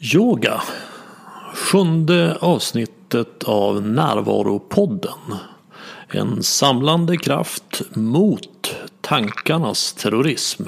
Yoga. 0.00 0.62
Sjunde 1.54 2.36
avsnittet 2.40 3.44
av 3.44 3.82
Närvaropodden. 3.82 5.34
En 6.08 6.42
samlande 6.42 7.16
kraft 7.16 7.82
mot 7.94 8.76
tankarnas 9.00 9.92
terrorism. 9.92 10.62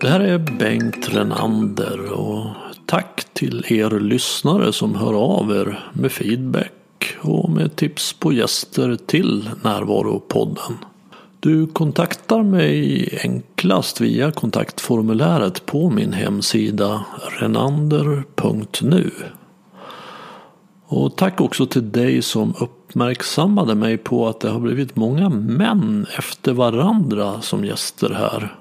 Det 0.00 0.08
här 0.08 0.20
är 0.20 0.38
Bengt 0.58 1.08
Renander 1.08 2.12
och 2.12 2.46
tack 2.86 3.24
till 3.32 3.64
er 3.68 4.00
lyssnare 4.00 4.72
som 4.72 4.94
hör 4.94 5.14
av 5.14 5.50
er 5.50 5.90
med 5.92 6.12
feedback 6.12 6.72
och 7.20 7.50
med 7.50 7.76
tips 7.76 8.12
på 8.12 8.32
gäster 8.32 8.96
till 9.06 9.50
Närvaropodden. 9.62 10.78
Du 11.40 11.66
kontaktar 11.66 12.42
mig 12.42 13.08
enklast 13.22 14.00
via 14.00 14.30
kontaktformuläret 14.30 15.66
på 15.66 15.90
min 15.90 16.12
hemsida 16.12 17.04
renander.nu. 17.40 19.10
Och 20.86 21.16
tack 21.16 21.40
också 21.40 21.66
till 21.66 21.92
dig 21.92 22.22
som 22.22 22.54
uppmärksammade 22.60 23.74
mig 23.74 23.98
på 23.98 24.28
att 24.28 24.40
det 24.40 24.50
har 24.50 24.60
blivit 24.60 24.96
många 24.96 25.28
män 25.28 26.06
efter 26.18 26.52
varandra 26.52 27.40
som 27.40 27.64
gäster 27.64 28.10
här. 28.10 28.56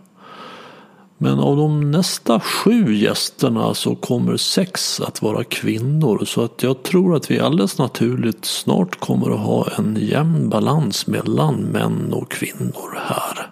Men 1.22 1.40
av 1.40 1.58
de 1.58 1.92
nästa 1.92 2.40
sju 2.40 2.96
gästerna 2.96 3.74
så 3.74 3.96
kommer 3.96 4.38
sex 4.38 5.02
att 5.02 5.22
vara 5.22 5.44
kvinnor. 5.44 6.26
Så 6.26 6.44
att 6.44 6.64
jag 6.64 6.84
tror 6.84 7.16
att 7.16 7.32
vi 7.32 7.40
alldeles 7.40 7.78
naturligt 7.78 8.46
snart 8.46 9.00
kommer 9.00 9.32
att 9.32 9.40
ha 9.40 9.68
en 9.78 9.98
jämn 10.02 10.50
balans 10.50 11.08
mellan 11.08 11.56
män 11.56 12.14
och 12.14 12.32
kvinnor 12.32 13.00
här. 13.08 13.52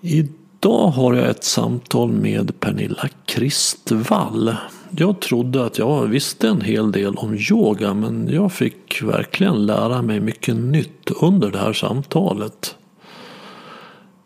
Idag 0.00 0.88
har 0.88 1.14
jag 1.14 1.30
ett 1.30 1.44
samtal 1.44 2.12
med 2.12 2.60
Pernilla 2.60 3.08
Kristvall. 3.26 4.56
Jag 4.90 5.20
trodde 5.20 5.64
att 5.66 5.78
jag 5.78 6.06
visste 6.06 6.48
en 6.48 6.60
hel 6.60 6.92
del 6.92 7.14
om 7.14 7.38
yoga 7.50 7.94
men 7.94 8.28
jag 8.32 8.52
fick 8.52 9.02
verkligen 9.02 9.66
lära 9.66 10.02
mig 10.02 10.20
mycket 10.20 10.56
nytt 10.56 11.10
under 11.20 11.50
det 11.50 11.58
här 11.58 11.72
samtalet. 11.72 12.74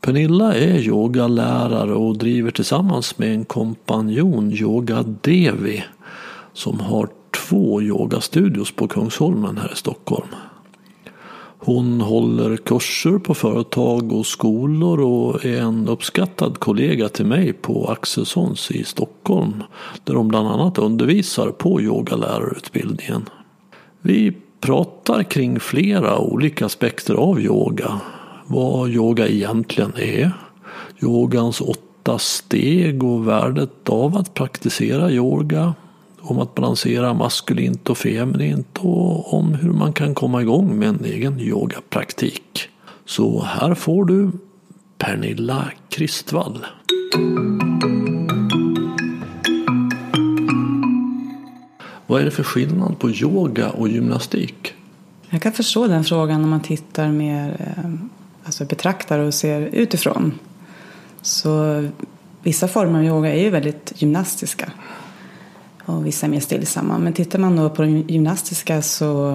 Pernilla 0.01 0.55
är 0.55 0.79
yogalärare 0.79 1.95
och 1.95 2.19
driver 2.19 2.51
tillsammans 2.51 3.19
med 3.19 3.35
en 3.35 3.45
kompanjon 3.45 4.53
Yoga 4.53 5.03
Devi 5.03 5.85
som 6.53 6.81
har 6.81 7.09
två 7.31 7.83
yogastudios 7.83 8.73
på 8.73 8.89
Kungsholmen 8.89 9.59
här 9.59 9.73
i 9.73 9.77
Stockholm. 9.77 10.29
Hon 11.61 12.01
håller 12.01 12.57
kurser 12.57 13.19
på 13.19 13.35
företag 13.35 14.13
och 14.13 14.27
skolor 14.27 15.01
och 15.01 15.45
är 15.45 15.61
en 15.61 15.89
uppskattad 15.89 16.59
kollega 16.59 17.09
till 17.09 17.27
mig 17.27 17.53
på 17.53 17.91
Axelssons 17.91 18.71
i 18.71 18.85
Stockholm 18.85 19.63
där 20.05 20.15
hon 20.15 20.29
bland 20.29 20.49
annat 20.49 20.79
undervisar 20.79 21.51
på 21.51 21.81
yogalärarutbildningen. 21.81 23.29
Vi 24.01 24.37
pratar 24.61 25.23
kring 25.23 25.61
flera 25.61 26.19
olika 26.19 26.67
aspekter 26.67 27.15
av 27.15 27.41
yoga 27.41 28.01
vad 28.49 28.91
yoga 28.91 29.29
egentligen 29.29 29.93
är. 29.97 30.33
Yogans 31.03 31.61
åtta 31.61 32.19
steg 32.19 33.03
och 33.05 33.29
värdet 33.29 33.89
av 33.89 34.17
att 34.17 34.35
praktisera 34.35 35.11
yoga. 35.11 35.75
Om 36.21 36.39
att 36.39 36.55
balansera 36.55 37.15
maskulint 37.15 37.91
och 37.91 37.99
feminint 37.99 38.79
och 38.79 39.35
om 39.35 39.55
hur 39.55 39.73
man 39.73 39.93
kan 39.93 40.15
komma 40.15 40.43
igång 40.43 40.79
med 40.79 40.89
en 40.89 41.05
egen 41.05 41.41
yogapraktik. 41.41 42.69
Så 43.05 43.43
här 43.43 43.75
får 43.75 44.05
du 44.05 44.31
Pernilla 44.99 45.71
Kristvall. 45.89 46.67
Vad 52.07 52.21
är 52.21 52.25
det 52.25 52.31
för 52.31 52.43
skillnad 52.43 52.99
på 52.99 53.11
yoga 53.11 53.71
och 53.71 53.89
gymnastik? 53.89 54.75
Jag 55.31 55.43
kan 55.43 55.53
förstå 55.53 55.87
den 55.87 56.05
frågan 56.05 56.45
om 56.45 56.51
man 56.51 56.61
tittar 56.61 57.09
mer 57.09 57.57
eh, 57.59 57.91
alltså 58.49 58.65
betraktar 58.65 59.19
och 59.19 59.35
ser 59.35 59.61
utifrån. 59.61 60.39
Så 61.23 61.85
vissa 62.43 62.69
former 62.69 62.99
av 62.99 63.05
yoga 63.05 63.35
är 63.35 63.41
ju 63.41 63.51
väldigt 63.51 63.93
gymnastiska 63.97 64.73
och 65.85 66.07
vissa 66.07 66.27
är 66.27 66.31
mer 66.31 66.41
stillsamma. 66.41 66.99
Men 66.99 67.13
tittar 67.13 67.39
man 67.39 67.57
då 67.57 67.71
på 67.71 67.83
de 67.83 67.89
gymnastiska 67.89 68.83
så 68.83 69.33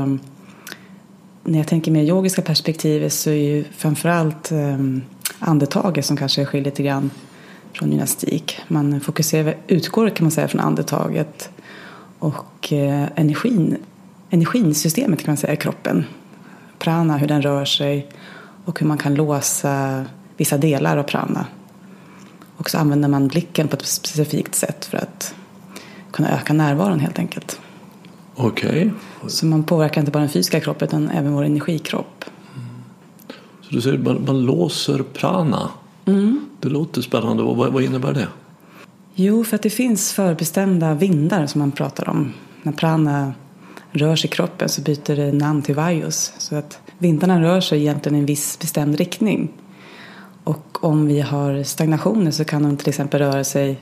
när 1.44 1.58
jag 1.60 1.68
tänker 1.68 1.92
mer 1.92 2.04
yogiska 2.04 2.42
perspektivet 2.42 3.14
så 3.14 3.30
är 3.30 3.34
ju 3.34 3.64
framförallt 3.64 4.52
ehm, 4.52 5.02
andetaget 5.40 6.06
som 6.06 6.18
kanske 6.18 6.46
skiljer 6.46 6.66
lite 6.66 6.84
grann 6.84 7.12
från 7.74 7.90
gymnastik. 7.90 8.58
Man 8.68 9.00
fokuserar, 9.00 9.58
utgår 9.68 10.10
kan 10.10 10.24
man 10.24 10.32
säga 10.32 10.48
från 10.48 10.62
andetaget 10.62 11.50
och 12.20 12.74
eh, 12.74 13.08
energin, 13.16 13.78
energisystemet 14.30 15.20
kan 15.20 15.32
man 15.32 15.38
säga 15.38 15.54
i 15.54 15.58
kroppen. 15.58 16.06
Prana, 16.80 17.18
hur 17.18 17.28
den 17.28 17.42
rör 17.42 17.66
sig 17.66 18.08
och 18.66 18.80
hur 18.80 18.88
man 18.88 18.98
kan 18.98 19.16
låsa 19.16 20.06
vissa 20.38 20.58
delar 20.58 20.98
av 20.98 21.04
prana. 21.04 21.46
Och 22.58 22.70
så 22.70 22.78
använder 22.78 23.10
man 23.10 23.28
blicken 23.28 23.68
på 23.68 23.76
ett 23.76 23.86
specifikt 23.86 24.56
sätt 24.56 24.86
för 24.86 24.98
att 24.98 25.36
kunna 26.12 26.32
öka 26.32 26.54
närvaron 26.54 27.00
helt 27.00 27.20
enkelt. 27.20 27.60
Okej. 28.36 28.70
Okay. 28.70 28.90
Så 29.28 29.46
man 29.46 29.64
påverkar 29.64 30.02
inte 30.02 30.12
bara 30.12 30.20
den 30.20 30.30
fysiska 30.30 30.60
kroppen 30.60 30.88
utan 30.88 31.10
även 31.10 31.34
vår 31.34 31.44
energikropp. 31.44 32.26
Mm. 32.56 32.68
Så 33.62 33.76
du 33.76 33.82
säger 33.82 33.98
att 33.98 34.04
man, 34.04 34.26
man 34.26 34.42
låser 34.42 35.04
prana. 35.14 35.70
Mm. 36.06 36.46
Det 36.60 36.70
låter 36.70 37.02
spännande. 37.02 37.44
Vad, 37.44 37.74
vad 37.74 37.84
innebär 37.84 38.14
det? 38.14 38.28
Jo, 39.16 39.44
för 39.44 39.56
att 39.56 39.62
det 39.62 39.70
finns 39.70 40.14
förbestämda 40.14 40.94
vindar 40.94 41.48
som 41.48 41.60
man 41.60 41.72
pratar 41.72 42.10
om. 42.10 42.34
När 42.64 42.72
prana 42.72 43.34
rör 43.92 44.16
sig 44.16 44.30
i 44.30 44.34
kroppen 44.34 44.70
så 44.70 44.82
byter 44.82 45.16
det 45.16 45.32
namn 45.32 45.62
till 45.62 45.76
vajus. 45.76 46.34
Så 46.38 46.56
att 46.56 46.80
vindarna 47.04 47.42
rör 47.42 47.62
sig 47.62 47.80
egentligen 47.80 48.16
i 48.16 48.20
en 48.20 48.26
viss 48.26 48.60
bestämd 48.60 48.96
riktning. 48.96 49.50
Och 50.44 50.84
om 50.84 51.08
vi 51.08 51.22
har 51.22 51.64
stagnationer 51.64 52.32
så 52.32 52.46
kan 52.46 52.64
de 52.64 52.78
till 52.78 52.90
exempel 52.90 53.22
röra 53.22 53.44
sig 53.44 53.78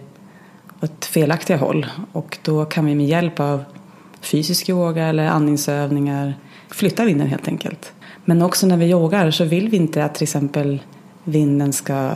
åt 0.81 1.05
felaktiga 1.05 1.57
håll. 1.57 1.87
Och 2.11 2.37
då 2.43 2.65
kan 2.65 2.85
vi 2.85 2.95
med 2.95 3.07
hjälp 3.07 3.39
av 3.39 3.63
fysisk 4.21 4.69
yoga 4.69 5.05
eller 5.05 5.27
andningsövningar 5.27 6.33
flytta 6.69 7.05
vinden 7.05 7.27
helt 7.27 7.47
enkelt. 7.47 7.93
Men 8.25 8.41
också 8.41 8.67
när 8.67 8.77
vi 8.77 8.85
yogar 8.85 9.31
så 9.31 9.45
vill 9.45 9.69
vi 9.69 9.77
inte 9.77 10.05
att 10.05 10.15
till 10.15 10.23
exempel 10.23 10.79
vinden 11.23 11.73
ska 11.73 12.13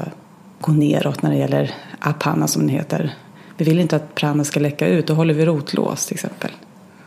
gå 0.61 0.71
neråt 0.71 1.21
när 1.21 1.31
det 1.31 1.37
gäller 1.37 1.73
apana 1.99 2.47
som 2.47 2.67
det 2.67 2.73
heter. 2.73 3.15
Vi 3.57 3.65
vill 3.65 3.79
inte 3.79 3.95
att 3.95 4.15
prana 4.15 4.43
ska 4.43 4.59
läcka 4.59 4.87
ut, 4.87 5.07
då 5.07 5.13
håller 5.13 5.33
vi 5.33 5.45
rotlås 5.45 6.05
till 6.05 6.15
exempel. 6.15 6.51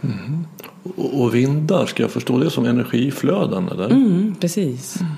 Mm. 0.02 0.44
Och 0.96 1.34
vindar, 1.34 1.86
ska 1.86 2.02
jag 2.02 2.10
förstå 2.10 2.38
det 2.38 2.50
som 2.50 2.64
energiflöden? 2.64 3.68
Eller? 3.68 3.90
Mm, 3.90 4.34
precis. 4.40 5.00
Mm. 5.00 5.12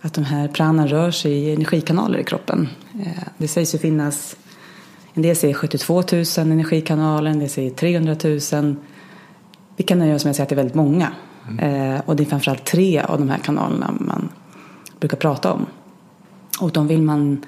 Att 0.00 0.14
de 0.14 0.24
här 0.24 0.48
prana 0.48 0.86
rör 0.86 1.10
sig 1.10 1.32
i 1.32 1.54
energikanaler 1.54 2.18
i 2.18 2.24
kroppen. 2.24 2.68
Eh, 3.00 3.22
det 3.38 3.48
sägs 3.48 3.74
ju 3.74 3.78
finnas, 3.78 4.36
en 5.14 5.22
del 5.22 5.36
säger 5.36 5.54
72 5.54 6.02
000 6.12 6.24
energikanaler, 6.36 7.30
en 7.30 7.38
del 7.38 7.50
säger 7.50 7.70
300 7.70 8.16
000. 8.52 8.76
Vi 9.76 9.84
kan 9.84 9.98
nöja 9.98 10.14
oss 10.14 10.24
med 10.24 10.30
att 10.30 10.36
säga 10.36 10.42
att 10.42 10.48
det 10.48 10.54
är 10.54 10.56
väldigt 10.56 10.74
många. 10.74 11.12
Mm. 11.48 11.94
Eh, 11.94 12.00
och 12.06 12.16
det 12.16 12.22
är 12.22 12.26
framförallt 12.26 12.64
tre 12.64 13.00
av 13.00 13.18
de 13.18 13.28
här 13.28 13.38
kanalerna 13.38 13.94
man 14.00 14.28
brukar 15.00 15.16
prata 15.16 15.52
om. 15.52 15.66
Och 16.60 16.72
de 16.72 16.86
vill 16.86 17.02
man, 17.02 17.44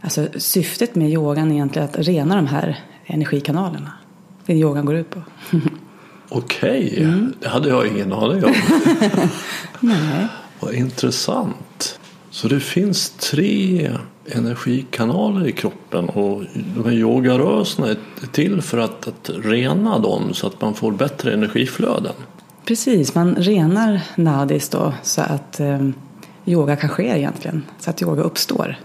alltså 0.00 0.28
syftet 0.36 0.94
med 0.94 1.10
yogan 1.10 1.50
är 1.50 1.54
egentligen 1.54 1.88
att 1.88 1.98
rena 1.98 2.36
de 2.36 2.46
här 2.46 2.78
energikanalerna. 3.06 3.92
Det 4.46 4.52
är 4.52 4.56
det 4.56 4.60
yogan 4.60 4.84
går 4.84 4.94
ut 4.94 5.10
på. 5.10 5.22
Okej, 6.32 6.88
okay. 6.92 7.04
mm. 7.04 7.34
det 7.40 7.48
hade 7.48 7.68
jag 7.68 7.86
ingen 7.86 8.12
aning 8.12 8.44
om. 8.44 8.54
Nej. 9.80 10.26
Vad 10.60 10.74
intressant. 10.74 11.98
Så 12.30 12.48
det 12.48 12.60
finns 12.60 13.10
tre 13.10 13.90
energikanaler 14.26 15.48
i 15.48 15.52
kroppen 15.52 16.08
och 16.08 16.42
de 16.54 16.84
här 16.84 16.92
yogarörelserna 16.92 17.88
är 17.88 17.96
till 18.32 18.62
för 18.62 18.78
att, 18.78 19.08
att 19.08 19.30
rena 19.44 19.98
dem 19.98 20.34
så 20.34 20.46
att 20.46 20.60
man 20.60 20.74
får 20.74 20.92
bättre 20.92 21.32
energiflöden. 21.32 22.14
Precis, 22.64 23.14
man 23.14 23.34
renar 23.34 24.00
nadis 24.16 24.68
då 24.68 24.94
så 25.02 25.20
att 25.20 25.60
eh, 25.60 25.88
yoga 26.46 26.76
kan 26.76 26.90
ske 26.90 27.18
egentligen, 27.18 27.62
så 27.78 27.90
att 27.90 28.02
yoga 28.02 28.22
uppstår. 28.22 28.76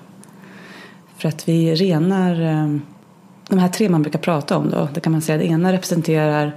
För 1.17 1.29
att 1.29 1.49
vi 1.49 1.75
renar 1.75 2.41
eh, 2.41 2.77
de 3.49 3.59
här 3.59 3.69
tre 3.69 3.89
man 3.89 4.01
brukar 4.01 4.19
prata 4.19 4.57
om 4.57 4.69
då, 4.69 4.87
det 4.93 4.99
kan 4.99 5.11
man 5.11 5.21
säga, 5.21 5.37
det 5.37 5.45
ena 5.45 5.73
representerar 5.73 6.55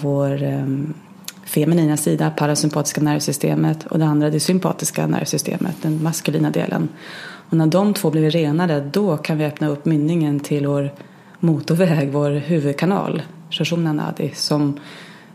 vår 0.00 0.42
eh, 0.42 0.66
feminina 1.44 1.96
sida, 1.96 2.30
parasympatiska 2.30 3.00
nervsystemet 3.00 3.86
och 3.86 3.98
det 3.98 4.04
andra 4.04 4.30
det 4.30 4.40
sympatiska 4.40 5.06
nervsystemet, 5.06 5.76
den 5.82 6.02
maskulina 6.02 6.50
delen. 6.50 6.88
Och 7.50 7.56
när 7.56 7.66
de 7.66 7.94
två 7.94 8.10
blir 8.10 8.30
renade 8.30 8.80
då 8.92 9.16
kan 9.16 9.38
vi 9.38 9.44
öppna 9.44 9.68
upp 9.68 9.84
mynningen 9.84 10.40
till 10.40 10.66
vår 10.66 10.92
motorväg, 11.40 12.12
vår 12.12 12.30
huvudkanal, 12.30 13.22
Shoshona 13.50 13.92
Nadi, 13.92 14.30
som 14.34 14.78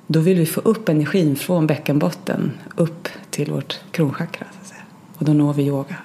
Då 0.07 0.19
vill 0.19 0.37
vi 0.37 0.45
få 0.45 0.61
upp 0.61 0.89
energin 0.89 1.35
från 1.35 1.67
bäckenbotten 1.67 2.51
upp 2.75 3.07
till 3.29 3.51
vårt 3.51 3.79
kronchakra. 3.91 4.45
Så 4.51 4.59
att 4.61 4.67
säga. 4.67 4.81
Och 5.17 5.25
då 5.25 5.33
når 5.33 5.53
vi 5.53 5.63
yoga. 5.63 5.95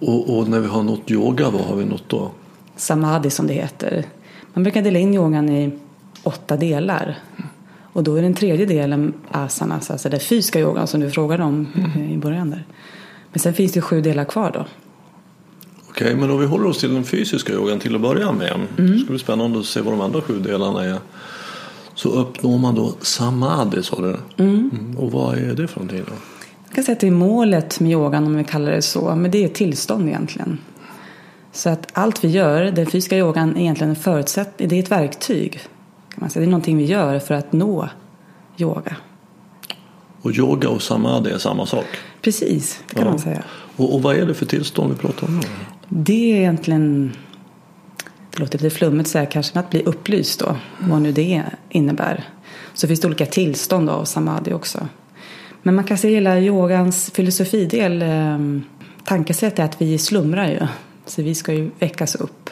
Och, 0.00 0.38
och 0.38 0.48
när 0.48 0.60
vi 0.60 0.66
har 0.66 0.82
nått 0.82 1.10
yoga, 1.10 1.50
vad 1.50 1.62
har 1.62 1.76
vi 1.76 1.84
nått 1.84 2.08
då? 2.08 2.30
Samadhi 2.76 3.30
som 3.30 3.46
det 3.46 3.54
heter. 3.54 4.04
Man 4.54 4.62
brukar 4.62 4.82
dela 4.82 4.98
in 4.98 5.14
yogan 5.14 5.48
i 5.48 5.78
åtta 6.22 6.56
delar. 6.56 7.18
Och 7.92 8.02
då 8.02 8.14
är 8.16 8.22
den 8.22 8.34
tredje 8.34 8.66
delen 8.66 9.14
asanas, 9.30 9.90
alltså 9.90 10.08
den 10.08 10.20
fysiska 10.20 10.60
yogan 10.60 10.86
som 10.86 11.00
du 11.00 11.10
frågade 11.10 11.42
om 11.42 11.66
i 12.10 12.16
början 12.16 12.50
där. 12.50 12.64
Men 13.32 13.40
sen 13.40 13.54
finns 13.54 13.72
det 13.72 13.80
sju 13.80 14.00
delar 14.00 14.24
kvar 14.24 14.50
då. 14.54 14.66
Okej, 15.88 16.16
men 16.16 16.30
om 16.30 16.40
vi 16.40 16.46
håller 16.46 16.66
oss 16.66 16.78
till 16.78 16.94
den 16.94 17.04
fysiska 17.04 17.52
yogan 17.52 17.78
till 17.78 17.94
att 17.94 18.00
börja 18.00 18.32
med. 18.32 18.52
Mm. 18.52 18.92
Det 18.92 18.98
ska 18.98 19.10
bli 19.10 19.18
spännande 19.18 19.58
att 19.58 19.66
se 19.66 19.80
vad 19.80 19.92
de 19.92 20.00
andra 20.00 20.20
sju 20.20 20.40
delarna 20.40 20.84
är. 20.84 20.98
Så 21.94 22.08
uppnår 22.08 22.58
man 22.58 22.74
då 22.74 22.94
samadhi, 23.00 23.82
sa 23.82 24.00
du? 24.00 24.16
Mm. 24.44 24.70
Mm. 24.72 24.98
Och 24.98 25.12
vad 25.12 25.38
är 25.38 25.54
det 25.54 25.68
för 25.68 25.80
någonting 25.80 26.04
då? 26.08 26.14
Jag 26.66 26.74
kan 26.74 26.84
säga 26.84 26.92
att 26.92 27.00
det 27.00 27.06
är 27.06 27.10
målet 27.10 27.80
med 27.80 27.92
yogan 27.92 28.26
om 28.26 28.36
vi 28.36 28.44
kallar 28.44 28.72
det 28.72 28.82
så. 28.82 29.14
Men 29.14 29.30
det 29.30 29.44
är 29.44 29.48
tillstånd 29.48 30.08
egentligen. 30.08 30.58
Så 31.52 31.70
att 31.70 31.88
allt 31.92 32.24
vi 32.24 32.28
gör, 32.28 32.64
den 32.64 32.86
fysiska 32.86 33.16
yogan 33.16 33.56
är 33.56 33.60
egentligen 33.60 33.90
en 33.90 33.96
förutsättning, 33.96 34.68
det 34.68 34.76
är 34.76 34.82
ett 34.82 34.90
verktyg. 34.90 35.60
Kan 36.14 36.20
man 36.20 36.30
säga. 36.30 36.40
Det 36.40 36.48
är 36.48 36.50
någonting 36.50 36.76
vi 36.76 36.84
gör 36.84 37.18
för 37.18 37.34
att 37.34 37.52
nå 37.52 37.88
yoga. 38.58 38.96
Och 40.22 40.32
yoga 40.32 40.68
och 40.68 40.82
samadhi 40.82 41.30
är 41.30 41.38
samma 41.38 41.66
sak? 41.66 41.86
Precis, 42.22 42.82
det 42.88 42.94
kan 42.94 43.04
ja. 43.04 43.10
man 43.10 43.18
säga. 43.18 43.42
Och, 43.76 43.94
och, 43.94 44.02
vad 44.02 44.16
är 44.16 44.26
det 44.26 44.34
för 44.34 44.46
tillstånd 44.46 44.92
vi 44.92 44.98
pratar 44.98 45.26
om? 45.26 45.40
Det 45.88 46.32
är 46.32 46.36
egentligen, 46.36 47.12
det 48.30 48.38
låter 48.40 48.58
lite 48.58 48.76
flummigt 48.76 49.10
så 49.10 49.18
här, 49.18 49.26
kanske, 49.26 49.58
att 49.58 49.70
bli 49.70 49.82
upplyst 49.82 50.40
då, 50.40 50.56
vad 50.78 51.02
nu 51.02 51.12
det 51.12 51.44
innebär. 51.68 52.24
Så 52.74 52.88
finns 52.88 53.00
det 53.00 53.06
olika 53.06 53.26
tillstånd 53.26 53.90
av 53.90 54.04
samadhi 54.04 54.52
också. 54.52 54.88
Men 55.62 55.74
man 55.74 55.84
kan 55.84 55.98
se 55.98 56.10
hela 56.10 56.40
yogans 56.40 57.10
filosofidel, 57.14 58.02
eh, 58.02 58.38
tankesätt 59.04 59.58
är 59.58 59.64
att 59.64 59.82
vi 59.82 59.98
slumrar 59.98 60.48
ju. 60.48 60.66
Så 61.06 61.22
vi 61.22 61.34
ska 61.34 61.52
ju 61.52 61.70
väckas 61.78 62.14
upp. 62.14 62.50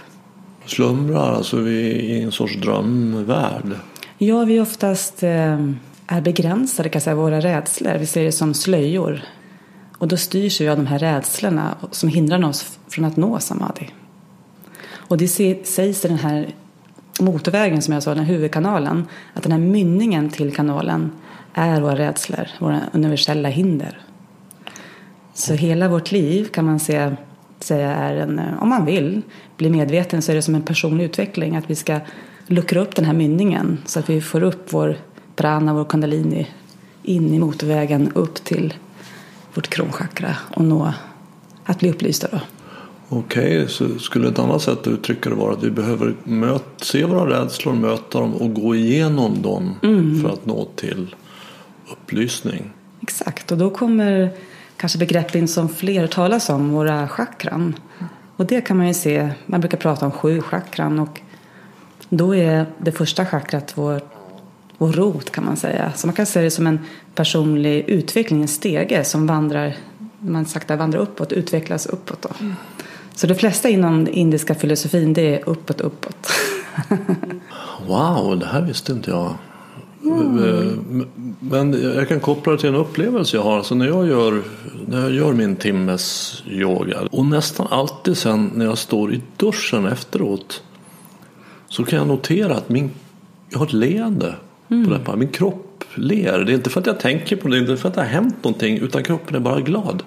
Slumrar, 0.70 1.34
alltså 1.34 1.56
vi 1.56 1.90
är 1.90 1.94
i 1.94 2.22
en 2.22 2.32
sorts 2.32 2.56
drömvärld? 2.56 3.76
Ja, 4.18 4.44
vi 4.44 4.60
oftast 4.60 5.22
eh, 5.22 5.70
är 6.06 6.20
begränsade, 6.20 6.88
kan 6.88 7.00
säga, 7.00 7.16
våra 7.16 7.40
rädslor. 7.40 7.98
Vi 7.98 8.06
ser 8.06 8.24
det 8.24 8.32
som 8.32 8.54
slöjor. 8.54 9.22
Och 9.98 10.08
då 10.08 10.16
styrs 10.16 10.60
vi 10.60 10.68
av 10.68 10.76
de 10.76 10.86
här 10.86 10.98
rädslorna 10.98 11.74
som 11.90 12.08
hindrar 12.08 12.44
oss 12.44 12.78
från 12.88 13.04
att 13.04 13.16
nå 13.16 13.40
samadhi. 13.40 13.90
Och 14.92 15.18
det 15.18 15.28
sägs 15.28 16.04
i 16.04 16.08
den 16.08 16.18
här 16.18 16.54
motorvägen 17.20 17.82
som 17.82 17.94
jag 17.94 18.02
sa, 18.02 18.14
den 18.14 18.24
här 18.24 18.34
huvudkanalen, 18.34 19.06
att 19.34 19.42
den 19.42 19.52
här 19.52 19.58
mynningen 19.58 20.30
till 20.30 20.54
kanalen 20.54 21.12
är 21.54 21.80
våra 21.80 21.96
rädslor, 21.96 22.48
våra 22.58 22.80
universella 22.92 23.48
hinder. 23.48 24.00
Så 25.34 25.54
hela 25.54 25.88
vårt 25.88 26.12
liv 26.12 26.44
kan 26.44 26.64
man 26.64 26.80
se, 26.80 27.16
säga 27.64 27.90
är 27.90 28.16
en, 28.16 28.40
om 28.60 28.68
man 28.68 28.84
vill 28.84 29.22
bli 29.56 29.70
medveten 29.70 30.22
så 30.22 30.32
är 30.32 30.36
det 30.36 30.42
som 30.42 30.54
en 30.54 30.62
personlig 30.62 31.04
utveckling 31.04 31.56
att 31.56 31.70
vi 31.70 31.74
ska 31.74 32.00
luckra 32.46 32.80
upp 32.80 32.94
den 32.94 33.04
här 33.04 33.12
mynningen 33.12 33.78
så 33.86 33.98
att 33.98 34.10
vi 34.10 34.20
får 34.20 34.42
upp 34.42 34.72
vår 34.72 34.96
prana, 35.36 35.74
vår 35.74 35.84
kundalini 35.84 36.48
in 37.02 37.34
i 37.34 37.38
motorvägen 37.38 38.12
upp 38.14 38.44
till 38.44 38.74
vårt 39.54 39.68
kronchakra 39.68 40.36
och 40.54 40.64
nå 40.64 40.92
att 41.64 41.78
bli 41.78 41.90
upplysta 41.90 42.28
då. 42.32 42.40
Okej, 43.08 43.62
okay, 43.62 43.68
så 43.68 43.98
skulle 43.98 44.28
ett 44.28 44.38
annat 44.38 44.62
sätt 44.62 44.78
att 44.78 44.86
uttrycka 44.86 45.30
det 45.30 45.36
vara 45.36 45.52
att 45.52 45.62
vi 45.62 45.70
behöver 45.70 46.14
möta, 46.24 46.84
se 46.84 47.04
våra 47.04 47.40
rädslor, 47.40 47.72
möta 47.74 48.20
dem 48.20 48.34
och 48.34 48.54
gå 48.54 48.74
igenom 48.74 49.42
dem 49.42 49.74
mm. 49.82 50.22
för 50.22 50.28
att 50.28 50.46
nå 50.46 50.68
till 50.76 51.14
upplysning. 51.92 52.70
Exakt, 53.02 53.52
och 53.52 53.58
då 53.58 53.70
kommer 53.70 54.30
kanske 54.80 54.98
begrepp 54.98 55.34
in 55.34 55.48
som 55.48 55.68
fler 55.68 56.06
talas 56.06 56.48
om, 56.48 56.70
våra 56.70 57.08
chakran. 57.08 57.74
Och 58.36 58.46
det 58.46 58.60
kan 58.60 58.76
man 58.76 58.88
ju 58.88 58.94
se, 58.94 59.30
man 59.46 59.60
brukar 59.60 59.78
prata 59.78 60.06
om 60.06 60.12
sju 60.12 60.42
chakran 60.42 60.98
och 60.98 61.20
då 62.08 62.34
är 62.34 62.66
det 62.78 62.92
första 62.92 63.26
chakrat 63.26 63.72
vår, 63.74 64.00
vår 64.78 64.92
rot 64.92 65.30
kan 65.30 65.44
man 65.44 65.56
säga. 65.56 65.92
Så 65.96 66.06
man 66.06 66.14
kan 66.14 66.26
se 66.26 66.40
det 66.40 66.50
som 66.50 66.66
en 66.66 66.78
personlig 67.14 67.84
utveckling, 67.88 68.42
en 68.42 68.48
stege 68.48 69.04
som 69.04 69.26
vandrar, 69.26 69.76
man 70.18 70.46
sakta 70.46 70.76
vandrar 70.76 71.00
uppåt, 71.00 71.32
utvecklas 71.32 71.86
uppåt. 71.86 72.22
Då. 72.22 72.28
Mm. 72.40 72.54
Så 73.14 73.26
det 73.26 73.34
flesta 73.34 73.68
inom 73.68 74.08
indiska 74.10 74.54
filosofin 74.54 75.12
det 75.12 75.34
är 75.34 75.48
uppåt, 75.48 75.80
uppåt. 75.80 76.28
wow, 77.86 78.38
det 78.38 78.46
här 78.46 78.62
visste 78.62 78.92
inte 78.92 79.10
jag. 79.10 79.34
Mm. 80.12 81.06
Men 81.40 81.94
jag 81.94 82.08
kan 82.08 82.20
koppla 82.20 82.52
det 82.52 82.58
till 82.58 82.68
en 82.68 82.74
upplevelse 82.74 83.36
jag 83.36 83.44
har. 83.44 83.56
Alltså 83.56 83.74
när, 83.74 83.86
jag 83.86 84.06
gör, 84.06 84.42
när 84.86 85.00
jag 85.00 85.12
gör 85.12 85.32
min 85.32 85.56
timmes 85.56 86.34
yoga 86.46 86.98
och 87.10 87.26
nästan 87.26 87.66
alltid 87.70 88.16
sen 88.16 88.50
när 88.54 88.64
jag 88.64 88.78
står 88.78 89.14
i 89.14 89.22
duschen 89.36 89.86
efteråt 89.86 90.62
så 91.68 91.84
kan 91.84 91.98
jag 91.98 92.08
notera 92.08 92.56
att 92.56 92.68
min, 92.68 92.90
jag 93.50 93.58
har 93.58 93.66
ett 93.66 93.72
leende 93.72 94.34
mm. 94.68 94.84
på 94.84 94.90
läpparna. 94.90 95.18
Min 95.18 95.28
kropp 95.28 95.84
ler. 95.94 96.38
Det 96.38 96.52
är 96.52 96.54
inte 96.54 96.70
för 96.70 96.80
att 96.80 96.86
jag 96.86 97.00
tänker 97.00 97.36
på 97.36 97.48
det, 97.48 97.54
det 97.54 97.58
är 97.58 97.60
inte 97.60 97.76
för 97.76 97.88
att 97.88 97.94
det 97.94 98.00
har 98.00 98.08
hänt 98.08 98.44
någonting 98.44 98.78
utan 98.78 99.04
kroppen 99.04 99.36
är 99.36 99.40
bara 99.40 99.60
glad 99.60 100.02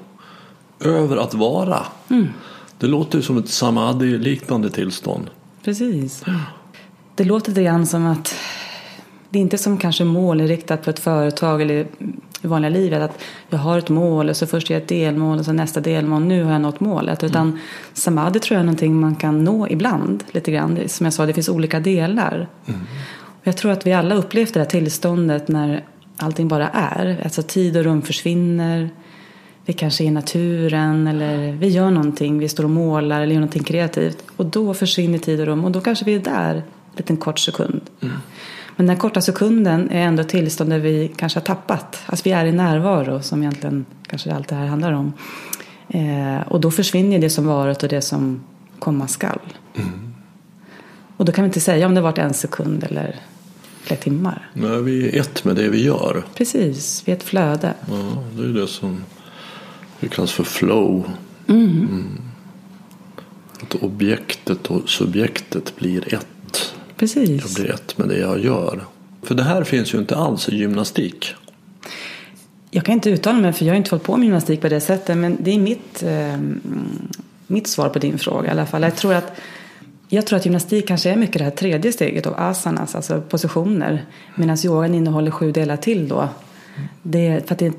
över 0.80 1.18
att 1.18 1.34
vara. 1.34 1.86
Mm. 2.10 2.28
Det 2.78 2.88
låter 2.88 3.18
ju 3.18 3.22
som 3.22 3.38
ett 3.38 3.50
samadhi-liknande 3.50 4.70
tillstånd. 4.70 5.30
Precis. 5.64 6.24
Det 7.16 7.24
låter 7.24 7.52
lite 7.52 7.64
grann 7.64 7.88
som 7.88 8.06
att 8.06 8.36
det 9.34 9.40
är 9.40 9.42
inte 9.42 9.58
som 9.58 9.78
kanske 9.78 10.04
målinriktat 10.04 10.84
på 10.84 10.90
ett 10.90 11.00
företag 11.00 11.62
eller 11.62 11.88
i 12.42 12.48
vanliga 12.48 12.70
livet 12.70 13.02
att 13.02 13.22
jag 13.50 13.58
har 13.58 13.78
ett 13.78 13.90
mål 13.90 14.30
och 14.30 14.38
så 14.38 14.48
först 14.48 14.70
är 14.70 14.74
jag 14.74 14.82
ett 14.82 14.88
delmål 14.88 15.40
och 15.40 15.46
så 15.46 15.54
nästa 15.54 15.80
delmål, 15.80 16.24
nu 16.24 16.44
har 16.44 16.52
jag 16.52 16.62
nått 16.62 16.80
målet. 16.80 17.24
Utan 17.24 17.48
mm. 17.48 17.60
samadhi 17.94 18.40
tror 18.40 18.56
jag 18.56 18.60
är 18.60 18.66
någonting 18.66 18.96
man 18.96 19.16
kan 19.16 19.44
nå 19.44 19.68
ibland 19.68 20.24
lite 20.32 20.52
grann. 20.52 20.80
Som 20.88 21.06
jag 21.06 21.14
sa, 21.14 21.26
det 21.26 21.34
finns 21.34 21.50
olika 21.50 21.80
delar. 21.80 22.48
Mm. 22.66 22.80
Och 23.16 23.48
jag 23.48 23.58
tror 23.58 23.72
att 23.72 23.88
vi 23.88 23.94
alla 23.94 24.16
upplevt 24.16 24.54
det 24.54 24.60
här 24.60 24.68
tillståndet 24.68 25.48
när 25.48 25.84
allting 26.18 26.48
bara 26.48 26.70
är. 26.70 27.22
Alltså 27.24 27.42
tid 27.42 27.78
och 27.78 27.84
rum 27.84 28.02
försvinner. 28.02 28.90
Vi 29.66 29.74
kanske 29.74 30.04
är 30.04 30.06
i 30.06 30.12
naturen 30.12 31.08
eller 31.08 31.52
vi 31.52 31.68
gör 31.68 31.92
någonting, 31.92 32.40
vi 32.40 32.50
står 32.50 32.64
och 32.64 32.70
målar 32.70 33.22
eller 33.22 33.34
gör 33.34 33.42
någonting 33.42 33.64
kreativt. 33.64 34.24
Och 34.36 34.46
då 34.46 34.74
försvinner 34.74 35.18
tid 35.18 35.40
och 35.40 35.46
rum 35.46 35.66
och 35.66 35.72
då 35.72 35.82
kanske 35.82 36.06
vi 36.06 36.16
är 36.16 36.20
där 36.20 36.56
en 36.56 36.64
liten 36.98 37.18
kort 37.18 37.40
sekund. 37.40 37.82
Mm. 38.02 38.16
Men 38.76 38.88
den 38.88 38.98
korta 38.98 39.22
sekunden 39.22 39.90
är 39.90 40.02
ändå 40.02 40.24
tillstånd 40.24 40.70
där 40.70 40.80
vi 40.80 41.12
kanske 41.16 41.40
har 41.40 41.46
tappat. 41.46 42.00
Alltså 42.06 42.24
vi 42.24 42.32
är 42.32 42.46
i 42.46 42.52
närvaro 42.52 43.22
som 43.22 43.42
egentligen 43.42 43.86
kanske 44.08 44.34
allt 44.34 44.48
det 44.48 44.56
här 44.56 44.66
handlar 44.66 44.92
om. 44.92 45.14
Eh, 45.90 46.48
och 46.48 46.62
då 46.62 46.72
försvinner 46.72 47.20
det 47.20 47.30
som 47.30 47.46
varit 47.46 47.84
och 47.84 47.90
det 47.90 48.02
som 48.02 48.44
komma 48.80 49.08
skall. 49.08 49.40
Mm. 49.76 50.14
Och 51.18 51.26
då 51.26 51.32
kan 51.32 51.44
vi 51.44 51.48
inte 51.48 51.60
säga 51.60 51.86
om 51.86 51.96
det 51.96 52.02
varit 52.02 52.18
en 52.18 52.34
sekund 52.34 52.84
eller 52.84 53.20
flera 53.82 54.02
timmar. 54.02 54.50
Nej, 54.54 54.82
vi 54.82 55.10
är 55.10 55.22
ett 55.22 55.44
med 55.44 55.56
det 55.56 55.70
vi 55.70 55.84
gör. 55.84 56.24
Precis, 56.36 57.04
vi 57.06 57.12
är 57.12 57.16
ett 57.16 57.24
flöde. 57.24 57.74
Ja, 57.90 58.24
det 58.38 58.44
är 58.44 58.62
det 58.62 58.68
som 58.68 59.04
det 60.00 60.08
kallas 60.08 60.32
för 60.32 60.44
flow. 60.44 61.10
Mm. 61.48 61.70
Mm. 61.70 62.20
Att 63.62 63.76
objektet 63.76 64.68
och 64.68 64.90
subjektet 64.90 65.76
blir 65.76 66.14
ett. 66.14 66.28
Precis. 67.04 67.42
Jag 67.42 67.66
blir 67.66 67.76
ett 67.76 67.98
med 67.98 68.08
det 68.08 68.18
jag 68.18 68.40
gör. 68.40 68.86
För 69.22 69.36
det 69.36 69.44
här 69.44 69.64
finns 69.64 69.94
ju 69.94 69.98
inte 69.98 70.16
alls 70.16 70.50
i 70.50 70.56
gymnastik. 70.56 71.34
Jag 72.72 72.86
kan 72.86 72.94
inte 72.94 73.10
uttala 73.10 73.40
mig 73.40 73.54
för 73.54 73.66
jag 73.66 73.74
har 73.74 73.78
inte 73.78 73.90
fått 73.90 74.04
på 74.04 74.18
med 74.18 74.26
gymnastik 74.26 74.62
på 74.62 74.70
det 74.70 74.82
sättet. 74.82 75.18
Men 75.18 75.38
det 75.40 75.52
är 75.52 75.60
mitt, 75.60 76.04
eh, 76.04 76.38
mitt 77.48 77.68
svar 77.68 77.90
på 77.90 78.00
din 78.00 78.18
fråga 78.18 78.48
i 78.48 78.52
alla 78.52 78.66
fall. 78.66 78.82
Jag 78.82 78.96
tror, 78.96 79.14
att, 79.14 79.32
jag 80.08 80.26
tror 80.26 80.38
att 80.38 80.46
gymnastik 80.46 80.88
kanske 80.88 81.10
är 81.10 81.16
mycket 81.16 81.38
det 81.38 81.44
här 81.44 81.52
tredje 81.52 81.94
steget 81.94 82.28
av 82.28 82.34
asanas, 82.38 82.96
alltså 82.96 83.22
positioner. 83.22 84.06
Medan 84.36 84.58
yogan 84.66 84.96
innehåller 84.96 85.32
sju 85.32 85.52
delar 85.52 85.78
till 85.78 86.08
då. 86.08 86.30
Det 87.02 87.28
är, 87.28 87.40
för 87.40 87.54
att 87.54 87.60
det 87.60 87.66
är 87.66 87.74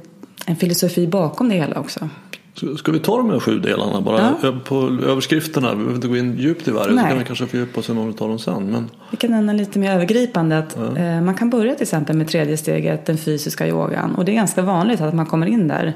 en 0.47 0.57
filosofi 0.57 1.07
bakom 1.07 1.49
det 1.49 1.55
hela 1.55 1.81
också. 1.81 2.09
Ska 2.55 2.93
vi 2.93 2.99
ta 2.99 3.17
de 3.17 3.31
här 3.31 3.41
sju 3.41 3.59
delarna 3.59 4.01
bara 4.01 4.35
ja. 4.43 4.53
på 4.65 4.77
överskrifterna? 5.07 5.71
Vi 5.71 5.77
behöver 5.77 5.95
inte 5.95 6.09
gå 6.09 6.17
in 6.17 6.39
djupt 6.39 6.69
i 6.69 6.71
varje 6.71 6.99
så 6.99 7.09
kan 7.09 7.19
vi 7.19 7.25
kanske 7.25 7.47
fördjupa 7.47 7.81
oss 7.81 7.89
i 7.89 7.95
någon 7.95 8.09
av 8.09 8.29
dem 8.29 8.39
sen. 8.39 8.71
Men... 8.71 8.91
Vi 9.11 9.17
kan 9.17 9.31
nämna 9.31 9.53
lite 9.53 9.79
mer 9.79 9.91
övergripande 9.91 10.59
att 10.59 10.77
ja. 10.79 10.97
eh, 10.97 11.21
man 11.21 11.35
kan 11.35 11.51
börja 11.51 11.75
till 11.75 11.83
exempel 11.83 12.17
med 12.17 12.29
tredje 12.29 12.57
steget, 12.57 13.07
den 13.07 13.19
fysiska 13.19 13.69
yogan. 13.69 14.15
Och 14.15 14.25
det 14.25 14.33
är 14.33 14.35
ganska 14.35 14.63
vanligt 14.63 15.01
att 15.01 15.15
man 15.15 15.27
kommer 15.27 15.47
in 15.47 15.69
där. 15.69 15.93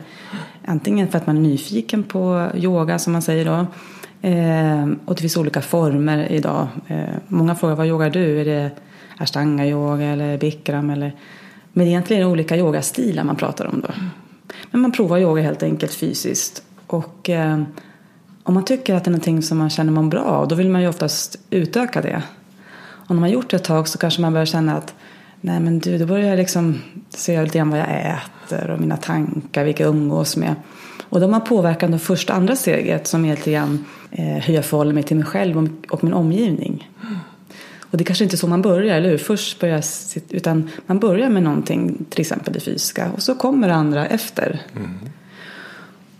Antingen 0.67 1.09
för 1.09 1.19
att 1.19 1.27
man 1.27 1.37
är 1.37 1.41
nyfiken 1.41 2.03
på 2.03 2.49
yoga 2.55 2.99
som 2.99 3.12
man 3.12 3.23
säger 3.23 3.45
då. 3.45 3.67
Eh, 4.29 4.88
och 5.05 5.15
det 5.15 5.21
finns 5.21 5.37
olika 5.37 5.61
former 5.61 6.33
idag. 6.33 6.69
Eh, 6.87 6.99
många 7.29 7.55
frågar 7.55 7.75
vad 7.75 7.87
yogar 7.87 8.11
du? 8.11 8.41
Är 8.41 8.45
det 8.45 8.71
ashtanga 9.17 9.67
yoga 9.67 10.05
eller 10.05 10.38
bikram? 10.38 10.91
Eller... 10.91 11.12
Men 11.73 11.87
egentligen 11.87 12.23
är 12.23 12.27
det 12.27 12.33
olika 12.33 12.57
yogastilar 12.57 13.25
man 13.25 13.37
pratar 13.37 13.67
om 13.67 13.81
då. 13.81 13.88
Men 14.71 14.81
man 14.81 14.93
provar 14.93 15.19
yoga 15.19 15.43
helt 15.43 15.63
enkelt 15.63 15.95
fysiskt. 15.95 16.63
Och 16.87 17.31
eh, 17.31 17.63
om 18.43 18.55
man 18.55 18.65
tycker 18.65 18.95
att 18.95 19.05
det 19.05 19.09
är 19.09 19.13
någonting 19.13 19.43
som 19.43 19.59
man 19.59 19.71
känner 19.71 19.93
man 19.93 20.11
bra 20.11 20.23
av 20.23 20.49
då 20.49 20.55
vill 20.55 20.69
man 20.69 20.83
ju 20.83 20.89
oftast 20.89 21.39
utöka 21.51 22.01
det. 22.01 22.23
Och 22.81 23.15
när 23.15 23.21
man 23.21 23.31
gjort 23.31 23.51
det 23.51 23.57
ett 23.57 23.65
tag 23.65 23.89
så 23.89 23.99
kanske 23.99 24.21
man 24.21 24.33
börjar 24.33 24.47
känna 24.47 24.77
att 24.77 24.95
Nej 25.41 25.61
men 25.61 25.79
du, 25.79 25.99
då 25.99 26.07
börjar 26.07 26.29
jag 26.29 26.37
liksom 26.37 26.79
se 27.09 27.43
lite 27.43 27.59
grann 27.59 27.71
vad 27.71 27.81
jag 27.81 27.89
äter 27.89 28.71
och 28.71 28.81
mina 28.81 28.97
tankar, 28.97 29.65
vilka 29.65 29.83
jag 29.83 29.91
umgås 29.91 30.37
med. 30.37 30.55
Och 31.09 31.21
de 31.21 31.33
har 31.33 31.41
påverkan 31.41 31.91
det 31.91 31.99
första 31.99 32.33
andra 32.33 32.57
steget 32.57 33.07
som 33.07 33.25
är 33.25 33.37
lite 33.37 33.53
grann 33.53 33.85
eh, 34.11 34.25
hur 34.25 34.55
jag 34.55 34.65
förhåller 34.65 34.93
mig 34.93 35.03
till 35.03 35.17
mig 35.17 35.27
själv 35.27 35.69
och 35.91 36.05
min 36.05 36.13
omgivning. 36.13 36.91
Och 37.90 37.99
det 37.99 38.02
är 38.02 38.07
kanske 38.07 38.25
inte 38.25 38.37
är 38.37 38.38
så 38.38 38.47
man 38.47 38.62
börjar, 38.62 38.97
eller 38.97 39.11
hur? 39.11 39.18
Först 39.18 39.61
börjar 39.61 39.85
utan 40.28 40.71
man 40.87 40.99
börjar 40.99 41.30
med 41.30 41.42
någonting, 41.42 42.04
till 42.11 42.21
exempel 42.21 42.54
det 42.54 42.61
fysiska, 42.61 43.11
och 43.14 43.23
så 43.23 43.35
kommer 43.35 43.68
det 43.68 43.75
andra 43.75 44.07
efter. 44.07 44.61
Mm. 44.76 44.90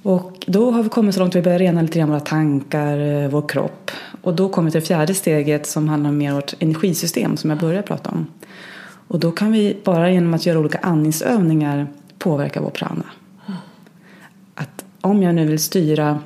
Och 0.03 0.45
då 0.47 0.71
har 0.71 0.83
vi 0.83 0.89
kommit 0.89 1.15
så 1.15 1.21
långt 1.21 1.33
att 1.33 1.37
vi 1.37 1.43
börjar 1.43 1.59
rena 1.59 1.83
lite 1.83 1.99
grann 1.99 2.09
våra 2.09 2.21
tankar, 2.21 2.99
eh, 2.99 3.29
vår 3.29 3.49
kropp. 3.49 3.91
Och 4.23 4.35
då 4.35 4.49
kommer 4.49 4.67
vi 4.67 4.73
till 4.73 4.81
det 4.81 4.87
fjärde 4.87 5.15
steget 5.15 5.67
som 5.67 5.89
handlar 5.89 6.11
om 6.11 6.19
mer 6.19 6.33
vårt 6.33 6.55
energisystem 6.59 7.37
som 7.37 7.51
jag 7.51 7.59
började 7.59 7.83
prata 7.83 8.11
om. 8.11 8.27
Och 9.09 9.21
då 9.21 9.33
kan 9.33 9.53
vi 9.53 9.77
bara 9.85 10.11
genom 10.11 10.35
att 10.35 10.47
göra 10.47 10.59
olika 10.59 10.79
andningsövningar 10.79 11.87
påverka 12.19 12.61
vår 12.61 12.71
prana. 12.71 13.05
Att 14.55 14.85
om 15.01 15.23
jag 15.23 15.35
nu 15.35 15.47
vill 15.47 15.59
styra 15.59 16.19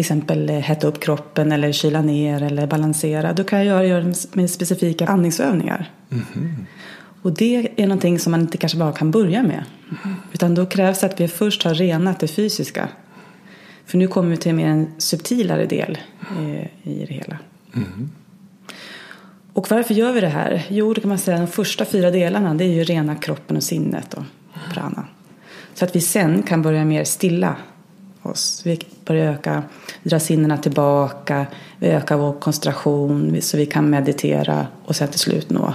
till 0.00 0.04
exempel 0.04 0.50
eh, 0.50 0.56
hetta 0.56 0.86
upp 0.86 1.00
kroppen 1.00 1.52
eller 1.52 1.72
kyla 1.72 2.02
ner 2.02 2.42
eller 2.42 2.66
balansera. 2.66 3.32
Då 3.32 3.44
kan 3.44 3.58
jag 3.58 3.66
göra, 3.66 3.86
göra 3.86 4.14
med 4.32 4.50
specifika 4.50 5.06
andningsövningar. 5.06 5.90
Mm. 6.10 6.66
Och 7.22 7.32
det 7.32 7.68
är 7.76 7.86
någonting 7.86 8.18
som 8.18 8.30
man 8.30 8.40
inte 8.40 8.58
kanske 8.58 8.78
bara 8.78 8.92
kan 8.92 9.10
börja 9.10 9.42
med. 9.42 9.64
Mm. 10.04 10.16
Utan 10.32 10.54
då 10.54 10.66
krävs 10.66 11.00
det 11.00 11.06
att 11.06 11.20
vi 11.20 11.28
först 11.28 11.62
har 11.62 11.74
renat 11.74 12.20
det 12.20 12.28
fysiska. 12.28 12.88
För 13.86 13.98
nu 13.98 14.08
kommer 14.08 14.30
vi 14.30 14.36
till 14.36 14.54
mer 14.54 14.66
en 14.66 14.88
subtilare 14.98 15.66
del 15.66 15.98
eh, 16.38 16.90
i 16.92 17.06
det 17.08 17.14
hela. 17.14 17.38
Mm. 17.74 18.10
Och 19.52 19.70
varför 19.70 19.94
gör 19.94 20.12
vi 20.12 20.20
det 20.20 20.28
här? 20.28 20.66
Jo, 20.68 20.94
det 20.94 21.00
kan 21.00 21.08
man 21.08 21.18
säga 21.18 21.38
de 21.38 21.46
första 21.46 21.84
fyra 21.84 22.10
delarna 22.10 22.54
det 22.54 22.64
är 22.64 22.72
ju 22.72 22.84
rena 22.84 23.16
kroppen 23.16 23.56
och 23.56 23.62
sinnet 23.62 24.14
och 24.14 24.24
prana. 24.74 25.04
Så 25.74 25.84
att 25.84 25.96
vi 25.96 26.00
sen 26.00 26.42
kan 26.42 26.62
börja 26.62 26.84
mer 26.84 27.04
stilla 27.04 27.56
oss. 28.22 28.62
Vi 28.64 28.78
börjar 29.04 29.32
öka, 29.32 29.62
dra 30.02 30.20
sinnena 30.20 30.58
tillbaka, 30.58 31.46
vi 31.78 31.88
ökar 31.88 32.16
vår 32.16 32.32
koncentration 32.32 33.42
så 33.42 33.56
vi 33.56 33.66
kan 33.66 33.90
meditera 33.90 34.66
och 34.84 34.96
sen 34.96 35.08
till 35.08 35.20
slut 35.20 35.50
nå 35.50 35.74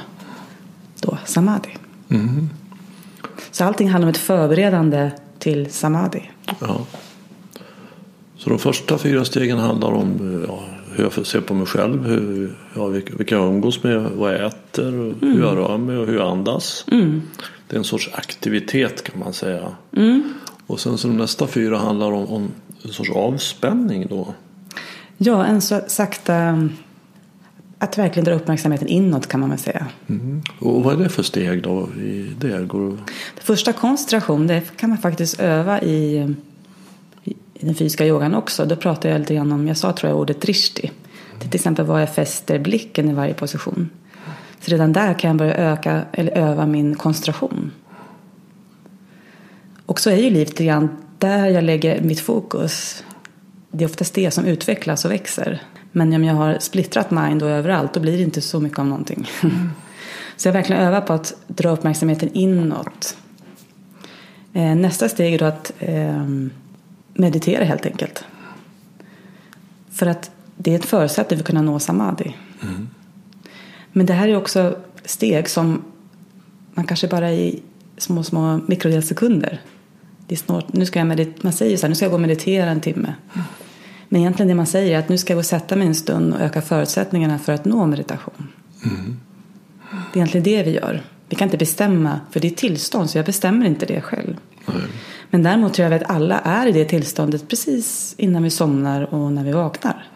då 1.01 1.17
samadhi. 1.25 1.69
Mm. 2.09 2.49
Så 3.51 3.63
allting 3.63 3.89
handlar 3.89 4.07
om 4.07 4.11
ett 4.11 4.17
förberedande 4.17 5.11
till 5.39 5.71
samadhi. 5.71 6.29
Ja. 6.59 6.85
Så 8.37 8.49
de 8.49 8.59
första 8.59 8.97
fyra 8.97 9.25
stegen 9.25 9.57
handlar 9.57 9.91
om 9.91 10.43
ja, 10.47 10.63
hur 10.95 11.03
jag 11.03 11.25
ser 11.25 11.41
på 11.41 11.53
mig 11.53 11.65
själv, 11.65 12.05
hur, 12.05 12.55
ja, 12.75 12.87
vilka 12.87 13.35
jag 13.35 13.47
umgås 13.47 13.83
med, 13.83 14.01
vad 14.01 14.33
jag 14.33 14.45
äter, 14.45 14.87
mm. 14.87 15.15
hur 15.21 15.41
jag 15.41 15.57
rör 15.57 15.77
mig 15.77 15.97
och 15.97 16.07
hur 16.07 16.15
jag 16.15 16.27
andas. 16.27 16.85
Mm. 16.91 17.21
Det 17.67 17.75
är 17.75 17.77
en 17.77 17.83
sorts 17.83 18.09
aktivitet 18.13 19.03
kan 19.03 19.19
man 19.19 19.33
säga. 19.33 19.75
Mm. 19.97 20.33
Och 20.67 20.79
sen 20.79 20.97
så 20.97 21.07
nästa 21.07 21.47
fyra 21.47 21.77
handlar 21.77 22.11
om, 22.11 22.25
om 22.25 22.51
en 22.83 22.91
sorts 22.91 23.11
avspänning 23.11 24.07
då. 24.09 24.33
Ja, 25.17 25.45
en 25.45 25.61
så 25.61 25.81
sakta 25.87 26.69
att 27.79 27.97
verkligen 27.97 28.25
dra 28.25 28.33
uppmärksamheten 28.33 28.87
inåt 28.87 29.27
kan 29.27 29.39
man 29.39 29.49
väl 29.49 29.59
säga. 29.59 29.87
Mm. 30.07 30.41
Och 30.59 30.83
vad 30.83 30.93
är 30.93 31.03
det 31.03 31.09
för 31.09 31.23
steg 31.23 31.63
då? 31.63 31.89
I 31.93 32.35
det? 32.39 32.65
Går... 32.67 32.91
det 33.35 33.41
första 33.41 33.73
koncentration 33.73 34.47
det 34.47 34.77
kan 34.77 34.89
man 34.89 34.97
faktiskt 34.97 35.39
öva 35.39 35.81
i, 35.81 36.35
i 37.53 37.65
den 37.65 37.75
fysiska 37.75 38.05
yogan 38.05 38.35
också. 38.35 38.65
Då 38.65 38.75
pratar 38.75 39.09
jag 39.09 39.19
lite 39.19 39.35
grann 39.35 39.51
om, 39.51 39.67
jag 39.67 39.77
sa 39.77 39.93
tror 39.93 40.09
jag 40.09 40.19
ordet 40.19 40.41
drishti. 40.41 40.91
Det 41.39 41.47
till 41.47 41.55
exempel 41.55 41.85
var 41.85 41.99
jag 41.99 42.15
fäster 42.15 42.59
blicken 42.59 43.09
i 43.09 43.13
varje 43.13 43.33
position. 43.33 43.89
Så 44.61 44.71
redan 44.71 44.93
där 44.93 45.19
kan 45.19 45.27
jag 45.27 45.37
börja 45.37 45.53
öka 45.53 46.01
eller 46.11 46.31
öva 46.31 46.65
min 46.65 46.95
koncentration. 46.95 47.71
Och 49.85 49.99
så 49.99 50.09
är 50.09 50.15
ju 50.15 50.29
livet 50.29 50.49
lite 50.49 50.65
grann 50.65 50.89
där 51.17 51.47
jag 51.47 51.63
lägger 51.63 52.01
mitt 52.01 52.19
fokus. 52.19 53.03
Det 53.71 53.83
är 53.83 53.89
oftast 53.89 54.13
det 54.13 54.31
som 54.31 54.45
utvecklas 54.45 55.05
och 55.05 55.11
växer. 55.11 55.61
Men 55.91 56.13
om 56.13 56.23
jag 56.23 56.33
har 56.33 56.59
splittrat 56.59 57.11
mind 57.11 57.43
och 57.43 57.49
överallt 57.49 57.93
då 57.93 57.99
blir 57.99 58.17
det 58.17 58.23
inte 58.23 58.41
så 58.41 58.59
mycket 58.59 58.79
av 58.79 58.85
någonting. 58.85 59.29
Mm. 59.43 59.69
Så 60.37 60.47
jag 60.47 60.53
verkligen 60.53 60.81
övar 60.81 61.01
på 61.01 61.13
att 61.13 61.35
dra 61.47 61.69
uppmärksamheten 61.69 62.29
inåt. 62.33 63.17
Eh, 64.53 64.75
nästa 64.75 65.09
steg 65.09 65.33
är 65.33 65.39
då 65.39 65.45
att 65.45 65.71
eh, 65.79 66.25
meditera 67.13 67.63
helt 67.63 67.85
enkelt. 67.85 68.23
För 69.91 70.05
att 70.05 70.31
det 70.57 70.71
är 70.71 70.75
ett 70.75 70.85
förutsättning 70.85 71.37
för 71.37 71.43
att 71.43 71.47
kunna 71.47 71.61
nå 71.61 71.79
samadhi. 71.79 72.35
Mm. 72.61 72.89
Men 73.91 74.05
det 74.05 74.13
här 74.13 74.27
är 74.27 74.35
också 74.35 74.77
steg 75.05 75.49
som 75.49 75.83
man 76.73 76.87
kanske 76.87 77.07
bara 77.07 77.31
i 77.31 77.61
små, 77.97 78.23
små 78.23 78.59
mikrodelsekunder 78.67 79.61
det 80.27 80.35
är 80.35 80.37
snart, 80.37 80.73
nu 80.73 80.85
ska 80.85 80.99
jag 80.99 81.07
medit- 81.07 81.43
man 81.43 81.53
säger 81.53 81.77
så 81.77 81.81
här, 81.81 81.89
nu 81.89 81.95
ska 81.95 82.05
jag 82.05 82.11
gå 82.11 82.15
och 82.15 82.21
meditera 82.21 82.69
en 82.69 82.81
timme. 82.81 83.13
Men 84.09 84.21
egentligen 84.21 84.47
det 84.47 84.55
man 84.55 84.65
säger 84.65 84.95
är 84.95 84.99
att 84.99 85.09
nu 85.09 85.17
ska 85.17 85.33
jag 85.33 85.35
gå 85.35 85.39
och 85.39 85.45
sätta 85.45 85.75
mig 85.75 85.87
en 85.87 85.95
stund 85.95 86.33
och 86.33 86.41
öka 86.41 86.61
förutsättningarna 86.61 87.39
för 87.39 87.53
att 87.53 87.65
nå 87.65 87.85
meditation. 87.85 88.47
Mm. 88.83 89.19
Det 90.13 90.19
är 90.19 90.21
egentligen 90.21 90.43
det 90.43 90.63
vi 90.63 90.71
gör. 90.71 91.03
Vi 91.29 91.35
kan 91.35 91.45
inte 91.45 91.57
bestämma, 91.57 92.19
för 92.31 92.39
det 92.39 92.47
är 92.47 92.51
tillstånd, 92.51 93.09
så 93.09 93.17
jag 93.17 93.25
bestämmer 93.25 93.65
inte 93.65 93.85
det 93.85 94.01
själv. 94.01 94.37
Mm. 94.67 94.81
Men 95.29 95.43
däremot 95.43 95.73
tror 95.73 95.89
jag 95.91 96.01
att 96.01 96.09
alla 96.09 96.39
är 96.39 96.67
i 96.67 96.71
det 96.71 96.85
tillståndet 96.85 97.47
precis 97.47 98.15
innan 98.17 98.43
vi 98.43 98.49
somnar 98.49 99.13
och 99.13 99.31
när 99.31 99.43
vi 99.43 99.51
vaknar. 99.51 100.07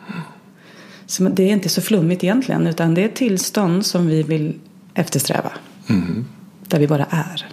Så 1.06 1.24
det 1.24 1.44
är 1.44 1.54
inte 1.54 1.70
så 1.70 1.82
flummigt 1.82 2.24
egentligen, 2.24 2.68
utan 2.68 2.94
det 2.94 3.02
är 3.02 3.06
ett 3.06 3.16
tillstånd 3.16 3.86
som 3.86 4.08
vi 4.08 4.24
vill 4.24 4.60
eftersträva. 4.94 5.52
Mm. 5.90 6.26
Där 6.68 6.80
vi 6.80 6.88
bara 6.88 7.06
är. 7.10 7.46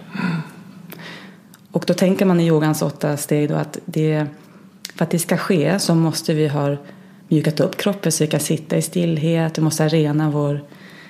Och 1.71 1.83
då 1.87 1.93
tänker 1.93 2.25
man 2.25 2.39
i 2.39 2.47
yogans 2.47 2.81
åtta 2.81 3.17
steg 3.17 3.49
då 3.49 3.55
att 3.55 3.77
det, 3.85 4.25
för 4.95 5.03
att 5.05 5.11
det 5.11 5.19
ska 5.19 5.37
ske 5.37 5.79
så 5.79 5.95
måste 5.95 6.33
vi 6.33 6.47
ha 6.47 6.77
mjukat 7.27 7.59
upp 7.59 7.77
kroppen 7.77 8.11
så 8.11 8.23
vi 8.23 8.29
kan 8.29 8.39
sitta 8.39 8.77
i 8.77 8.81
stillhet. 8.81 9.57
Vi 9.57 9.61
måste 9.61 9.87
rena 9.87 10.29
vår 10.29 10.63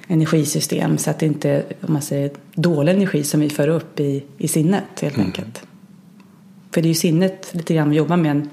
energisystem 0.07 0.97
så 0.97 1.09
att 1.09 1.19
det 1.19 1.25
inte 1.25 1.49
är 1.49 1.63
om 1.81 1.93
man 1.93 2.01
säger, 2.01 2.31
dålig 2.55 2.91
energi 2.91 3.23
som 3.23 3.39
vi 3.39 3.49
för 3.49 3.67
upp 3.67 3.99
i, 3.99 4.23
i 4.37 4.47
sinnet 4.47 4.83
helt 5.01 5.15
mm. 5.15 5.25
enkelt. 5.25 5.63
För 6.71 6.81
det 6.81 6.87
är 6.87 6.89
ju 6.89 6.95
sinnet 6.95 7.49
lite 7.51 7.73
grann 7.73 7.89
vi 7.89 7.95
jobbar 7.95 8.17
med. 8.17 8.47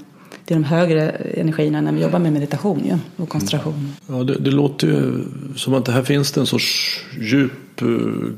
Det 0.45 0.55
är 0.55 0.59
de 0.59 0.65
högre 0.65 1.11
energierna 1.11 1.81
när 1.81 1.93
vi 1.93 2.03
jobbar 2.03 2.19
med 2.19 2.33
meditation 2.33 2.83
ja, 2.89 2.99
och 3.17 3.29
koncentration. 3.29 3.93
Ja, 4.07 4.15
det, 4.15 4.39
det 4.39 4.51
låter 4.51 4.87
ju 4.87 5.25
som 5.57 5.75
att 5.75 5.85
det 5.85 5.93
här 5.93 6.03
finns 6.03 6.33
det 6.33 6.41
en 6.41 6.47
sorts 6.47 7.01
djup 7.21 7.83
eh, 7.83 7.89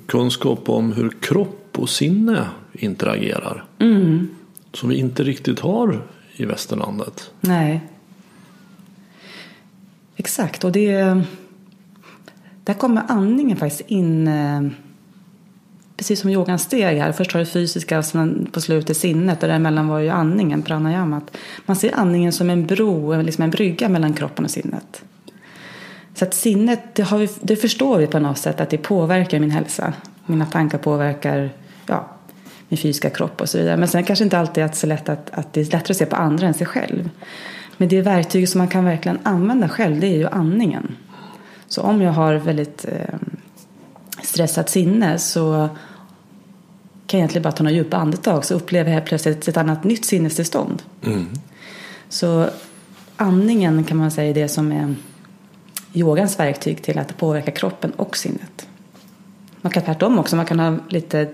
kunskap 0.06 0.68
om 0.68 0.92
hur 0.92 1.12
kropp 1.20 1.68
och 1.76 1.88
sinne 1.88 2.46
interagerar. 2.78 3.64
Mm. 3.78 4.28
Som 4.72 4.88
vi 4.88 4.96
inte 4.96 5.22
riktigt 5.22 5.60
har 5.60 6.02
i 6.36 6.44
västerlandet. 6.44 7.30
Nej. 7.40 7.80
Exakt, 10.16 10.64
och 10.64 10.72
det... 10.72 11.22
Där 12.64 12.74
kommer 12.74 13.02
andningen 13.08 13.56
faktiskt 13.56 13.90
in. 13.90 14.28
Eh, 14.28 14.62
precis 15.96 16.20
som 16.20 16.30
yogans 16.30 16.62
steg 16.62 16.98
här. 16.98 17.12
Först 17.12 17.32
har 17.32 17.40
det 17.40 17.46
fysiska 17.46 17.98
och 17.98 18.04
sen 18.04 18.48
på 18.52 18.60
slutet 18.60 18.96
sinnet. 18.96 19.42
Och 19.42 19.48
däremellan 19.48 19.88
var 19.88 19.98
ju 19.98 20.08
andningen, 20.08 20.62
pranayamat. 20.62 21.36
Man 21.66 21.76
ser 21.76 21.94
andningen 21.94 22.32
som 22.32 22.50
en 22.50 22.66
bro, 22.66 23.22
liksom 23.22 23.44
en 23.44 23.50
brygga 23.50 23.88
mellan 23.88 24.12
kroppen 24.12 24.44
och 24.44 24.50
sinnet. 24.50 25.02
Så 26.14 26.24
att 26.24 26.34
sinnet, 26.34 26.94
det, 26.94 27.12
vi, 27.12 27.28
det 27.40 27.56
förstår 27.56 27.98
vi 27.98 28.06
på 28.06 28.18
något 28.18 28.38
sätt 28.38 28.60
att 28.60 28.70
det 28.70 28.78
påverkar 28.78 29.40
min 29.40 29.50
hälsa. 29.50 29.92
Mina 30.26 30.46
tankar 30.46 30.78
påverkar 30.78 31.50
ja, 31.86 32.08
min 32.68 32.78
fysiska 32.78 33.10
kropp 33.10 33.40
och 33.40 33.48
så 33.48 33.58
vidare. 33.58 33.76
Men 33.76 33.88
sen 33.88 34.04
kanske 34.04 34.24
inte 34.24 34.38
alltid 34.38 34.64
är 34.64 34.68
så 34.68 34.86
lätt 34.86 35.08
att, 35.08 35.30
att 35.30 35.52
det 35.52 35.60
är 35.60 35.64
lättare 35.64 35.92
att 35.92 35.96
se 35.96 36.06
på 36.06 36.16
andra 36.16 36.46
än 36.46 36.54
sig 36.54 36.66
själv. 36.66 37.10
Men 37.76 37.88
det 37.88 38.02
verktyg 38.02 38.48
som 38.48 38.58
man 38.58 38.68
kan 38.68 38.84
verkligen 38.84 39.18
använda 39.22 39.68
själv 39.68 40.00
det 40.00 40.06
är 40.06 40.16
ju 40.16 40.28
andningen. 40.28 40.96
Så 41.68 41.82
om 41.82 42.02
jag 42.02 42.12
har 42.12 42.34
väldigt 42.34 42.84
eh, 42.84 43.14
stressat 44.22 44.68
sinne 44.68 45.18
så 45.18 45.68
kan 47.06 47.18
jag 47.18 47.24
egentligen 47.24 47.42
bara 47.42 47.52
ta 47.52 47.62
några 47.62 47.76
djupa 47.76 47.96
andetag 47.96 48.44
så 48.44 48.54
upplever 48.54 48.92
jag 48.92 49.06
plötsligt 49.06 49.48
ett 49.48 49.56
annat 49.56 49.84
nytt 49.84 50.04
sinnestillstånd. 50.04 50.82
Mm. 51.04 51.26
Så 52.08 52.48
andningen 53.16 53.84
kan 53.84 53.96
man 53.96 54.10
säga 54.10 54.30
är 54.30 54.34
det 54.34 54.48
som 54.48 54.72
är 54.72 54.94
yogans 55.92 56.38
verktyg 56.38 56.82
till 56.82 56.98
att 56.98 57.16
påverka 57.16 57.50
kroppen 57.50 57.90
och 57.90 58.16
sinnet. 58.16 58.68
Man 59.60 59.72
kan 59.72 59.82
tvärtom 59.82 60.18
också, 60.18 60.36
man 60.36 60.46
kan 60.46 60.58
ha 60.58 60.76
lite 60.88 61.28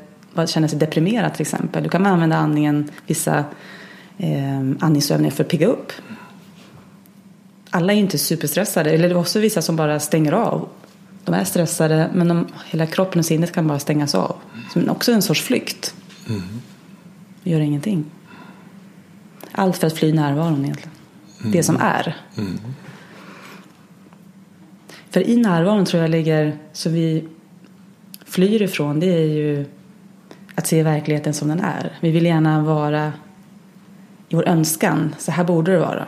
känner 0.47 0.69
sig 0.69 0.79
deprimerad 0.79 1.33
till 1.33 1.43
exempel. 1.43 1.83
Då 1.83 1.89
kan 1.89 2.03
man 2.03 2.13
använda 2.13 2.37
andningen, 2.37 2.91
vissa 3.07 3.45
eh, 4.19 4.61
andningsövningar 4.81 5.31
för 5.31 5.45
att 5.45 5.51
pigga 5.51 5.67
upp. 5.67 5.93
Alla 7.71 7.93
är 7.93 7.97
inte 7.97 8.19
superstressade, 8.19 8.91
eller 8.91 9.09
det 9.09 9.15
är 9.15 9.19
också 9.19 9.41
vissa 9.41 9.63
som 9.63 9.77
bara 9.77 10.01
stänger 10.01 10.33
av. 10.33 10.69
De 11.25 11.35
är 11.35 11.45
stressade 11.45 12.11
men 12.15 12.29
de, 12.29 12.47
hela 12.67 12.87
kroppen 12.87 13.19
och 13.19 13.25
sinnet 13.25 13.53
kan 13.53 13.67
bara 13.67 13.79
stängas 13.79 14.15
av. 14.15 14.37
Som 14.73 14.91
också 14.91 15.13
en 15.13 15.23
sorts 15.23 15.43
flykt. 15.43 15.95
Mm. 16.29 16.43
Gör 17.43 17.61
ingenting. 17.61 18.05
Allt 19.53 19.77
för 19.77 19.87
att 19.87 19.93
fly 19.93 20.13
närvaron 20.13 20.65
egentligen. 20.65 20.97
Mm. 21.41 21.53
Det 21.53 21.63
som 21.63 21.77
är. 21.77 22.17
Mm. 22.39 22.59
För 25.11 25.29
i 25.29 25.37
närvaron 25.37 25.85
tror 25.85 26.03
jag 26.03 26.11
ligger, 26.11 26.59
så 26.73 26.91
vi 26.91 27.29
flyr 28.25 28.63
ifrån 28.63 29.01
det 29.01 29.07
är 29.07 29.27
ju 29.27 29.67
att 30.63 30.69
se 30.69 30.83
verkligheten 30.83 31.35
som 31.35 31.49
den 31.49 31.61
är. 31.61 31.99
Vi 32.01 32.11
vill 32.11 32.27
gärna 32.27 32.63
vara 32.63 33.13
i 34.29 34.35
vår 34.35 34.49
önskan, 34.49 35.15
så 35.19 35.33
här 35.33 35.45
borde 35.45 35.73
det 35.73 35.79
vara. 35.79 36.07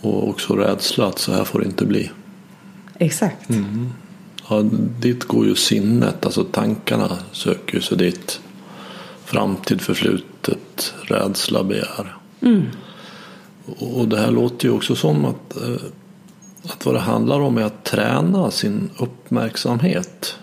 Och 0.00 0.28
också 0.28 0.56
rädsla 0.56 1.06
att 1.06 1.18
så 1.18 1.32
här 1.32 1.44
får 1.44 1.58
det 1.60 1.66
inte 1.66 1.86
bli. 1.86 2.10
Exakt. 2.98 3.48
Ja, 4.48 4.62
dit 5.00 5.24
går 5.24 5.46
ju 5.46 5.54
sinnet, 5.54 6.26
alltså 6.26 6.44
tankarna 6.44 7.18
söker 7.32 7.74
ju 7.74 7.80
sig 7.80 7.98
dit. 7.98 8.40
Framtid, 9.24 9.80
förflutet, 9.80 10.94
rädsla, 11.02 11.64
begär. 11.64 12.16
Och 13.78 14.08
det 14.08 14.18
här 14.18 14.30
låter 14.30 14.68
ju 14.68 14.74
också 14.74 14.96
som 14.96 15.24
att, 15.24 15.56
eh, 15.56 15.82
att 16.62 16.86
vad 16.86 16.94
det 16.94 17.00
handlar 17.00 17.40
om 17.40 17.58
är 17.58 17.62
att 17.62 17.84
träna 17.84 18.50
sin 18.50 18.90
uppmärksamhet. 18.98 20.38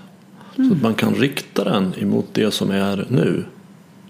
Så 0.55 0.73
att 0.73 0.81
man 0.81 0.93
kan 0.93 1.15
rikta 1.15 1.63
den 1.63 1.93
emot 1.97 2.25
det 2.33 2.51
som 2.51 2.71
är 2.71 3.05
nu. 3.09 3.45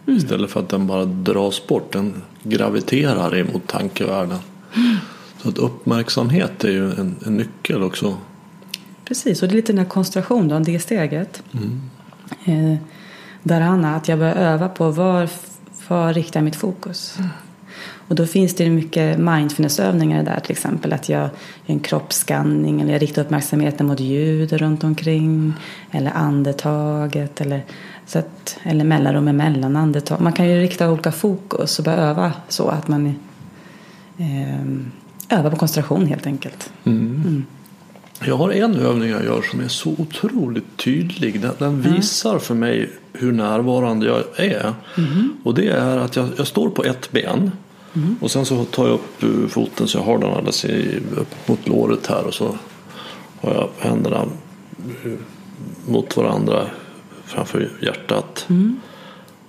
Istället 0.05 0.51
för 0.51 0.59
att 0.59 0.69
den 0.69 0.87
bara 0.87 1.05
dras 1.05 1.67
bort. 1.67 1.93
Den 1.93 2.21
graviterar 2.43 3.37
emot 3.37 3.67
tankevärlden. 3.67 4.39
Så 5.41 5.49
att 5.49 5.57
uppmärksamhet 5.57 6.63
är 6.63 6.71
ju 6.71 6.91
en, 6.91 7.15
en 7.25 7.37
nyckel 7.37 7.83
också. 7.83 8.17
Precis, 9.05 9.41
och 9.41 9.47
det 9.47 9.53
är 9.53 9.55
lite 9.55 9.71
den 9.71 9.79
här 9.79 9.85
koncentrationen, 9.85 10.63
det 10.63 10.79
steget. 10.79 11.43
Eh, 12.45 12.75
dharana, 13.43 13.95
att 13.95 14.07
jag 14.07 14.19
börjar 14.19 14.35
öva 14.35 14.69
på 14.69 14.91
var, 14.91 15.29
var 15.87 16.13
riktar 16.13 16.39
jag 16.39 16.45
mitt 16.45 16.55
fokus. 16.55 17.17
Och 18.07 18.15
då 18.15 18.25
finns 18.25 18.55
det 18.55 18.69
mycket 18.69 19.19
mindfulnessövningar 19.19 20.23
där 20.23 20.39
till 20.39 20.51
exempel. 20.51 20.93
Att 20.93 21.09
jag 21.09 21.21
gör 21.21 21.29
en 21.65 21.79
kroppsskanning 21.79 22.81
eller 22.81 22.93
jag 22.93 23.01
riktar 23.01 23.21
uppmärksamheten 23.21 23.87
mot 23.87 23.99
ljud 23.99 24.53
runt 24.53 24.83
omkring. 24.83 25.53
Eller 25.91 26.11
andetaget 26.11 27.41
eller, 27.41 27.61
så 28.05 28.19
att, 28.19 28.57
eller 28.63 28.85
mellanrum 28.85 29.27
emellan 29.27 29.75
andetag. 29.75 30.21
Man 30.21 30.33
kan 30.33 30.49
ju 30.49 30.59
rikta 30.59 30.91
olika 30.91 31.11
fokus 31.11 31.79
och 31.79 31.85
börja 31.85 31.97
öva 31.97 32.31
så 32.47 32.67
att 32.67 32.87
man 32.87 33.15
eh, 34.17 35.39
övar 35.39 35.49
på 35.49 35.55
koncentration 35.55 36.05
helt 36.05 36.27
enkelt. 36.27 36.71
Jag 38.25 38.37
har 38.37 38.51
en 38.51 38.75
övning 38.75 39.09
jag 39.09 39.23
gör 39.23 39.41
som 39.41 39.59
är 39.59 39.67
så 39.67 39.89
otroligt 39.97 40.77
tydlig. 40.77 41.41
Den, 41.41 41.51
den 41.59 41.81
visar 41.81 42.39
för 42.39 42.55
mig 42.55 42.89
hur 43.13 43.31
närvarande 43.31 44.05
jag 44.05 44.23
är. 44.35 44.73
Och 45.43 45.53
det 45.53 45.67
är 45.67 45.97
att 45.97 46.15
jag, 46.15 46.29
jag 46.37 46.47
står 46.47 46.69
på 46.69 46.83
ett 46.83 47.11
ben. 47.11 47.51
Och 48.21 48.31
sen 48.31 48.45
så 48.45 48.65
tar 48.65 48.87
jag 48.87 48.93
upp 48.93 49.23
eh, 49.23 49.47
foten 49.49 49.87
så 49.87 49.97
jag 49.97 50.03
har 50.03 50.17
den 50.17 50.29
alldeles 50.29 50.65
i, 50.65 50.99
upp 51.17 51.47
mot 51.47 51.67
låret 51.67 52.07
här. 52.07 52.23
Och 52.27 52.33
så 52.33 52.57
har 53.41 53.53
jag 53.53 53.69
händerna 53.79 54.25
eh, 55.05 55.11
mot 55.87 56.17
varandra 56.17 56.65
framför 57.25 57.69
hjärtat. 57.81 58.47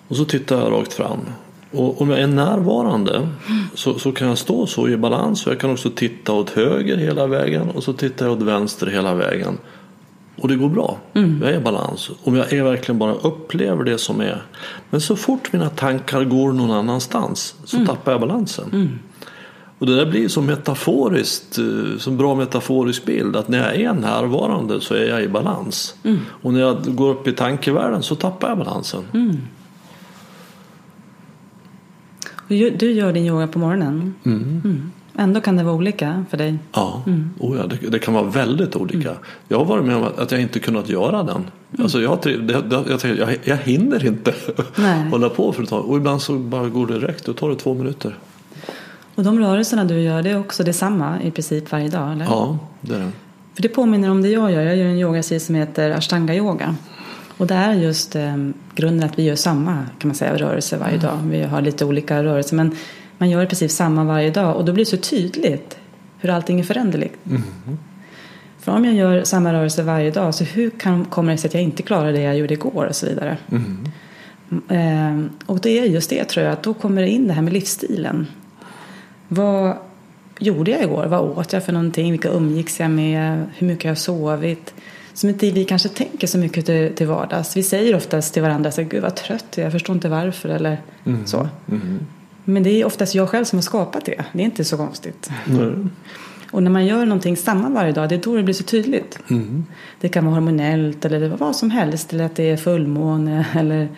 Och 0.08 0.16
så 0.16 0.24
tittar 0.24 0.58
jag 0.58 0.72
rakt 0.72 0.92
fram. 0.92 1.18
Och 1.72 2.00
om 2.02 2.10
jag 2.10 2.20
är 2.20 2.26
närvarande 2.26 3.28
så, 3.74 3.98
så 3.98 4.12
kan 4.12 4.28
jag 4.28 4.38
stå 4.38 4.66
så 4.66 4.88
i 4.88 4.96
balans. 4.96 5.46
Och 5.46 5.52
jag 5.52 5.60
kan 5.60 5.70
också 5.70 5.90
titta 5.90 6.32
åt 6.32 6.50
höger 6.50 6.96
hela 6.96 7.26
vägen 7.26 7.70
och 7.70 7.84
så 7.84 7.92
tittar 7.92 8.26
jag 8.26 8.36
åt 8.36 8.42
vänster 8.42 8.86
hela 8.86 9.14
vägen. 9.14 9.58
Och 10.36 10.48
det 10.48 10.56
går 10.56 10.68
bra. 10.68 10.98
Jag 11.12 11.50
är 11.50 11.56
i 11.56 11.60
balans. 11.60 12.10
Om 12.24 12.36
jag 12.36 12.52
är 12.52 12.62
verkligen 12.62 12.98
bara 12.98 13.12
upplever 13.14 13.84
det 13.84 13.98
som 13.98 14.20
är. 14.20 14.42
Men 14.90 15.00
så 15.00 15.16
fort 15.16 15.52
mina 15.52 15.68
tankar 15.68 16.24
går 16.24 16.52
någon 16.52 16.70
annanstans 16.70 17.54
så 17.64 17.86
tappar 17.86 18.12
jag 18.12 18.20
balansen. 18.20 18.98
Och 19.78 19.86
det 19.86 19.96
där 19.96 20.06
blir 20.06 20.28
så 20.28 20.42
metaforiskt, 20.42 21.58
eh, 21.58 21.98
som 21.98 22.16
bra 22.16 22.34
metaforisk 22.34 23.04
bild. 23.04 23.36
Att 23.36 23.48
när 23.48 23.58
jag 23.58 23.76
är 23.80 23.92
närvarande 23.92 24.80
så 24.80 24.94
är 24.94 25.06
jag 25.08 25.22
i 25.22 25.28
balans. 25.28 25.94
Och 26.42 26.52
när 26.52 26.60
jag 26.60 26.96
går 26.96 27.10
upp 27.10 27.28
i 27.28 27.32
tankevärlden 27.32 28.02
så 28.02 28.14
tappar 28.14 28.48
jag 28.48 28.58
balansen. 28.58 29.04
Ju- 32.48 32.70
Du 32.70 32.92
gör 32.92 33.12
din 33.12 33.26
yoga 33.26 33.46
på 33.46 33.58
morgonen. 33.58 34.14
Mm. 35.14 35.28
Ändå 35.28 35.40
kan 35.40 35.56
det 35.56 35.64
vara 35.64 35.74
olika 35.74 36.24
för 36.30 36.36
dig. 36.36 36.58
Ja, 36.72 37.02
oh 37.38 37.56
ja 37.58 37.66
det, 37.66 37.90
det 37.90 37.98
kan 37.98 38.14
vara 38.14 38.24
väldigt 38.24 38.76
olika. 38.76 39.10
Jag 39.48 39.58
har 39.58 39.64
varit 39.64 39.84
med 39.84 39.96
om 39.96 40.08
att 40.18 40.32
jag 40.32 40.40
inte 40.40 40.60
kunnat 40.60 40.88
göra 40.88 41.22
den. 41.22 41.50
Alltså 41.78 42.00
jag, 42.00 42.18
jag, 42.24 43.18
jag, 43.18 43.38
jag 43.44 43.56
hinner 43.56 44.06
inte 44.06 44.34
Nej. 44.76 45.08
hålla 45.10 45.28
på 45.28 45.52
för 45.52 45.62
ett 45.62 45.68
tag. 45.68 45.84
Och 45.84 45.96
ibland 45.96 46.22
så 46.22 46.34
bara 46.38 46.68
går 46.68 46.86
det 46.86 46.98
direkt. 46.98 47.24
Då 47.26 47.32
tar 47.32 47.50
det 47.50 47.56
två 47.56 47.74
minuter. 47.74 48.18
Och 49.14 49.24
de 49.24 49.38
rörelserna 49.38 49.84
du 49.84 50.00
gör, 50.00 50.22
det 50.22 50.30
är 50.30 50.38
också 50.38 50.64
detsamma 50.64 51.22
i 51.22 51.30
princip 51.30 51.72
varje 51.72 51.88
dag, 51.88 52.12
eller? 52.12 52.24
Ja, 52.24 52.58
det 52.80 52.94
är 52.94 52.98
det. 52.98 53.10
För 53.54 53.62
det 53.62 53.68
påminner 53.68 54.10
om 54.10 54.22
det 54.22 54.28
jag 54.28 54.52
gör. 54.52 54.60
Jag 54.60 54.76
gör 54.76 54.86
en 54.86 54.98
yogastil 54.98 55.40
som 55.40 55.54
heter 55.54 55.90
ashtanga 55.90 56.34
yoga. 56.34 56.76
Och 57.36 57.46
det 57.46 57.54
är 57.54 57.74
just 57.74 58.16
eh, 58.16 58.36
grunden 58.74 59.08
att 59.08 59.18
vi 59.18 59.22
gör 59.22 59.36
samma 59.36 59.86
kan 59.98 60.08
man 60.08 60.14
säga, 60.14 60.36
rörelse 60.36 60.76
varje 60.76 60.98
dag. 60.98 61.18
Vi 61.24 61.42
har 61.42 61.60
lite 61.60 61.84
olika 61.84 62.24
rörelser 62.24 62.56
men 62.56 62.76
man 63.24 63.30
gör 63.30 63.42
i 63.42 63.46
princip 63.46 63.70
samma 63.70 64.04
varje 64.04 64.30
dag 64.30 64.56
och 64.56 64.64
då 64.64 64.72
blir 64.72 64.84
det 64.84 64.90
så 64.90 64.96
tydligt 64.96 65.76
hur 66.18 66.30
allting 66.30 66.60
är 66.60 66.64
föränderligt. 66.64 67.14
För 68.58 68.72
om 68.72 68.84
jag 68.84 68.94
gör 68.94 69.24
samma 69.24 69.52
rörelse 69.52 69.82
varje 69.82 70.10
dag 70.10 70.34
så 70.34 70.44
hur 70.44 70.70
kan, 70.70 71.04
kommer 71.04 71.32
det 71.32 71.38
sig 71.38 71.48
att 71.48 71.54
jag 71.54 71.62
inte 71.62 71.82
klarar 71.82 72.12
det 72.12 72.20
jag 72.20 72.36
gjorde 72.36 72.54
igår 72.54 72.86
och 72.86 72.96
så 72.96 73.06
vidare. 73.06 73.36
Eh, 74.68 75.24
och 75.46 75.60
det 75.60 75.78
är 75.78 75.84
just 75.84 76.10
det 76.10 76.24
tror 76.24 76.44
jag, 76.44 76.52
att 76.52 76.62
då 76.62 76.74
kommer 76.74 77.02
det 77.02 77.08
in 77.08 77.28
det 77.28 77.34
här 77.34 77.42
med 77.42 77.52
livsstilen. 77.52 78.26
Vad 79.28 79.76
gjorde 80.38 80.70
jag 80.70 80.82
igår? 80.82 81.06
Vad 81.06 81.38
åt 81.38 81.52
jag 81.52 81.64
för 81.64 81.72
någonting? 81.72 82.10
Vilka 82.10 82.28
umgicks 82.28 82.80
jag 82.80 82.90
med? 82.90 83.44
Hur 83.56 83.66
mycket 83.66 83.84
har 83.84 83.90
jag 83.90 83.98
sovit? 83.98 84.74
Som 85.14 85.28
inte 85.28 85.50
vi 85.50 85.64
kanske 85.64 85.88
tänker 85.88 86.26
så 86.26 86.38
mycket 86.38 86.66
till, 86.66 86.94
till 86.94 87.06
vardags. 87.06 87.56
Vi 87.56 87.62
säger 87.62 87.96
oftast 87.96 88.34
till 88.34 88.42
varandra 88.42 88.70
så 88.70 88.82
gud 88.82 89.02
vad 89.02 89.14
trött 89.14 89.44
jag 89.50 89.58
är, 89.58 89.62
jag 89.62 89.72
förstår 89.72 89.94
inte 89.94 90.08
varför 90.08 90.48
eller 90.48 90.78
så. 91.24 91.48
Men 92.44 92.62
det 92.62 92.70
är 92.70 92.84
oftast 92.84 93.14
jag 93.14 93.28
själv 93.28 93.44
som 93.44 93.56
har 93.56 93.62
skapat 93.62 94.04
det. 94.04 94.24
Det 94.32 94.40
är 94.40 94.44
inte 94.44 94.64
så 94.64 94.76
konstigt. 94.76 95.30
Nej. 95.44 95.74
Och 96.50 96.62
när 96.62 96.70
man 96.70 96.86
gör 96.86 97.06
någonting 97.06 97.36
samma 97.36 97.68
varje 97.68 97.92
dag, 97.92 98.08
det 98.08 98.14
är 98.14 98.20
då 98.20 98.36
det 98.36 98.42
blir 98.42 98.54
så 98.54 98.64
tydligt. 98.64 99.18
Det 100.00 100.08
kan 100.08 100.24
vara 100.24 100.34
hormonellt 100.34 101.04
eller 101.04 101.28
vad 101.28 101.56
som 101.56 101.70
helst. 101.70 102.12
Eller 102.12 102.24
att 102.24 102.36
det 102.36 102.50
är 102.50 102.56
fullmåne. 102.56 103.46
Eller... 103.54 103.88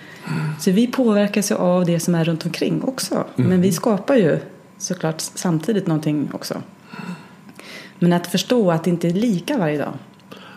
Så 0.61 0.71
vi 0.71 0.87
påverkas 0.87 1.51
ju 1.51 1.55
av 1.55 1.85
det 1.85 2.01
som 2.01 2.15
är 2.15 2.25
runt 2.25 2.47
omkring 2.47 2.83
också. 2.83 3.25
Men 3.35 3.61
vi 3.61 3.73
skapar 3.73 4.17
ju 4.17 4.39
såklart 4.79 5.21
samtidigt 5.21 5.87
någonting 5.87 6.29
också. 6.33 6.63
Men 7.99 8.13
att 8.13 8.27
förstå 8.27 8.71
att 8.71 8.85
det 8.85 8.91
inte 8.91 9.09
är 9.09 9.13
lika 9.13 9.59
varje 9.59 9.79
dag. 9.79 9.93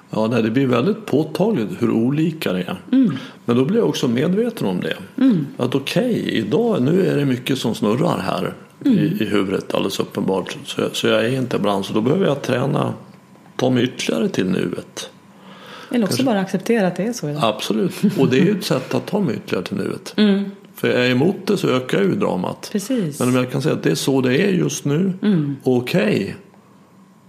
Ja, 0.09 0.27
nej, 0.27 0.43
det 0.43 0.51
blir 0.51 0.67
väldigt 0.67 1.05
påtagligt 1.05 1.69
hur 1.79 1.91
olika 1.91 2.53
det 2.53 2.59
är. 2.61 2.81
Men 3.45 3.57
då 3.57 3.65
blir 3.65 3.77
jag 3.79 3.89
också 3.89 4.07
medveten 4.07 4.67
om 4.67 4.79
det. 4.81 4.95
Att 5.57 5.75
okej, 5.75 6.29
idag 6.31 6.81
nu 6.81 7.05
är 7.05 7.17
det 7.17 7.25
mycket 7.25 7.57
som 7.57 7.75
snurrar 7.75 8.19
här 8.19 8.53
i, 8.85 9.23
i 9.23 9.25
huvudet 9.25 9.73
alldeles 9.73 9.99
uppenbart. 9.99 10.57
Så, 10.65 10.81
jag- 10.81 10.95
så 10.95 11.07
jag 11.07 11.25
är 11.25 11.37
inte 11.37 11.57
ibland, 11.57 11.85
så 11.85 11.93
då 11.93 12.01
behöver 12.01 12.25
jag 12.25 12.41
träna, 12.41 12.93
ta 13.55 13.69
mig 13.69 13.83
ytterligare 13.83 14.29
till 14.29 14.45
nuet. 14.49 15.09
Eller 15.91 16.05
också 16.05 16.23
bara 16.23 16.39
acceptera 16.39 16.87
att 16.87 16.95
det 16.95 17.03
är 17.03 17.13
så 17.13 17.29
idag. 17.29 17.43
Absolut, 17.43 17.93
och 18.19 18.27
det 18.29 18.39
är 18.39 18.45
ju 18.45 18.51
ett 18.51 18.63
sätt 18.63 18.93
att 18.95 19.05
ta 19.07 19.19
mig 19.19 19.35
ytterligare 19.35 19.65
till 19.65 19.77
nuet. 19.77 20.13
För 20.75 20.87
jag 20.87 21.05
är 21.07 21.11
emot 21.11 21.35
det 21.45 21.57
så 21.57 21.67
ökar 21.67 22.01
ju 22.01 22.15
dramat. 22.15 22.69
Precis. 22.71 23.19
Men 23.19 23.29
om 23.29 23.35
jag 23.35 23.51
kan 23.51 23.61
säga 23.61 23.75
att 23.75 23.83
det 23.83 23.91
är 23.91 23.95
så 23.95 24.21
det 24.21 24.37
är 24.41 24.51
just 24.51 24.85
nu, 24.85 25.13
okej, 25.63 26.35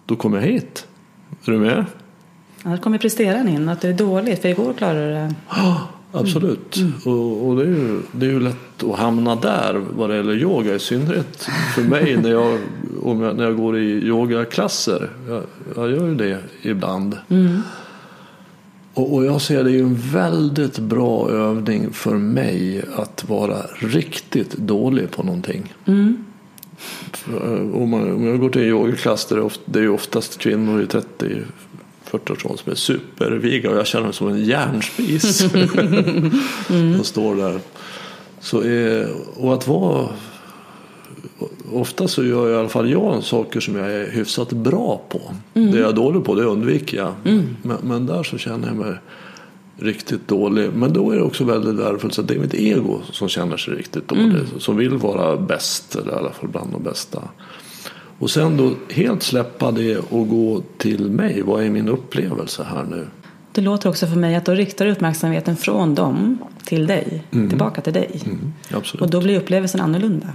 då 0.06 0.16
kommer 0.16 0.38
jag 0.40 0.46
hit. 0.46 0.86
Är 1.44 1.52
du 1.52 1.58
med? 1.58 1.84
Annars 2.62 2.80
kommer 2.80 2.98
presteren 2.98 3.48
in, 3.48 3.68
att 3.68 3.80
det 3.80 3.88
är 3.88 3.92
dåligt. 3.92 4.42
För 4.42 4.48
igår 4.48 4.72
klarade 4.72 5.06
du 5.06 5.12
det. 5.12 5.34
Ja, 5.48 5.88
absolut. 6.12 6.76
Och, 7.04 7.48
och 7.48 7.56
det, 7.56 7.62
är 7.62 7.66
ju, 7.66 8.00
det 8.12 8.26
är 8.26 8.30
ju 8.30 8.40
lätt 8.40 8.82
att 8.82 8.98
hamna 8.98 9.36
där 9.36 9.74
vad 9.96 10.10
det 10.10 10.16
gäller 10.16 10.34
yoga. 10.34 10.74
I 10.74 10.78
synnerhet 10.78 11.48
för 11.74 11.82
mig 11.82 12.16
när 12.16 12.30
jag, 12.30 12.58
jag, 13.04 13.36
när 13.36 13.44
jag 13.44 13.56
går 13.56 13.78
i 13.78 14.06
yogaklasser. 14.06 15.10
Jag, 15.28 15.42
jag 15.76 15.90
gör 15.90 16.08
ju 16.08 16.14
det 16.14 16.38
ibland. 16.62 17.16
Och, 18.94 19.14
och 19.14 19.24
jag 19.24 19.40
ser 19.40 19.64
det 19.64 19.70
ju 19.70 19.80
en 19.80 19.94
väldigt 19.94 20.78
bra 20.78 21.30
övning 21.30 21.92
för 21.92 22.14
mig 22.14 22.84
att 22.96 23.28
vara 23.28 23.56
riktigt 23.78 24.52
dålig 24.52 25.10
på 25.10 25.22
någonting. 25.22 25.74
För, 27.12 27.76
Om, 27.76 27.90
man, 27.90 28.14
om 28.14 28.26
jag 28.26 28.40
går 28.40 28.48
till 28.48 28.62
en 28.62 28.68
yogaklass 28.68 29.26
där 29.26 29.50
det, 29.64 29.80
är 29.80 29.88
oftast 29.88 30.38
kvinnor 30.38 30.82
i 30.82 30.86
30 30.86 31.42
40-årsåldern 32.10 32.58
som 32.58 32.72
är 32.72 32.76
superviga 32.76 33.70
och 33.70 33.76
jag 33.76 33.86
känner 33.86 34.04
mig 34.04 34.14
som 34.14 34.28
en 34.28 34.44
järnspis. 34.44 35.38
som 36.96 37.04
står 37.04 37.36
där. 37.36 37.60
Så 38.40 38.60
är, 38.60 39.08
och 39.36 39.54
att 39.54 39.68
vara 39.68 40.08
Ofta 41.72 42.08
så 42.08 42.24
gör 42.24 42.50
i 42.50 42.56
alla 42.56 42.68
fall 42.68 42.90
jag 42.90 43.24
saker 43.24 43.60
som 43.60 43.76
jag 43.76 43.92
är 43.92 44.10
hyfsat 44.10 44.52
bra 44.52 45.02
på. 45.08 45.20
Det 45.52 45.78
jag 45.78 45.88
är 45.88 45.92
dålig 45.92 46.24
på 46.24 46.34
det 46.34 46.44
undviker 46.44 46.96
jag. 46.96 47.12
Men, 47.62 47.76
men 47.82 48.06
där 48.06 48.22
så 48.22 48.38
känner 48.38 48.68
jag 48.68 48.76
mig 48.76 48.94
riktigt 49.78 50.28
dålig. 50.28 50.70
Men 50.74 50.92
då 50.92 51.10
är 51.10 51.16
det 51.16 51.22
också 51.22 51.44
väldigt 51.44 51.74
värdefullt 51.74 52.18
att 52.18 52.28
det 52.28 52.34
är 52.34 52.38
mitt 52.38 52.54
ego 52.54 53.00
som 53.12 53.28
känner 53.28 53.56
sig 53.56 53.74
riktigt 53.74 54.08
dålig. 54.08 54.42
Som 54.58 54.76
vill 54.76 54.96
vara 54.96 55.36
bäst 55.36 55.96
eller 55.96 56.12
i 56.12 56.14
alla 56.14 56.30
fall 56.30 56.48
bland 56.48 56.72
de 56.72 56.82
bästa. 56.82 57.22
Och 58.20 58.30
sen 58.30 58.56
då 58.56 58.74
helt 58.90 59.22
släppa 59.22 59.70
det 59.70 59.96
och 59.98 60.28
gå 60.28 60.62
till 60.78 61.10
mig. 61.10 61.42
Vad 61.42 61.64
är 61.64 61.70
min 61.70 61.88
upplevelse 61.88 62.62
här 62.70 62.84
nu? 62.90 63.06
Det 63.52 63.60
låter 63.60 63.88
också 63.88 64.06
för 64.06 64.16
mig 64.16 64.34
att 64.34 64.44
då 64.44 64.52
riktar 64.52 64.84
du 64.84 64.92
uppmärksamheten 64.92 65.56
från 65.56 65.94
dem 65.94 66.38
till 66.64 66.86
dig, 66.86 67.24
Mm. 67.30 67.48
tillbaka 67.48 67.80
till 67.80 67.92
dig. 67.92 68.20
Mm. 68.26 68.52
Och 69.00 69.10
då 69.10 69.20
blir 69.20 69.38
upplevelsen 69.38 69.80
annorlunda. 69.80 70.26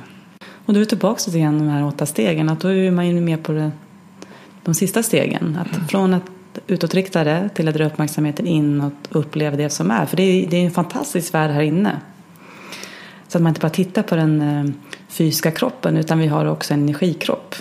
Och 0.66 0.74
då 0.74 0.78
är 0.78 0.80
vi 0.80 0.86
tillbaka 0.86 1.20
till 1.20 1.36
igen 1.36 1.60
de 1.60 1.68
här 1.68 1.86
åtta 1.86 2.06
stegen. 2.06 2.50
Att 2.50 2.60
då 2.60 2.68
är 2.68 2.92
man 2.92 3.08
ju 3.08 3.22
med 3.22 3.44
på 3.44 3.52
det, 3.52 3.72
de 4.64 4.74
sista 4.74 5.04
stegen. 5.04 5.58
Att 5.62 5.92
från 5.92 6.14
att 6.14 6.24
utåtrikta 6.68 7.24
det 7.24 7.50
till 7.56 7.68
att 7.68 7.76
dra 7.76 7.86
uppmärksamheten 7.86 8.48
inåt 8.48 9.08
och 9.10 9.20
uppleva 9.20 9.58
det 9.58 9.70
som 9.70 9.92
är. 9.92 10.06
För 10.06 10.18
det 10.18 10.24
är, 10.24 10.50
det 10.50 10.58
är 10.58 10.66
en 10.66 10.72
fantastisk 10.72 11.34
värld 11.34 11.52
här 11.52 11.62
inne. 11.62 12.00
Så 13.28 13.38
att 13.38 13.42
man 13.42 13.50
inte 13.50 13.62
bara 13.62 13.70
tittar 13.70 14.04
på 14.04 14.16
den 14.16 14.42
eh, 14.42 14.72
fysiska 15.08 15.52
kroppen 15.52 15.98
utan 15.98 16.20
vi 16.20 16.28
har 16.28 16.46
också 16.46 16.74
en 16.74 16.82
energikropp. 16.82 17.56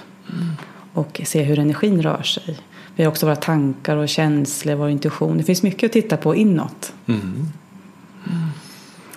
Och 0.95 1.21
ser 1.25 1.45
hur 1.45 1.59
energin 1.59 2.03
rör 2.03 2.23
sig. 2.23 2.59
Vi 2.97 3.05
har 3.05 3.11
också 3.11 3.27
våra 3.27 3.37
tankar 3.37 3.97
och 3.97 4.09
känslor, 4.09 4.75
vår 4.75 4.91
intuition. 4.91 5.39
Det 5.39 5.45
finns 5.45 5.63
mycket 5.63 5.89
att 5.89 5.93
titta 5.93 6.17
på 6.17 6.35
inåt. 6.35 6.93
Mm. 7.07 7.47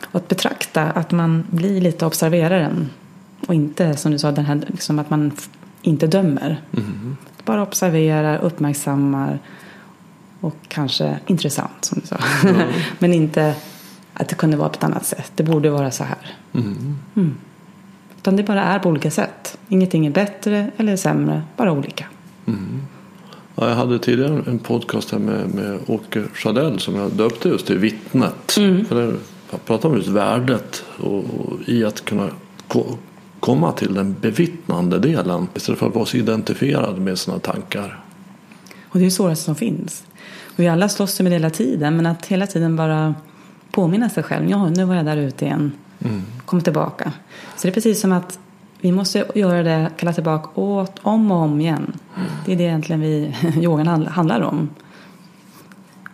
Och 0.06 0.16
att 0.16 0.28
betrakta 0.28 0.84
att 0.84 1.12
man 1.12 1.44
blir 1.50 1.82
lite 1.82 2.06
observeraren. 2.06 2.90
Och 3.48 3.54
inte 3.54 3.98
som 3.98 4.12
du 4.12 4.20
sa, 4.20 4.32
den 4.32 4.46
här, 4.46 4.64
liksom 4.68 5.00
att 5.00 5.10
man 5.10 5.32
inte 5.82 6.08
dömer. 6.08 6.62
Mm. 6.74 7.18
Bara 7.46 7.62
observerar, 7.62 8.40
uppmärksammar 8.40 9.40
och 10.40 10.56
kanske 10.68 11.20
intressant 11.28 11.86
som 11.86 12.00
du 12.00 12.08
sa. 12.08 12.18
Men 13.00 13.14
inte 13.14 13.56
att 14.14 14.30
det 14.30 14.36
kunde 14.36 14.58
vara 14.58 14.70
på 14.70 14.76
ett 14.76 14.84
annat 14.84 15.06
sätt. 15.06 15.32
Det 15.36 15.44
borde 15.44 15.70
vara 15.70 15.92
så 15.92 16.04
här. 16.04 16.36
Mm. 16.54 17.38
Utan 18.28 18.36
det 18.36 18.44
bara 18.44 18.64
är 18.64 18.80
på 18.80 18.90
olika 18.90 19.12
sätt. 19.12 19.58
Ingenting 19.70 20.06
är 20.06 20.12
bättre 20.12 20.72
eller 20.78 20.96
sämre, 20.96 21.42
bara 21.58 21.72
olika. 21.72 22.06
Ja, 23.56 23.70
jag 23.70 23.76
hade 23.76 24.00
tidigare 24.00 24.44
en 24.48 24.60
podcast 24.60 25.12
här 25.12 25.20
med, 25.20 25.54
med 25.56 25.80
Åke 25.88 26.24
Chadell 26.34 26.80
som 26.80 26.96
jag 26.96 27.12
döpte 27.12 27.50
just 27.50 27.68
till 27.68 27.78
Vittnet. 27.78 28.52
För 28.88 28.96
där 28.96 29.16
pratar 29.66 29.90
om 29.90 29.96
just 29.96 30.08
värdet 30.08 30.84
och, 31.00 31.18
och 31.18 31.60
i 31.66 31.84
att 31.86 32.06
kunna 32.06 32.30
ko- 32.68 32.98
komma 33.40 33.72
till 33.72 33.94
den 33.94 34.16
bevittnande 34.22 35.00
delen 35.00 35.48
istället 35.56 35.80
för 35.80 35.88
att 35.88 35.96
vara 35.96 36.06
så 36.06 36.18
identifierad 36.18 37.00
med 37.00 37.20
sina 37.20 37.40
tankar. 37.40 38.04
Och 38.90 39.00
det 39.00 39.06
är 39.06 39.10
svåraste 39.10 39.46
som 39.46 39.56
finns. 39.56 40.04
Och 40.44 40.60
vi 40.60 40.68
alla 40.68 40.90
slåss 40.90 41.20
med 41.20 41.32
det 41.32 41.36
hela 41.36 41.50
tiden. 41.50 41.98
Men 41.98 42.06
att 42.06 42.26
hela 42.26 42.48
tiden 42.48 42.76
bara 42.76 43.16
påminna 43.72 44.10
sig 44.10 44.24
själv. 44.24 44.50
Ja, 44.50 44.70
nu 44.70 44.86
var 44.86 44.96
jag 44.96 45.06
där 45.06 45.18
ute 45.18 45.46
igen. 45.46 45.72
Kom 46.46 46.62
tillbaka. 46.62 47.12
Så 47.56 47.68
det 47.68 47.68
är 47.68 47.74
precis 47.74 48.02
som 48.02 48.12
att 48.12 48.40
vi 48.82 48.92
måste 48.92 49.26
göra 49.36 49.64
det, 49.64 49.92
kalla 49.98 50.14
tillbaka 50.14 50.62
åt, 50.62 50.92
om 51.02 51.32
och 51.32 51.38
om 51.38 51.62
igen. 51.62 51.94
Det 52.46 52.54
är 52.54 52.56
det 52.56 52.64
egentligen 52.64 53.02
vi, 53.02 53.36
yogan 53.62 53.88
handl- 53.88 54.10
handlar 54.10 54.42
om. 54.42 54.70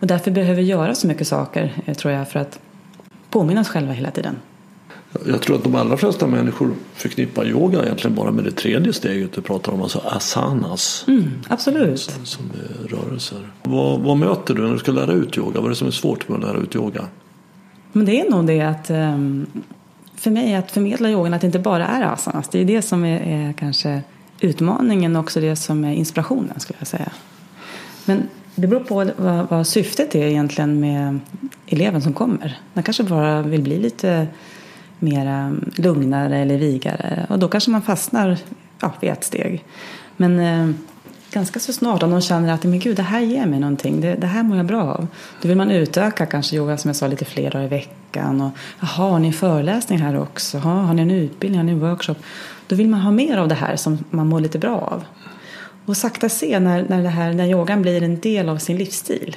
Och 0.00 0.06
därför 0.06 0.30
behöver 0.30 0.54
vi 0.54 0.62
göra 0.62 0.94
så 0.94 1.06
mycket 1.06 1.28
saker, 1.28 1.72
eh, 1.84 1.94
tror 1.94 2.14
jag, 2.14 2.28
för 2.28 2.40
att 2.40 2.58
påminna 3.30 3.60
oss 3.60 3.68
själva 3.68 3.92
hela 3.92 4.10
tiden. 4.10 4.36
Jag 5.26 5.42
tror 5.42 5.56
att 5.56 5.64
de 5.64 5.74
allra 5.74 5.96
flesta 5.96 6.26
människor 6.26 6.74
förknippar 6.94 7.46
yoga 7.46 7.82
egentligen 7.82 8.16
bara 8.16 8.30
med 8.30 8.44
det 8.44 8.50
tredje 8.50 8.92
steget 8.92 9.32
du 9.32 9.40
pratar 9.40 9.72
om, 9.72 9.82
alltså 9.82 9.98
asanas. 9.98 11.04
Mm, 11.08 11.30
absolut. 11.48 12.00
Som 12.24 12.44
är 12.44 12.88
rörelser. 12.88 13.52
Vad, 13.62 14.00
vad 14.00 14.16
möter 14.16 14.54
du 14.54 14.62
när 14.62 14.72
du 14.72 14.78
ska 14.78 14.92
lära 14.92 15.12
ut 15.12 15.38
yoga? 15.38 15.54
Vad 15.60 15.64
är 15.64 15.68
det 15.68 15.76
som 15.76 15.86
är 15.86 15.92
svårt 15.92 16.28
med 16.28 16.38
att 16.38 16.44
lära 16.44 16.58
ut 16.58 16.74
yoga? 16.74 17.04
Men 17.96 18.06
det 18.06 18.20
är 18.20 18.30
nog 18.30 18.46
det 18.46 18.60
att 18.60 18.90
ehm, 18.90 19.46
för 20.14 20.30
mig 20.30 20.54
att 20.54 20.70
förmedla 20.70 21.10
yogan 21.10 21.34
att 21.34 21.40
det 21.40 21.46
inte 21.46 21.58
bara 21.58 21.86
är 21.86 22.02
asanas. 22.02 22.48
Det 22.48 22.60
är 22.60 22.64
det 22.64 22.82
som 22.82 23.04
är, 23.04 23.20
är 23.20 23.52
kanske 23.52 24.02
utmaningen 24.40 25.16
och 25.16 25.22
också 25.22 25.40
det 25.40 25.56
som 25.56 25.84
är 25.84 25.92
inspirationen 25.92 26.60
skulle 26.60 26.76
jag 26.80 26.88
säga. 26.88 27.12
Men 28.04 28.28
det 28.54 28.66
beror 28.66 28.80
på 28.80 28.94
vad, 29.16 29.48
vad 29.48 29.66
syftet 29.66 30.14
är 30.14 30.26
egentligen 30.26 30.80
med 30.80 31.20
eleven 31.66 32.02
som 32.02 32.12
kommer. 32.12 32.58
Den 32.74 32.82
kanske 32.82 33.02
bara 33.02 33.42
vill 33.42 33.62
bli 33.62 33.78
lite 33.78 34.26
mer 34.98 35.54
lugnare 35.76 36.38
eller 36.38 36.58
vigare 36.58 37.26
och 37.28 37.38
då 37.38 37.48
kanske 37.48 37.70
man 37.70 37.82
fastnar 37.82 38.38
ja, 38.80 38.92
vid 39.00 39.10
ett 39.10 39.24
steg. 39.24 39.64
Men 40.16 40.40
eh, 40.40 40.74
ganska 41.34 41.60
så 41.60 41.72
snart 41.72 42.02
om 42.02 42.10
de 42.10 42.20
känner 42.20 42.52
att 42.52 42.64
men 42.64 42.78
gud, 42.78 42.96
det 42.96 43.02
här 43.02 43.20
ger 43.20 43.46
mig 43.46 43.60
någonting, 43.60 44.00
det, 44.00 44.14
det 44.14 44.26
här 44.26 44.42
mår 44.42 44.56
jag 44.56 44.66
bra 44.66 44.82
av. 44.82 45.06
Då 45.42 45.48
vill 45.48 45.56
man 45.56 45.70
utöka 45.70 46.26
kanske 46.26 46.56
yoga 46.56 46.76
som 46.76 46.88
jag 46.88 46.96
sa 46.96 47.06
lite 47.06 47.24
fler 47.24 47.50
dagar 47.50 47.64
i 47.64 47.68
veckan. 47.68 48.40
Och, 48.40 48.50
Jaha, 48.80 49.08
har 49.08 49.18
ni 49.18 49.26
en 49.26 49.32
föreläsning 49.32 49.98
här 49.98 50.20
också? 50.20 50.58
Jaha, 50.58 50.82
har 50.82 50.94
ni 50.94 51.02
en 51.02 51.10
utbildning? 51.10 51.58
Har 51.58 51.64
ni 51.64 51.72
en 51.72 51.80
workshop? 51.80 52.14
Då 52.66 52.76
vill 52.76 52.88
man 52.88 53.00
ha 53.00 53.10
mer 53.10 53.36
av 53.36 53.48
det 53.48 53.54
här 53.54 53.76
som 53.76 54.04
man 54.10 54.26
mår 54.26 54.40
lite 54.40 54.58
bra 54.58 54.78
av. 54.78 55.04
Och 55.86 55.96
sakta 55.96 56.28
se 56.28 56.60
när, 56.60 56.84
när, 56.88 57.02
det 57.02 57.08
här, 57.08 57.32
när 57.32 57.46
yogan 57.46 57.82
blir 57.82 58.02
en 58.02 58.20
del 58.20 58.48
av 58.48 58.58
sin 58.58 58.76
livsstil. 58.76 59.36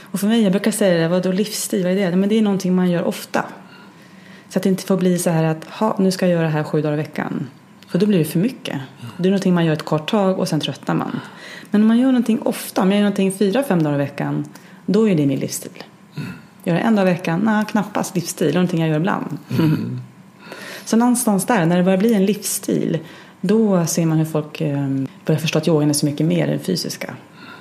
Och 0.00 0.20
för 0.20 0.26
mig, 0.26 0.42
jag 0.42 0.52
brukar 0.52 0.70
säga 0.70 1.02
det, 1.02 1.08
vadå 1.08 1.32
livsstil, 1.32 1.82
vad 1.82 1.92
är 1.92 2.10
det? 2.10 2.16
Men 2.16 2.28
det 2.28 2.38
är 2.38 2.42
någonting 2.42 2.74
man 2.74 2.90
gör 2.90 3.04
ofta. 3.04 3.44
Så 4.48 4.58
att 4.58 4.62
det 4.62 4.68
inte 4.68 4.82
får 4.82 4.96
bli 4.96 5.18
så 5.18 5.30
här 5.30 5.44
att, 5.44 5.64
ha, 5.64 5.96
nu 5.98 6.10
ska 6.10 6.26
jag 6.26 6.32
göra 6.32 6.42
det 6.42 6.52
här 6.52 6.64
sju 6.64 6.82
dagar 6.82 6.94
i 6.94 6.96
veckan. 6.96 7.50
För 7.94 7.98
då 7.98 8.06
blir 8.06 8.18
det 8.18 8.24
för 8.24 8.38
mycket. 8.38 8.80
Det 9.16 9.28
är 9.28 9.30
någonting 9.30 9.54
man 9.54 9.64
gör 9.64 9.72
ett 9.72 9.82
kort 9.82 10.10
tag 10.10 10.38
och 10.38 10.48
sen 10.48 10.60
tröttnar 10.60 10.94
man. 10.94 11.20
Men 11.70 11.80
om 11.80 11.88
man 11.88 11.98
gör 11.98 12.06
någonting 12.06 12.42
ofta, 12.42 12.82
om 12.82 12.90
jag 12.90 12.96
gör 12.96 13.04
någonting 13.04 13.32
fyra, 13.32 13.62
fem 13.62 13.82
dagar 13.82 13.94
i 13.94 13.98
veckan, 13.98 14.44
då 14.86 15.08
är 15.08 15.14
det 15.14 15.26
min 15.26 15.38
livsstil. 15.38 15.84
Gör 16.64 16.74
det 16.74 16.80
en 16.80 16.96
dag 16.96 17.08
i 17.08 17.10
veckan, 17.10 17.40
nej, 17.44 17.64
knappast 17.64 18.14
livsstil, 18.14 18.46
det 18.46 18.52
är 18.52 18.54
någonting 18.54 18.80
jag 18.80 18.88
gör 18.88 18.96
ibland. 18.96 19.38
Så 20.84 20.96
någonstans 20.96 21.46
där, 21.46 21.66
när 21.66 21.76
det 21.76 21.82
börjar 21.82 21.98
bli 21.98 22.14
en 22.14 22.26
livsstil, 22.26 22.98
då 23.40 23.86
ser 23.86 24.06
man 24.06 24.18
hur 24.18 24.24
folk 24.24 24.60
eh, 24.60 24.88
börjar 25.24 25.40
förstå 25.40 25.58
att 25.58 25.68
yogan 25.68 25.90
är 25.90 25.94
så 25.94 26.06
mycket 26.06 26.26
mer 26.26 26.48
än 26.48 26.58
fysiska. 26.58 27.14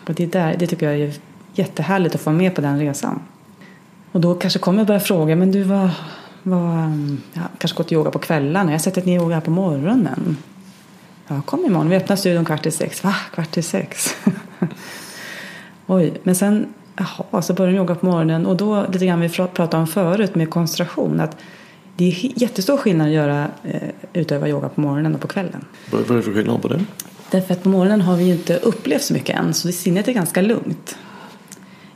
Och 0.07 0.13
det, 0.13 0.23
är 0.23 0.27
där, 0.27 0.55
det 0.59 0.67
tycker 0.67 0.91
jag 0.91 0.99
är 0.99 1.13
jättehärligt 1.53 2.15
att 2.15 2.21
få 2.21 2.29
vara 2.29 2.37
med 2.37 2.55
på 2.55 2.61
den 2.61 2.79
resan. 2.79 3.19
Och 4.11 4.21
då 4.21 4.35
kanske 4.35 4.59
kommer 4.59 4.79
jag 4.79 4.87
börja 4.87 4.99
fråga, 4.99 5.35
men 5.35 5.51
du 5.51 5.63
vad, 5.63 5.89
vad 6.43 7.07
jag 7.33 7.43
kanske 7.57 7.77
gått 7.77 7.91
yoga 7.91 8.11
på 8.11 8.19
kvällarna, 8.19 8.71
jag 8.71 8.87
att 8.87 9.05
ni 9.05 9.15
yogar 9.15 9.33
här 9.33 9.41
på 9.41 9.51
morgonen. 9.51 10.37
Ja, 11.27 11.41
kom 11.41 11.65
imorgon, 11.65 11.89
vi 11.89 11.95
öppnar 11.95 12.15
studion 12.15 12.45
kvart 12.45 12.65
i 12.65 12.71
sex. 12.71 13.03
Va, 13.03 13.15
kvart 13.33 13.57
i 13.57 13.61
sex? 13.61 14.15
Oj, 15.87 16.13
men 16.23 16.35
sen, 16.35 16.73
jaha, 16.95 17.41
så 17.41 17.53
börjar 17.53 17.71
de 17.71 17.77
yoga 17.77 17.95
på 17.95 18.05
morgonen 18.05 18.45
och 18.45 18.57
då 18.57 18.85
lite 18.91 19.05
grann 19.05 19.21
vi 19.21 19.29
pratade 19.29 19.77
om 19.77 19.87
förut 19.87 20.35
med 20.35 20.49
koncentration, 20.49 21.19
att 21.19 21.37
det 21.97 22.07
är 22.07 22.41
jättestor 22.41 22.77
skillnad 22.77 23.07
att 23.07 23.13
göra, 23.13 23.47
eh, 23.63 23.89
utöva 24.13 24.49
yoga 24.49 24.69
på 24.69 24.81
morgonen 24.81 25.15
och 25.15 25.21
på 25.21 25.27
kvällen. 25.27 25.65
Vad 25.91 26.11
är 26.11 26.15
det 26.15 26.21
för 26.21 26.33
skillnad 26.33 26.61
på 26.61 26.67
det? 26.67 26.85
Därför 27.31 27.53
att 27.53 27.63
på 27.63 27.69
morgonen 27.69 28.01
har 28.01 28.15
vi 28.15 28.23
ju 28.23 28.33
inte 28.33 28.57
upplevt 28.57 29.01
så 29.01 29.13
mycket 29.13 29.39
än, 29.39 29.53
så 29.53 29.71
sinnet 29.71 30.07
är 30.07 30.13
ganska 30.13 30.41
lugnt. 30.41 30.97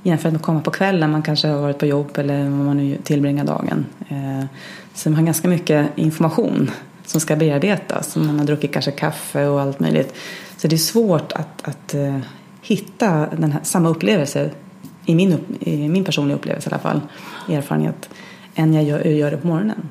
Jämfört 0.08 0.32
med 0.32 0.40
att 0.40 0.46
komma 0.46 0.62
på 0.62 0.72
kvällen, 0.72 1.12
man 1.12 1.22
kanske 1.22 1.48
har 1.48 1.62
varit 1.62 1.78
på 1.78 1.86
jobb 1.86 2.18
eller 2.18 2.44
vad 2.44 2.66
man 2.66 2.78
nu 2.78 2.98
tillbringar 3.04 3.46
dagen. 3.46 3.86
Eh, 4.10 4.46
så 4.94 5.10
man 5.10 5.18
har 5.20 5.26
ganska 5.26 5.48
mycket 5.48 5.88
information 5.96 6.72
som 7.06 7.22
ska 7.22 7.36
bearbetas. 7.36 8.16
Man 8.16 8.40
har 8.40 8.46
druckit 8.46 8.74
kanske 8.74 8.92
kaffe 8.92 9.46
och 9.46 9.62
allt 9.62 9.80
möjligt. 9.80 10.14
Så 10.58 10.68
det 10.68 10.76
är 10.76 10.78
svårt 10.78 11.32
att, 11.32 11.68
att 11.68 11.94
eh, 11.94 12.18
hitta 12.62 13.28
den 13.38 13.52
här, 13.52 13.62
samma 13.64 13.90
upplevelse, 13.90 14.50
i 15.06 15.16
min, 15.16 15.34
upp, 15.34 15.48
i 15.60 15.90
min 15.90 16.04
personliga 16.04 16.38
upplevelse 16.38 16.70
i 16.70 16.74
alla 16.74 16.82
fall, 16.82 17.02
erfarenhet, 17.50 18.10
än 18.56 18.74
jag 18.74 18.84
gör, 18.84 19.00
gör 19.00 19.32
det 19.32 19.38
på 19.38 19.48
morgonen. 19.48 19.90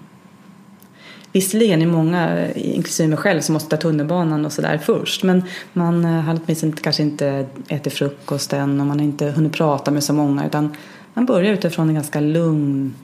Visserligen 1.32 1.82
är 1.82 1.86
många, 1.86 2.52
inklusive 2.54 3.08
mig 3.08 3.18
själv, 3.18 3.40
som 3.40 3.52
måste 3.52 3.68
ta 3.68 3.76
tunnelbanan 3.76 4.46
och 4.46 4.52
sådär 4.52 4.80
först. 4.84 5.22
Men 5.22 5.42
man 5.72 6.04
har 6.04 6.38
åtminstone 6.44 6.72
kanske 6.72 7.02
inte 7.02 7.46
ätit 7.68 7.92
frukost 7.92 8.52
än 8.52 8.80
och 8.80 8.86
man 8.86 8.98
har 8.98 9.06
inte 9.06 9.26
hunnit 9.26 9.52
prata 9.52 9.90
med 9.90 10.04
så 10.04 10.12
många. 10.12 10.46
Utan 10.46 10.76
man 11.14 11.26
börjar 11.26 11.52
utifrån 11.52 11.88
en 11.88 11.94
ganska 11.94 12.20
lugn 12.20 12.94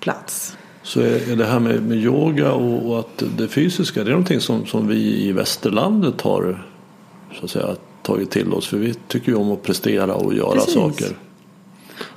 plats. 0.00 0.56
Så 0.82 1.00
är 1.00 1.36
det 1.36 1.44
här 1.44 1.60
med, 1.60 1.82
med 1.82 1.98
yoga 1.98 2.52
och, 2.52 2.90
och 2.90 2.98
att 2.98 3.22
det 3.36 3.48
fysiska, 3.48 4.04
det 4.04 4.10
är 4.10 4.12
någonting 4.12 4.40
som, 4.40 4.66
som 4.66 4.88
vi 4.88 5.28
i 5.28 5.32
västerlandet 5.32 6.20
har 6.20 6.66
så 7.38 7.44
att 7.44 7.50
säga, 7.50 7.76
tagit 8.02 8.30
till 8.30 8.52
oss. 8.52 8.66
För 8.66 8.76
vi 8.76 8.94
tycker 8.94 9.28
ju 9.28 9.34
om 9.38 9.52
att 9.52 9.62
prestera 9.62 10.14
och 10.14 10.34
göra 10.34 10.52
Precis. 10.52 10.74
saker. 10.74 11.16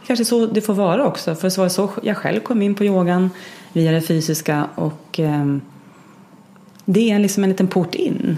Kanske 0.08 0.26
så 0.26 0.46
det 0.46 0.62
får 0.62 0.74
vara 0.74 1.08
också. 1.08 1.36
För 1.36 1.50
så 1.50 1.62
var 1.62 1.70
så 1.70 1.90
jag 2.04 2.18
själv 2.18 2.40
kom 2.40 2.62
in 2.62 2.76
på 2.76 2.86
yogan 2.86 3.30
via 3.74 3.92
det 3.92 4.02
fysiska. 4.02 4.68
Och 4.76 5.20
eh, 5.20 5.58
det 6.86 7.12
är 7.12 7.20
liksom 7.20 7.44
en 7.44 7.50
liten 7.50 7.68
port 7.68 7.96
in. 7.96 8.38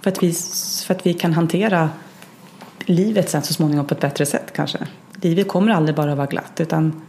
För 0.00 0.10
att, 0.10 0.22
vi, 0.22 0.32
för 0.86 0.94
att 0.94 1.06
vi 1.06 1.14
kan 1.14 1.32
hantera 1.32 1.90
livet 2.84 3.30
sen 3.30 3.42
så 3.42 3.54
småningom 3.54 3.86
på 3.86 3.94
ett 3.94 4.00
bättre 4.00 4.26
sätt 4.26 4.52
kanske. 4.56 4.78
Livet 5.20 5.48
kommer 5.48 5.72
aldrig 5.72 5.96
bara 5.96 6.10
att 6.10 6.16
vara 6.16 6.26
glatt. 6.26 6.60
Utan 6.60 7.02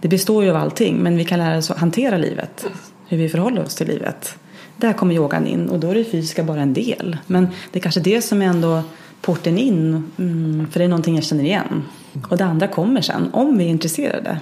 det 0.00 0.08
består 0.08 0.44
ju 0.44 0.50
av 0.50 0.56
allting. 0.56 0.96
Men 0.96 1.16
vi 1.16 1.24
kan 1.24 1.38
lära 1.38 1.58
oss 1.58 1.70
att 1.70 1.78
hantera 1.78 2.18
livet. 2.18 2.66
Hur 3.08 3.18
vi 3.18 3.28
förhåller 3.28 3.62
oss 3.64 3.74
till 3.74 3.86
livet. 3.86 4.38
Där 4.76 4.92
kommer 4.92 5.14
yogan 5.14 5.46
in. 5.46 5.68
Och 5.68 5.80
då 5.80 5.90
är 5.90 5.94
det 5.94 6.04
fysiska 6.04 6.44
bara 6.44 6.60
en 6.60 6.72
del. 6.72 7.16
Men 7.26 7.48
det 7.72 7.78
är 7.78 7.82
kanske 7.82 8.00
det 8.00 8.22
som 8.22 8.42
är 8.42 8.46
ändå 8.46 8.82
porten 9.20 9.58
in. 9.58 10.10
Mm, 10.18 10.66
för 10.70 10.78
det 10.78 10.84
är 10.84 10.88
någonting 10.88 11.14
jag 11.14 11.24
känner 11.24 11.44
igen. 11.44 11.84
Och 12.28 12.36
det 12.36 12.44
andra 12.44 12.68
kommer 12.68 13.00
sen, 13.00 13.30
om 13.32 13.58
vi 13.58 13.64
är 13.64 13.68
intresserade. 13.68 14.40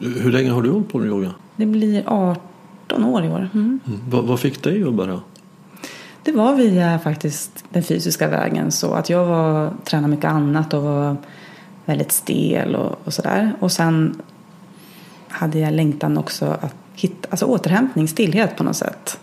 Hur 0.00 0.32
länge 0.32 0.50
har 0.50 0.62
du 0.62 0.70
hållit 0.70 0.88
på 0.88 0.98
med 0.98 1.06
yoga? 1.06 1.34
Det 1.56 1.66
blir 1.66 2.04
18 2.06 3.04
år 3.04 3.24
i 3.24 3.28
år. 3.28 3.50
Mm. 3.54 3.80
Mm. 3.86 4.00
Vad, 4.10 4.24
vad 4.24 4.40
fick 4.40 4.62
dig 4.62 4.84
att 4.84 4.94
börja? 4.94 5.20
Det 6.22 6.32
var 6.32 6.54
via 6.54 6.98
faktiskt 6.98 7.64
den 7.70 7.82
fysiska 7.82 8.28
vägen 8.28 8.72
så 8.72 8.92
att 8.94 9.10
jag 9.10 9.26
var, 9.26 9.72
tränade 9.84 10.08
mycket 10.08 10.30
annat 10.30 10.74
och 10.74 10.82
var 10.82 11.16
väldigt 11.84 12.12
stel 12.12 12.74
och, 12.74 12.98
och 13.04 13.12
sådär. 13.12 13.52
Och 13.60 13.72
sen 13.72 14.22
hade 15.28 15.58
jag 15.58 15.72
längtan 15.72 16.18
också 16.18 16.46
att 16.46 16.74
hitta, 16.94 17.28
alltså 17.30 17.46
återhämtning, 17.46 18.08
stillhet 18.08 18.56
på 18.56 18.64
något 18.64 18.76
sätt. 18.76 19.18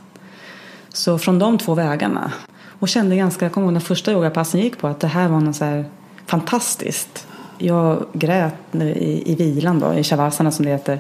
Så 0.90 1.18
från 1.18 1.40
de 1.40 1.58
två 1.58 1.74
vägarna. 1.74 2.32
Och 2.80 2.90
kände 2.90 3.16
ganska, 3.16 3.46
jag 3.46 3.52
kommer 3.52 3.68
ihåg 3.68 3.74
den 3.74 3.82
första 3.82 4.12
yogapassen 4.12 4.62
gick 4.62 4.78
på 4.78 4.88
att 4.88 5.00
det 5.00 5.08
här 5.08 5.28
var 5.28 5.40
något 5.40 5.56
så 5.56 5.66
här 5.66 5.86
fantastiskt. 6.26 7.28
Jag 7.60 8.06
grät 8.14 8.76
i, 8.76 9.32
i 9.32 9.36
vilan 9.36 9.80
då, 9.80 9.94
i 9.94 10.04
shavasana 10.04 10.52
som 10.52 10.66
det 10.66 10.72
heter, 10.72 11.00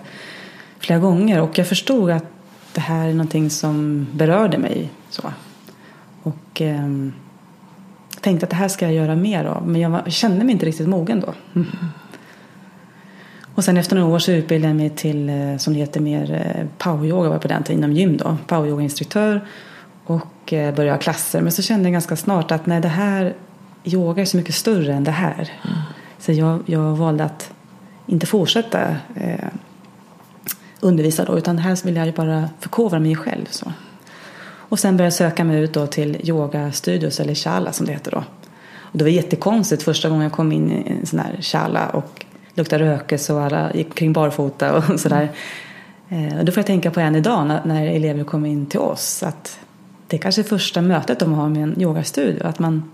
flera 0.80 1.00
gånger. 1.00 1.42
Och 1.42 1.58
jag 1.58 1.68
förstod 1.68 2.12
att 2.12 2.26
det 2.74 2.82
här 2.82 3.08
är 3.08 3.14
någonting 3.14 3.50
som 3.50 4.08
berörde 4.12 4.58
mig. 4.58 4.90
Så. 5.10 5.34
Och 6.24 6.62
eh, 6.62 6.90
tänkte 8.22 8.46
att 8.46 8.50
det 8.50 8.56
här 8.56 8.68
ska 8.68 8.86
jag 8.86 8.94
göra 8.94 9.16
mer 9.16 9.46
av. 9.46 9.68
Men 9.68 9.82
jag, 9.82 9.90
var, 9.90 10.02
jag 10.04 10.14
kände 10.14 10.46
mig 10.46 10.54
inte 10.54 10.66
riktigt 10.66 10.88
mogen 10.88 11.20
då. 11.20 11.34
Mm. 11.56 11.68
Och 13.56 13.64
sen 13.64 13.78
efter 13.78 13.96
några 13.96 14.16
år 14.16 14.20
så 14.20 14.32
utbildade 14.32 14.70
jag 14.70 14.78
mig 14.78 14.90
till, 14.90 15.30
eh, 15.30 15.58
som 15.58 15.74
det 15.74 15.80
heter, 15.80 16.00
mer 16.00 16.34
eh, 16.34 16.66
poweryoga 16.78 17.30
var 17.30 17.38
på 17.38 17.48
den 17.48 17.64
tiden, 17.64 17.84
inom 17.84 17.94
gym 17.96 18.18
då. 18.18 18.38
Poweryoga-instruktör. 18.48 19.42
Och 20.06 20.54
eh, 20.54 20.76
började 20.76 20.96
ha 20.96 21.02
klasser. 21.02 21.42
Men 21.42 21.52
så 21.52 21.62
kände 21.62 21.84
jag 21.84 21.94
ganska 21.94 22.16
snart 22.16 22.52
att 22.52 22.66
nej, 22.66 22.82
det 22.82 22.88
här, 22.88 23.34
yoga 23.84 24.22
är 24.22 24.26
så 24.26 24.38
mycket 24.38 24.56
större 24.56 24.94
än 24.94 25.04
det 25.04 25.12
här. 25.12 25.52
Mm. 25.64 25.78
Så 26.20 26.32
jag, 26.32 26.60
jag 26.66 26.96
valde 26.96 27.24
att 27.24 27.52
inte 28.06 28.26
fortsätta 28.26 28.96
eh, 29.16 29.48
undervisa 30.80 31.26
då. 31.26 31.38
Utan 31.38 31.58
här 31.58 31.86
vill 31.86 31.96
jag 31.96 32.14
bara 32.14 32.50
förkovra 32.60 33.00
mig 33.00 33.16
själv. 33.16 33.46
Så. 33.50 33.72
Och 34.70 34.80
sen 34.80 34.98
började 34.98 35.06
jag 35.06 35.14
söka 35.14 35.44
mig 35.44 35.62
ut 35.62 35.74
då 35.74 35.88
till 35.88 36.30
yogastudios 36.30 37.20
eller 37.20 37.36
shala 37.36 37.72
som 37.72 37.86
det 37.86 37.92
heter 37.92 38.12
då. 38.12 38.24
Och 38.92 38.98
det 38.98 39.04
var 39.04 39.12
jättekonstigt 39.12 39.84
första 39.84 40.10
gången 40.10 40.24
jag 40.24 40.32
kom 40.32 40.52
in 40.52 40.72
i 40.72 40.92
en 41.00 41.06
sån 41.06 41.20
här 41.20 41.42
shala 41.42 41.90
och 41.90 42.26
luktade 42.54 42.86
rökelse 42.86 43.34
och 43.34 43.42
alla 43.42 43.74
gick 43.74 43.94
kring 43.96 44.14
barfota 44.14 44.78
och 44.78 44.84
sådär. 45.00 45.30
Eh, 46.10 46.38
och 46.38 46.46
då 46.46 46.52
får 46.52 46.60
jag 46.62 46.68
tänka 46.68 46.92
på 46.92 47.00
än 47.00 47.16
idag 47.16 47.48
när, 47.48 47.62
när 47.66 47.88
elever 47.88 48.24
kommer 48.24 48.50
in 48.50 48.66
till 48.66 48.80
oss 48.80 49.24
att 49.24 49.60
det 50.08 50.18
är 50.18 50.22
kanske 50.22 50.42
är 50.42 50.44
första 50.44 50.82
mötet 50.82 51.20
de 51.20 51.34
har 51.34 51.50
med 51.50 51.64
en 51.64 51.82
yogastudio. 51.82 52.44
Att 52.44 52.60
man, 52.60 52.92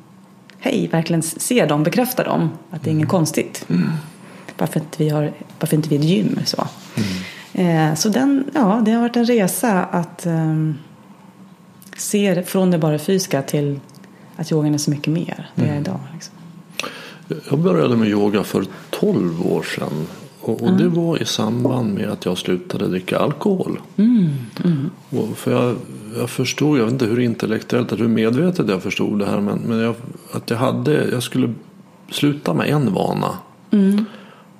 hej, 0.65 0.87
verkligen 0.87 1.23
ser 1.23 1.67
dem, 1.67 1.83
bekräftar 1.83 2.25
dem. 2.25 2.49
Att 2.69 2.83
det 2.83 2.89
är 2.89 2.91
inget 2.91 3.03
mm. 3.03 3.09
konstigt. 3.09 3.65
Mm. 3.69 3.89
Varför 4.57 4.79
inte 4.79 5.03
vi 5.03 5.09
har, 5.09 5.33
varför 5.59 5.75
inte 5.75 5.89
vi 5.89 5.95
är 5.95 5.99
ett 5.99 6.05
gym. 6.05 6.39
Så, 6.45 6.67
mm. 7.55 7.91
eh, 7.91 7.95
så 7.95 8.09
den, 8.09 8.51
ja, 8.53 8.81
det 8.85 8.91
har 8.91 9.01
varit 9.01 9.15
en 9.15 9.25
resa 9.25 9.83
att 9.83 10.25
um, 10.25 10.77
se 11.97 12.43
från 12.43 12.71
det 12.71 12.77
bara 12.77 12.99
fysiska 12.99 13.41
till 13.41 13.79
att 14.35 14.51
yogan 14.51 14.73
är 14.73 14.77
så 14.77 14.91
mycket 14.91 15.13
mer. 15.13 15.49
Det 15.55 15.63
är 15.63 15.67
mm. 15.67 15.81
idag. 15.81 15.99
Liksom. 16.13 16.33
Jag 17.49 17.59
började 17.59 17.97
med 17.97 18.07
yoga 18.07 18.43
för 18.43 18.65
12 18.89 19.47
år 19.47 19.63
sedan. 19.63 20.07
Och, 20.49 20.61
och 20.61 20.67
mm. 20.67 20.77
det 20.77 20.87
var 20.87 21.21
i 21.21 21.25
samband 21.25 21.93
med 21.93 22.09
att 22.09 22.25
jag 22.25 22.37
slutade 22.37 22.87
dricka 22.87 23.19
alkohol. 23.19 23.81
Mm. 23.97 24.29
Mm. 24.63 24.89
För 25.35 25.51
jag, 25.51 25.75
jag 26.17 26.29
förstod, 26.29 26.79
jag 26.79 26.83
vet 26.83 26.93
inte 26.93 27.05
hur 27.05 27.19
intellektuellt 27.19 27.91
eller 27.91 28.03
hur 28.03 28.09
medvetet 28.09 28.69
jag 28.69 28.83
förstod 28.83 29.19
det 29.19 29.25
här. 29.25 29.41
Men, 29.41 29.59
men 29.59 29.79
jag, 29.79 29.95
att 30.31 30.49
jag, 30.49 30.57
hade, 30.57 31.09
jag 31.09 31.23
skulle 31.23 31.53
sluta 32.11 32.53
med 32.53 32.69
en 32.69 32.93
vana. 32.93 33.37
Mm. 33.71 34.05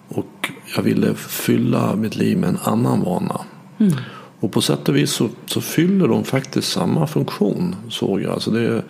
Och 0.08 0.52
jag 0.76 0.84
ville 0.84 1.14
fylla 1.16 1.96
mitt 1.96 2.16
liv 2.16 2.38
med 2.38 2.50
en 2.50 2.60
annan 2.64 3.02
vana. 3.02 3.42
Mm. 3.78 3.94
Och 4.40 4.52
på 4.52 4.62
sätt 4.62 4.90
och 4.90 4.96
vis 4.96 5.12
så, 5.12 5.30
så, 5.46 5.62
fyller 5.62 6.08
de 6.08 6.24
faktiskt 6.24 6.72
samma 6.72 7.08
funktion 7.08 7.76
såg 7.90 8.22
jag. 8.22 8.32
Alltså 8.32 8.52
det, 8.52 8.84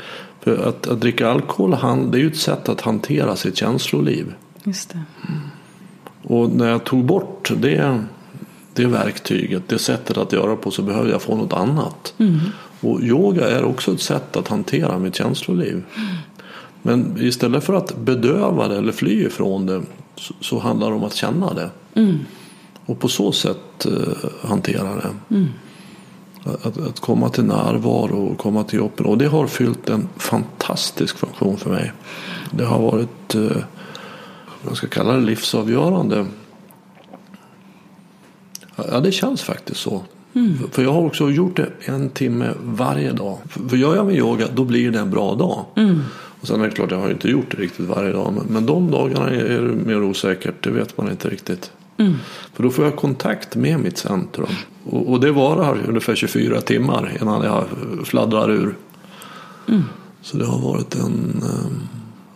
att, 0.46 0.88
att 0.88 1.02
dricka 1.02 1.30
alkohol 1.30 1.72
det 2.12 2.18
är 2.18 2.22
ju 2.22 2.28
ett 2.28 2.38
sätt 2.38 2.70
att 2.70 2.82
hantera 2.82 3.36
sitt 3.36 3.58
känsloliv. 3.58 4.34
Just 4.64 4.90
det. 4.90 5.02
Och 6.28 6.50
när 6.50 6.70
jag 6.70 6.84
tog 6.84 7.06
bort 7.06 7.52
det, 7.58 8.04
det 8.74 8.86
verktyget, 8.86 9.64
det 9.68 9.80
sättet 9.80 10.18
att 10.18 10.34
göra 10.34 10.56
på 10.56 10.72
så 10.72 10.82
behövde 10.82 11.12
jag 11.12 11.22
få 11.22 11.36
något 11.36 11.54
annat. 11.54 12.14
Mm. 12.18 12.40
Och 12.82 13.02
yoga 13.02 13.50
är 13.50 13.64
också 13.64 13.94
ett 13.94 14.02
sätt 14.02 14.38
att 14.38 14.48
hantera 14.48 15.00
mitt 15.00 15.16
känsloliv. 15.16 15.84
Men 16.82 17.18
istället 17.20 17.64
för 17.64 17.74
att 17.74 17.98
bedöva 17.98 18.68
det 18.68 18.78
eller 18.78 18.92
fly 18.92 19.26
ifrån 19.26 19.66
det 19.66 19.82
så, 20.16 20.34
så 20.42 20.60
handlar 20.60 20.90
det 20.90 20.96
om 20.96 21.04
att 21.04 21.14
känna 21.14 21.54
det. 21.54 21.70
Mm. 21.94 22.20
Och 22.86 23.00
på 23.00 23.08
så 23.08 23.32
sätt 23.32 23.86
uh, 23.88 24.48
hantera 24.48 24.96
det. 24.96 25.36
Mm. 25.36 25.48
Att, 26.44 26.78
att, 26.78 27.00
komma 27.00 27.30
till 27.30 27.44
närvaro 27.44 28.26
och 28.26 28.38
komma 28.38 28.64
till 28.64 28.80
jobbet. 28.80 29.00
Och 29.06 29.18
det 29.18 29.26
har 29.26 29.48
fyllt 29.48 29.90
en 29.90 30.08
fantastisk 30.18 31.18
funktion 31.18 31.58
för 31.58 31.70
mig. 31.70 31.92
Det 32.52 32.66
har 32.66 32.80
varit, 32.80 33.36
uh, 33.36 33.58
jag 34.68 34.78
ska 34.78 34.88
kalla 34.88 35.14
det 35.14 35.22
livsavgörande. 35.22 36.26
Ja, 38.76 39.00
det 39.00 39.12
känns 39.12 39.42
faktiskt 39.42 39.82
så. 39.82 40.04
Mm. 40.34 40.58
För 40.72 40.84
jag 40.84 40.94
har 40.94 41.02
också 41.02 41.30
gjort 41.30 41.56
det 41.56 41.70
en 41.86 42.10
timme 42.10 42.54
varje 42.64 43.12
dag. 43.12 43.38
För 43.70 43.78
gör 43.78 43.96
jag 43.96 44.06
min 44.06 44.16
yoga 44.16 44.48
då 44.56 44.64
blir 44.64 44.92
det 44.92 45.00
en 45.00 45.10
bra 45.10 45.36
dag. 45.36 45.66
Mm. 45.76 46.02
Och 46.42 46.48
sen 46.48 46.62
är 46.62 46.66
det 46.66 46.72
klart, 46.72 46.92
jag 46.92 47.00
har 47.00 47.10
inte 47.10 47.30
gjort 47.30 47.52
det 47.52 47.58
riktigt 47.58 47.86
varje 47.86 48.12
dag. 48.12 48.34
Men, 48.34 48.46
men 48.50 48.66
de 48.66 48.92
dagarna 48.92 49.30
är 49.30 49.62
det 49.62 49.86
mer 49.86 50.04
osäkert. 50.04 50.64
Det 50.64 50.70
vet 50.70 50.98
man 50.98 51.12
inte 51.12 51.30
riktigt. 51.30 51.72
Mm. 51.98 52.14
För 52.54 52.64
då 52.64 52.70
får 52.70 52.86
jag 52.86 52.96
kontakt 52.96 53.56
med 53.56 53.80
mitt 53.80 53.98
centrum. 53.98 54.50
Och, 54.84 55.12
och, 55.12 55.20
det 55.20 55.32
varar 55.32 55.78
ungefär 55.88 56.16
24 56.16 56.62
timmar 56.62 57.18
innan 57.22 57.44
jag 57.44 57.66
fladdrar 58.04 58.52
ur. 58.52 58.76
Mm. 59.68 59.84
Så 60.22 60.38
det 60.38 60.46
har 60.46 60.60
varit 60.60 60.96
en 60.96 61.44
eh, 61.44 61.72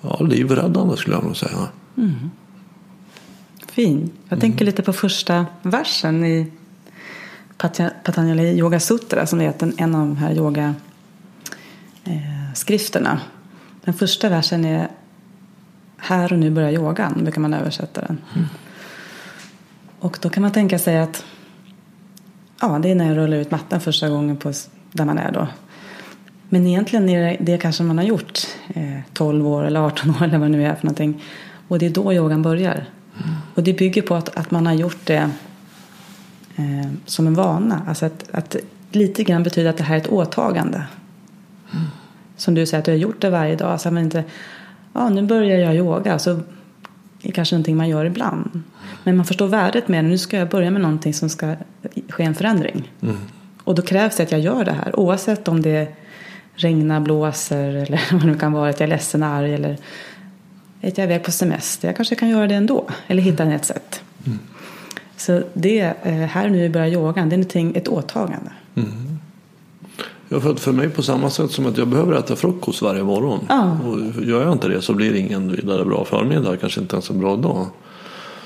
ja, 0.01 0.25
livräddande 0.25 0.97
skulle 0.97 1.15
jag 1.15 1.23
nog 1.23 1.37
säga. 1.37 1.67
Mm. 1.99 2.31
Fin. 3.67 4.11
Jag 4.29 4.39
tänker 4.39 4.65
lite 4.65 4.83
på 4.83 4.93
första 4.93 5.45
versen 5.61 6.25
i 6.25 6.51
Patanjali 8.03 8.57
Yoga 8.57 8.79
Sutra 8.79 9.25
som 9.25 9.41
är 9.41 9.53
en 9.77 9.95
av 9.95 10.01
de 10.01 10.17
här 10.17 10.33
yoga 10.33 10.75
eh. 12.03 13.17
Den 13.83 13.93
första 13.93 14.29
versen 14.29 14.65
är 14.65 14.87
Här 15.97 16.33
och 16.33 16.39
nu 16.39 16.49
börjar 16.49 16.71
yogan, 16.71 17.23
brukar 17.23 17.41
man 17.41 17.53
översätta 17.53 18.01
den. 18.01 18.21
Mm. 18.35 18.47
Och 19.99 20.19
då 20.21 20.29
kan 20.29 20.41
man 20.41 20.51
tänka 20.51 20.79
sig 20.79 20.99
att 20.99 21.25
ja, 22.61 22.79
det 22.79 22.91
är 22.91 22.95
när 22.95 23.07
jag 23.07 23.17
rullar 23.17 23.37
ut 23.37 23.51
mattan 23.51 23.81
första 23.81 24.09
gången 24.09 24.37
på 24.37 24.53
där 24.91 25.05
man 25.05 25.17
är 25.17 25.31
då. 25.31 25.47
Men 26.49 26.67
egentligen 26.67 27.09
är 27.09 27.21
det, 27.21 27.37
det 27.39 27.57
kanske 27.57 27.83
man 27.83 27.97
har 27.97 28.05
gjort 28.05 28.39
eh, 28.67 28.99
12 29.13 29.47
år 29.47 29.63
eller 29.63 29.79
18 29.79 30.09
år 30.09 30.23
eller 30.23 30.37
vad 30.37 30.51
det 30.51 30.57
nu 30.57 30.65
är 30.65 30.75
för 30.75 30.85
någonting. 30.85 31.23
Och 31.69 31.79
det 31.79 31.85
är 31.85 31.89
då 31.89 32.13
yogan 32.13 32.41
börjar. 32.41 32.73
Mm. 32.73 33.35
Och 33.55 33.63
det 33.63 33.73
bygger 33.73 34.01
på 34.01 34.15
att, 34.15 34.37
att 34.37 34.51
man 34.51 34.65
har 34.65 34.73
gjort 34.73 35.05
det 35.05 35.29
eh, 36.55 36.91
som 37.05 37.27
en 37.27 37.33
vana. 37.33 37.81
Alltså 37.87 38.05
att, 38.05 38.29
att 38.31 38.55
lite 38.91 39.23
grann 39.23 39.43
betyder 39.43 39.69
att 39.69 39.77
det 39.77 39.83
här 39.83 39.95
är 39.95 39.99
ett 39.99 40.07
åtagande. 40.07 40.83
Mm. 41.71 41.85
Som 42.37 42.55
du 42.55 42.65
säger 42.65 42.79
att 42.79 42.85
du 42.85 42.91
har 42.91 42.97
gjort 42.97 43.21
det 43.21 43.29
varje 43.29 43.55
dag. 43.55 43.81
Så 43.81 43.91
man 43.91 44.03
inte, 44.03 44.23
ja 44.93 45.09
nu 45.09 45.21
börjar 45.21 45.59
jag 45.59 45.75
yoga. 45.75 46.19
Så 46.19 46.39
det 47.21 47.29
är 47.29 47.31
kanske 47.31 47.55
någonting 47.55 47.77
man 47.77 47.89
gör 47.89 48.05
ibland. 48.05 48.61
Men 49.03 49.17
man 49.17 49.25
förstår 49.25 49.47
värdet 49.47 49.87
med 49.87 50.03
det. 50.03 50.09
Nu 50.09 50.17
ska 50.17 50.37
jag 50.37 50.49
börja 50.49 50.71
med 50.71 50.81
någonting 50.81 51.13
som 51.13 51.29
ska 51.29 51.55
ske 52.09 52.23
en 52.23 52.35
förändring. 52.35 52.91
Mm. 53.01 53.17
Och 53.63 53.75
då 53.75 53.81
krävs 53.81 54.17
det 54.17 54.23
att 54.23 54.31
jag 54.31 54.41
gör 54.41 54.65
det 54.65 54.71
här. 54.71 54.99
Oavsett 54.99 55.47
om 55.47 55.61
det 55.61 55.95
regnar, 56.55 56.99
blåser 56.99 57.75
eller 57.75 58.01
vad 58.11 58.21
det 58.21 58.27
nu 58.27 58.37
kan 58.37 58.51
vara. 58.51 58.69
Att 58.69 58.79
jag 58.79 58.87
är 58.87 58.91
ledsen, 58.91 59.23
arg 59.23 59.53
eller 59.53 59.77
att 60.81 60.97
jag 60.97 61.03
är 61.03 61.03
iväg 61.03 61.23
på 61.23 61.31
semester. 61.31 61.87
Jag 61.87 61.95
kanske 61.95 62.15
kan 62.15 62.29
göra 62.29 62.47
det 62.47 62.55
ändå. 62.55 62.89
Eller 63.07 63.21
hitta 63.21 63.43
ett 63.43 63.65
sätt. 63.65 64.01
Mm. 64.25 64.39
Så 65.17 65.43
det, 65.53 65.79
eh, 66.03 66.13
här 66.13 66.49
nu 66.49 66.69
börjar 66.69 66.87
yogan, 66.87 67.29
det 67.29 67.35
är 67.35 67.39
ett 67.77 67.87
åtagande. 67.87 68.51
Mm. 68.75 69.09
Ja, 70.29 70.39
för, 70.39 70.55
för 70.55 70.71
mig 70.71 70.89
på 70.89 71.03
samma 71.03 71.29
sätt 71.29 71.51
som 71.51 71.65
att 71.65 71.77
jag 71.77 71.87
behöver 71.87 72.13
äta 72.13 72.35
frukost 72.35 72.81
varje 72.81 73.03
morgon. 73.03 73.39
Ja. 73.49 73.77
Och 73.85 74.23
gör 74.23 74.43
jag 74.43 74.51
inte 74.51 74.67
det 74.67 74.81
så 74.81 74.93
blir 74.93 75.11
det 75.11 75.19
ingen 75.19 75.51
vidare 75.51 75.85
bra 75.85 76.05
förmiddag, 76.05 76.57
kanske 76.57 76.81
inte 76.81 76.95
ens 76.95 77.09
en 77.09 77.19
bra 77.19 77.35
dag. 77.35 77.65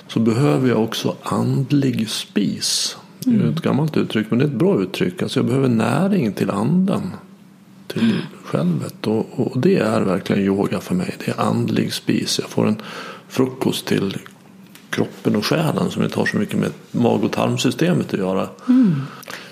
Så 0.08 0.20
behöver 0.20 0.70
jag 0.70 0.84
också 0.84 1.16
andlig 1.24 2.10
spis. 2.10 2.98
Det 3.20 3.32
är 3.32 3.36
mm. 3.36 3.54
ett 3.54 3.62
gammalt 3.62 3.98
uttryck 3.98 4.28
men 4.30 4.40
det 4.40 4.46
är 4.46 4.50
ett 4.50 4.56
bra 4.56 4.82
uttryck. 4.82 5.22
Alltså 5.22 5.40
jag 5.40 5.46
behöver 5.46 5.68
näring 5.68 6.34
till 6.34 6.52
anden. 6.52 7.12
Till 7.88 8.12
mm. 8.12 8.22
självet. 8.44 9.08
Och, 9.08 9.26
och 9.34 9.60
det 9.60 9.78
är 9.78 10.02
verkligen 10.02 10.42
yoga 10.42 10.80
för 10.80 10.96
mig. 10.96 11.16
Det 11.26 11.32
är 11.32 11.42
andlig 11.42 11.94
spis. 11.94 12.40
Jag 12.42 12.50
får 12.50 12.68
en 12.68 12.82
frukost 13.28 13.86
till 13.86 14.18
kroppen 14.90 15.36
och 15.36 15.46
själen 15.46 15.92
som 15.92 16.04
inte 16.04 16.20
har 16.20 16.26
så 16.26 16.38
mycket 16.38 16.60
med 16.60 16.72
mag 16.92 17.24
och 17.24 17.32
tarmsystemet 17.32 18.14
att 18.14 18.20
göra. 18.20 18.50
Mm. 18.68 19.02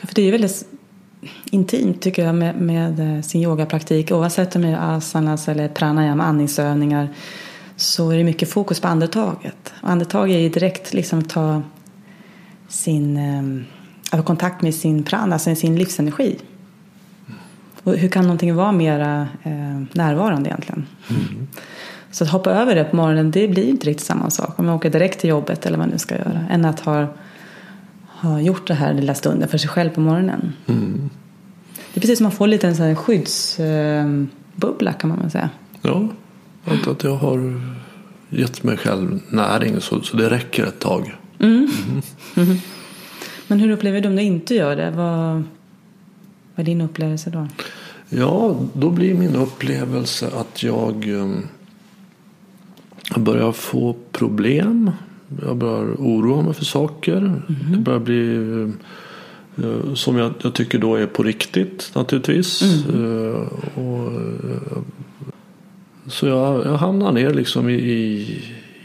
För 0.02 0.16
det 0.16 0.22
är 0.22 0.32
väldigt 0.32 0.66
intimt 1.46 2.02
tycker 2.02 2.26
jag 2.26 2.36
med, 2.36 2.62
med 2.62 3.18
eh, 3.18 3.22
sin 3.22 3.42
yogapraktik. 3.42 4.12
Oavsett 4.12 4.56
om 4.56 4.62
det 4.62 4.68
är 4.68 4.98
asanas 4.98 5.48
eller 5.48 5.68
pranayama, 5.68 6.24
andningsövningar. 6.24 7.10
Så 7.76 8.12
är 8.12 8.18
det 8.18 8.24
mycket 8.24 8.50
fokus 8.50 8.80
på 8.80 8.88
andetaget. 8.88 9.74
Och 9.82 9.90
andetag 9.90 10.32
är 10.32 10.40
ju 10.40 10.50
direkt 10.50 10.94
liksom 10.94 11.20
att 11.20 11.30
ta 11.30 11.62
sin, 12.68 13.18
äh, 14.14 14.24
kontakt 14.24 14.62
med 14.62 14.76
sin 14.76 15.04
prana, 15.04 15.36
alltså 15.36 15.56
sin 15.56 15.76
livsenergi. 15.76 16.40
Och 17.84 17.98
hur 17.98 18.10
kan 18.10 18.24
någonting 18.24 18.56
vara 18.56 18.72
mera 18.72 19.28
äh, 19.44 19.82
närvarande 19.94 20.50
egentligen? 20.50 20.86
Mm. 21.10 21.48
Så 22.12 22.24
att 22.24 22.30
hoppa 22.30 22.52
över 22.52 22.76
det 22.76 22.84
på 22.84 22.96
morgonen, 22.96 23.32
det 23.32 23.48
blir 23.48 23.70
inte 23.70 23.88
riktigt 23.88 24.08
samma 24.08 24.30
sak. 24.30 24.60
Om 24.60 24.66
man 24.66 24.76
åker 24.76 24.90
direkt 24.90 25.20
till 25.20 25.30
jobbet 25.30 25.66
eller 25.66 25.78
vad 25.78 25.88
man 25.88 25.92
nu 25.92 25.98
ska 25.98 26.16
göra. 26.18 26.46
Än 26.50 26.66
att 26.66 26.80
ha, 26.80 27.08
ha 28.08 28.42
gjort 28.42 28.68
det 28.68 28.74
här 28.74 28.94
lilla 28.94 29.14
stunden 29.14 29.50
för 29.50 29.58
sig 29.58 29.70
själv 29.70 29.90
på 29.90 30.02
morgonen. 30.02 30.54
Mm. 30.68 31.10
Det 31.94 32.00
är 32.00 32.02
precis 32.02 32.18
som 32.18 32.24
man 32.24 32.32
får 32.32 32.48
lite 32.48 32.68
en 32.68 32.76
sån 32.76 32.86
här 32.86 32.96
skyddsbubbla 32.96 34.94
kan 34.94 35.10
man 35.10 35.20
väl 35.20 35.32
säga. 35.32 35.50
Ja, 35.82 36.08
att, 36.66 36.88
att 36.88 37.04
jag 37.04 37.16
har 37.16 37.62
gett 38.30 38.64
mig 38.64 38.78
själv 38.78 39.20
näring 39.30 39.82
så, 39.82 40.02
så 40.02 40.18
det 40.18 40.30
räcker 40.30 40.66
ett 40.66 40.80
tag. 40.80 41.16
Mm. 41.40 41.68
Men 43.48 43.60
hur 43.60 43.72
upplever 43.72 44.02
du 44.02 44.10
om 44.10 44.16
du 44.16 44.22
inte 44.22 44.56
gör 44.56 44.76
det? 44.76 44.92
Vad, 44.92 45.44
vad 46.62 46.68
är 46.68 46.72
din 46.72 46.82
upplevelse 46.82 47.30
då? 47.30 47.48
Ja, 48.10 48.56
då 48.74 48.90
blir 48.90 49.14
min 49.14 49.36
upplevelse 49.36 50.28
att 50.28 50.64
jag 50.64 51.08
um, 51.08 51.48
börjar 53.18 53.52
få 53.52 53.96
problem. 54.12 54.92
Jag 55.46 55.58
börjar 55.58 55.96
oroa 55.98 56.42
mig 56.42 56.54
för 56.54 56.66
saker. 56.66 57.42
Det 57.72 57.78
börjar 57.78 58.00
bli 58.00 58.22
uh, 59.64 59.94
som 59.94 60.18
jag, 60.18 60.34
jag 60.42 60.54
tycker 60.54 60.80
då 60.80 60.96
är 60.96 61.08
på 61.08 61.24
riktigt 61.24 61.92
naturligtvis. 61.96 62.62
Uh, 62.94 63.48
och, 63.76 64.12
uh, 64.12 64.82
så 66.08 66.28
jag, 66.28 66.66
jag 66.66 66.78
hamnar 66.78 67.12
ner 67.12 67.34
liksom 67.34 67.70
i, 67.70 67.74
i, 67.74 68.42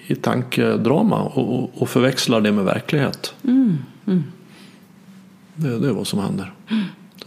i 0.07 0.15
tankedrama 0.15 1.23
och, 1.23 1.83
och, 1.83 1.89
förväxlar 1.89 2.41
det 2.41 2.53
med 2.53 2.65
verklighet. 2.65 3.35
Mm. 3.45 3.77
Mm. 4.07 4.23
Det, 5.55 5.79
det 5.79 5.89
är 5.89 5.93
vad 5.93 6.07
som 6.07 6.19
händer. 6.19 6.53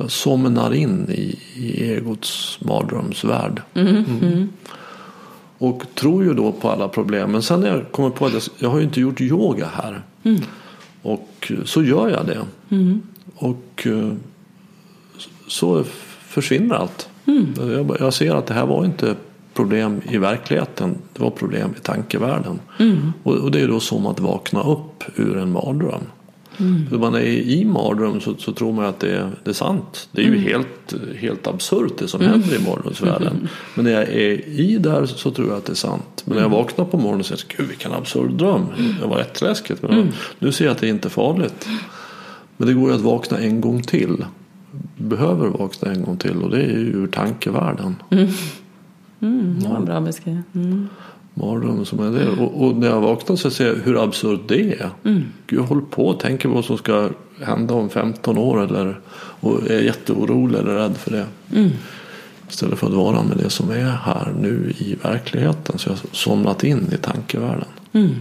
Jag 0.01 0.11
somnar 0.11 0.73
in 0.73 1.09
i, 1.09 1.39
i 1.55 1.93
egots 1.93 2.59
mardrömsvärld. 2.61 3.61
Mm. 3.73 4.49
Och 5.57 5.83
tror 5.95 6.23
ju 6.23 6.33
då 6.33 6.51
på 6.51 6.69
alla 6.69 6.87
problem. 6.87 7.31
Men 7.31 7.41
sen 7.41 7.59
när 7.59 7.67
jag 7.67 7.91
kommer 7.91 8.09
på 8.09 8.25
att 8.25 8.33
jag, 8.33 8.41
jag 8.57 8.69
har 8.69 8.77
ju 8.77 8.83
inte 8.83 9.01
gjort 9.01 9.21
yoga 9.21 9.67
här. 9.73 10.01
Och 11.01 11.51
så 11.65 11.83
gör 11.83 12.09
jag 12.09 12.25
det. 12.25 12.45
Och 13.35 13.87
eh, 13.87 14.13
så 15.47 15.83
försvinner 16.19 16.75
allt. 16.75 17.09
Jag, 17.57 17.97
jag 17.99 18.13
ser 18.13 18.35
att 18.35 18.45
det 18.45 18.53
här 18.53 18.65
var 18.65 18.85
inte 18.85 19.15
problem 19.53 20.01
i 20.09 20.17
verkligheten. 20.17 20.97
Det 21.13 21.23
var 21.23 21.29
problem 21.31 21.73
i 21.77 21.79
tankevärlden. 21.79 22.59
Och, 23.23 23.33
och 23.33 23.51
det 23.51 23.61
är 23.61 23.67
då 23.67 23.79
som 23.79 24.05
att 24.05 24.19
vakna 24.19 24.63
upp 24.63 25.03
ur 25.15 25.37
en 25.37 25.51
mardröm. 25.51 26.01
När 26.91 26.97
man 26.97 27.15
är 27.15 27.21
i 27.25 27.65
mardröm 27.65 28.21
så, 28.21 28.35
så 28.37 28.51
tror 28.53 28.73
man 28.73 28.85
att 28.85 28.99
det 28.99 29.15
är, 29.15 29.31
det 29.43 29.49
är 29.49 29.53
sant. 29.53 30.09
Det 30.11 30.21
är 30.21 30.25
ju 30.25 30.37
helt, 30.37 30.93
helt 31.17 31.47
absurt 31.47 31.97
det 31.97 32.07
som 32.07 32.21
händer 32.21 32.55
i 32.55 32.69
mardrömsvärlden. 32.69 33.47
Men 33.75 33.85
när 33.85 33.91
jag 33.91 34.03
är 34.03 34.47
i 34.47 34.77
där 34.77 35.05
så 35.05 35.31
tror 35.31 35.47
jag 35.47 35.57
att 35.57 35.65
det 35.65 35.73
är 35.73 35.75
sant. 35.75 36.23
Men 36.25 36.35
när 36.35 36.43
jag 36.43 36.49
vaknar 36.49 36.85
på 36.85 36.97
morgonen 36.97 37.19
och 37.19 37.25
säger 37.25 37.43
gud 37.57 37.67
vilken 37.67 37.93
absurd 37.93 38.31
dröm. 38.31 38.65
Det 39.01 39.07
var 39.07 39.17
jätteläskigt. 39.17 39.81
Men 39.81 40.11
nu 40.39 40.51
ser 40.51 40.65
jag 40.65 40.71
att 40.71 40.77
det 40.77 40.87
inte 40.87 41.07
är 41.07 41.09
farligt. 41.09 41.67
Men 42.57 42.67
det 42.67 42.73
går 42.73 42.89
ju 42.89 42.95
att 42.95 43.01
vakna 43.01 43.37
en 43.37 43.61
gång 43.61 43.81
till. 43.81 44.25
Behöver 44.97 45.47
vakna 45.47 45.91
en 45.91 46.03
gång 46.03 46.17
till 46.17 46.41
och 46.41 46.49
det 46.49 46.57
är 46.57 46.69
ju 46.69 46.87
ur 46.87 47.07
tankevärlden. 47.07 47.95
Mm, 49.21 49.59
det 49.59 49.69
var 49.69 49.75
en 49.75 49.85
bra 49.85 50.01
beskrivning. 50.01 50.43
Mm. 50.55 50.87
Mardrömmen 51.39 51.85
som 51.85 51.99
är 51.99 52.19
det. 52.19 52.29
Och, 52.29 52.65
och 52.65 52.75
när 52.75 52.87
jag 52.87 53.01
vaknar 53.01 53.35
så 53.35 53.51
ser 53.51 53.67
jag 53.67 53.75
hur 53.75 54.03
absurt 54.03 54.41
det 54.47 54.73
är. 54.73 54.89
Mm. 55.03 55.23
Gud, 55.47 55.59
jag 55.59 55.63
håller 55.63 55.81
på 55.81 56.07
och 56.07 56.19
tänker 56.19 56.49
på 56.49 56.55
vad 56.55 56.65
som 56.65 56.77
ska 56.77 57.09
hända 57.41 57.73
om 57.73 57.89
15 57.89 58.37
år. 58.37 58.63
Eller, 58.63 58.99
och 59.15 59.69
är 59.69 59.79
jätteorolig 59.79 60.59
eller 60.59 60.75
rädd 60.75 60.97
för 60.97 61.11
det. 61.11 61.25
Mm. 61.55 61.69
Istället 62.49 62.79
för 62.79 62.87
att 62.87 62.93
vara 62.93 63.23
med 63.23 63.37
det 63.37 63.49
som 63.49 63.69
är 63.69 63.89
här 63.89 64.33
nu 64.41 64.73
i 64.77 64.95
verkligheten. 65.01 65.77
Så 65.77 65.89
jag 65.89 65.93
har 65.93 66.01
somnat 66.11 66.63
in 66.63 66.89
i 66.93 66.97
tankevärlden. 66.97 67.67
Mm. 67.93 68.15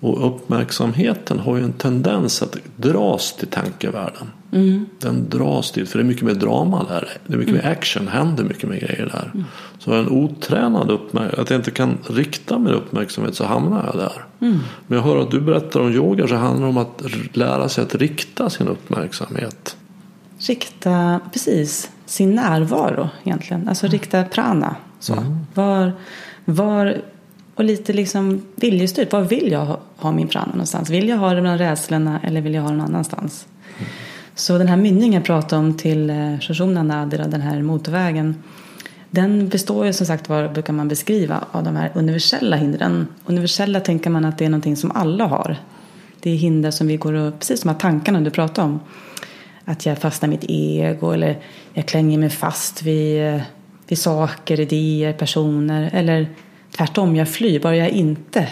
Och 0.00 0.26
uppmärksamheten 0.26 1.38
har 1.38 1.56
ju 1.56 1.64
en 1.64 1.72
tendens 1.72 2.42
att 2.42 2.56
dras 2.76 3.36
till 3.36 3.48
tankevärlden. 3.48 4.30
Mm. 4.52 4.86
Den 4.98 5.28
dras 5.28 5.72
dit, 5.72 5.88
för 5.88 5.98
det 5.98 6.02
är 6.02 6.06
mycket 6.06 6.22
mer 6.22 6.34
drama 6.34 6.84
där. 6.88 7.08
Det 7.26 7.34
är 7.34 7.38
mycket 7.38 7.54
mer 7.54 7.66
action, 7.66 8.08
händer 8.08 8.44
mycket 8.44 8.68
mer 8.68 8.76
grejer 8.76 9.10
där. 9.12 9.30
Mm. 9.34 9.44
Så 9.78 9.92
en 9.92 10.08
otränad 10.08 10.90
uppmärksamhet, 10.90 11.38
att 11.38 11.50
jag 11.50 11.58
inte 11.58 11.70
kan 11.70 11.98
rikta 12.10 12.58
min 12.58 12.74
uppmärksamhet 12.74 13.34
så 13.34 13.44
hamnar 13.44 13.86
jag 13.86 13.96
där. 13.96 14.24
Mm. 14.40 14.58
Men 14.86 14.98
jag 14.98 15.04
hör 15.04 15.18
att 15.18 15.30
du 15.30 15.40
berättar 15.40 15.80
om 15.80 15.92
yoga 15.92 16.28
så 16.28 16.34
handlar 16.34 16.62
det 16.62 16.68
om 16.68 16.78
att 16.78 17.02
lära 17.32 17.68
sig 17.68 17.84
att 17.84 17.94
rikta 17.94 18.50
sin 18.50 18.68
uppmärksamhet. 18.68 19.76
Rikta, 20.38 21.20
precis, 21.32 21.90
sin 22.06 22.34
närvaro 22.34 23.08
egentligen. 23.24 23.68
Alltså 23.68 23.86
rikta 23.86 24.24
prana. 24.24 24.76
Så. 25.00 25.14
Var, 25.54 25.92
var, 26.44 26.96
och 27.58 27.64
lite 27.64 27.92
liksom 27.92 28.42
viljestyrt. 28.56 29.12
Var 29.12 29.20
vill 29.20 29.52
jag 29.52 29.64
ha, 29.64 29.80
ha 29.96 30.12
min 30.12 30.28
prana 30.28 30.52
någonstans? 30.52 30.90
Vill 30.90 31.08
jag 31.08 31.16
ha 31.16 31.34
det 31.34 31.40
bland 31.40 31.60
rädslorna 31.60 32.20
eller 32.24 32.40
vill 32.40 32.54
jag 32.54 32.62
ha 32.62 32.68
den 32.68 32.78
någon 32.78 32.86
annanstans? 32.86 33.46
Så 34.34 34.58
den 34.58 34.68
här 34.68 34.76
mynningen 34.76 35.12
jag 35.12 35.24
pratade 35.24 35.62
om 35.62 35.76
till 35.76 36.10
eh, 36.10 36.38
Shoshona 36.40 36.82
Nadira, 36.82 37.26
den 37.26 37.40
här 37.40 37.62
motorvägen. 37.62 38.42
Den 39.10 39.48
består 39.48 39.86
ju 39.86 39.92
som 39.92 40.06
sagt 40.06 40.28
var, 40.28 40.48
brukar 40.48 40.72
man 40.72 40.88
beskriva, 40.88 41.44
av 41.52 41.64
de 41.64 41.76
här 41.76 41.92
universella 41.94 42.56
hindren. 42.56 43.08
Universella 43.26 43.80
tänker 43.80 44.10
man 44.10 44.24
att 44.24 44.38
det 44.38 44.44
är 44.44 44.50
någonting 44.50 44.76
som 44.76 44.90
alla 44.90 45.26
har. 45.26 45.56
Det 46.20 46.30
är 46.30 46.36
hinder 46.36 46.70
som 46.70 46.86
vi 46.86 46.96
går 46.96 47.12
och, 47.12 47.38
precis 47.38 47.60
som 47.60 47.68
de 47.68 47.72
här 47.72 47.80
tankarna 47.80 48.20
du 48.20 48.30
pratade 48.30 48.68
om. 48.68 48.80
Att 49.64 49.86
jag 49.86 49.98
fastnar 49.98 50.28
i 50.28 50.30
mitt 50.30 50.44
ego 50.48 51.10
eller 51.10 51.38
jag 51.72 51.86
klänger 51.86 52.18
mig 52.18 52.30
fast 52.30 52.82
vid, 52.82 53.26
eh, 53.26 53.40
vid 53.88 53.98
saker, 53.98 54.60
idéer, 54.60 55.12
personer. 55.12 55.90
Eller 55.92 56.28
tvärtom, 56.78 57.16
jag 57.16 57.28
flyr. 57.28 57.60
Bara 57.60 57.76
jag 57.76 57.88
inte 57.88 58.48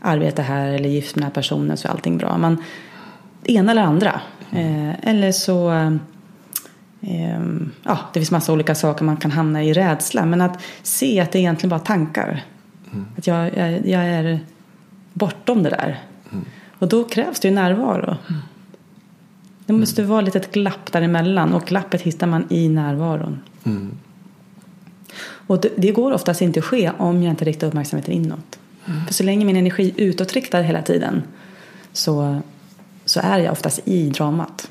arbetar 0.00 0.42
här 0.42 0.68
eller 0.68 0.88
gift 0.88 1.16
med 1.16 1.22
den 1.22 1.26
här 1.26 1.34
personen 1.34 1.76
så 1.76 1.88
är 1.88 1.92
allting 1.92 2.18
bra. 2.18 2.38
Man, 2.38 2.62
det 3.42 3.52
ena 3.52 3.72
eller 3.72 3.82
andra. 3.82 4.20
Eh, 4.50 5.08
eller 5.08 5.32
så 5.32 5.70
eh, 7.00 7.40
ja, 7.82 7.98
det 8.12 8.20
finns 8.20 8.30
massa 8.30 8.52
olika 8.52 8.74
saker 8.74 9.04
man 9.04 9.16
kan 9.16 9.30
hamna 9.30 9.64
i 9.64 9.72
rädsla. 9.72 10.26
Men 10.26 10.40
att 10.40 10.62
se 10.82 11.20
att 11.20 11.32
det 11.32 11.38
egentligen 11.38 11.70
bara 11.70 11.80
tankar. 11.80 12.44
Att 13.18 13.26
jag, 13.26 13.56
jag, 13.56 13.86
jag 13.86 14.06
är 14.06 14.40
bortom 15.12 15.62
det 15.62 15.70
där. 15.70 16.00
Och 16.78 16.88
då 16.88 17.04
krävs 17.04 17.40
det 17.40 17.48
ju 17.48 17.54
närvaro. 17.54 18.16
Det 19.66 19.72
måste 19.72 20.02
vara 20.02 20.20
lite 20.20 20.38
ett 20.38 20.52
glapp 20.52 20.92
däremellan 20.92 21.54
och 21.54 21.66
glappet 21.66 22.02
hittar 22.02 22.26
man 22.26 22.46
i 22.48 22.68
närvaron. 22.68 23.40
Och 25.46 25.60
det, 25.60 25.70
det 25.76 25.92
går 25.92 26.12
oftast 26.12 26.42
inte 26.42 26.58
att 26.58 26.64
ske 26.64 26.92
om 26.98 27.22
jag 27.22 27.32
inte 27.32 27.44
riktar 27.44 27.66
uppmärksamheten 27.66 28.14
inåt. 28.14 28.58
För 29.06 29.14
så 29.14 29.22
länge 29.22 29.44
min 29.44 29.56
energi 29.56 29.94
är 29.96 30.04
utåtriktad 30.04 30.60
hela 30.60 30.82
tiden 30.82 31.22
så, 31.92 32.40
så 33.04 33.20
är 33.20 33.38
jag 33.38 33.52
oftast 33.52 33.80
i 33.84 34.08
dramat. 34.08 34.70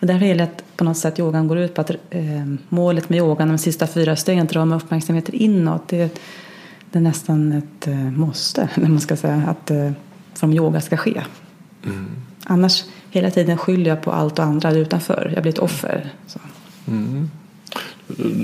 Och 0.00 0.06
därför 0.06 0.26
gäller 0.26 0.46
det 0.46 0.52
att 0.52 0.76
på 0.76 0.84
något 0.84 0.96
sätt 0.96 1.18
yogan 1.18 1.48
går 1.48 1.58
ut 1.58 1.74
på 1.74 1.80
att 1.80 1.90
eh, 2.10 2.44
målet 2.68 3.08
med 3.08 3.18
yogan, 3.18 3.48
de 3.48 3.58
sista 3.58 3.86
fyra 3.86 4.16
stegen, 4.16 4.46
att 4.46 4.68
med 4.68 4.76
uppmärksamheten 4.76 5.34
inåt. 5.34 5.88
Det, 5.88 6.20
det 6.90 6.98
är 6.98 7.02
nästan 7.02 7.52
ett 7.52 7.86
eh, 7.86 7.94
måste, 7.94 8.68
när 8.74 8.88
man 8.88 9.00
ska 9.00 9.16
säga, 9.16 9.42
att 9.46 9.70
eh, 9.70 9.92
som 10.34 10.52
yoga 10.52 10.80
ska 10.80 10.96
ske. 10.96 11.22
Annars 12.44 12.84
hela 13.10 13.30
tiden 13.30 13.58
skyller 13.58 13.90
jag 13.90 14.02
på 14.02 14.12
allt 14.12 14.38
och 14.38 14.44
andra 14.44 14.72
utanför. 14.72 15.32
Jag 15.34 15.42
blir 15.42 15.52
ett 15.52 15.58
offer. 15.58 16.12
Så. 16.26 16.38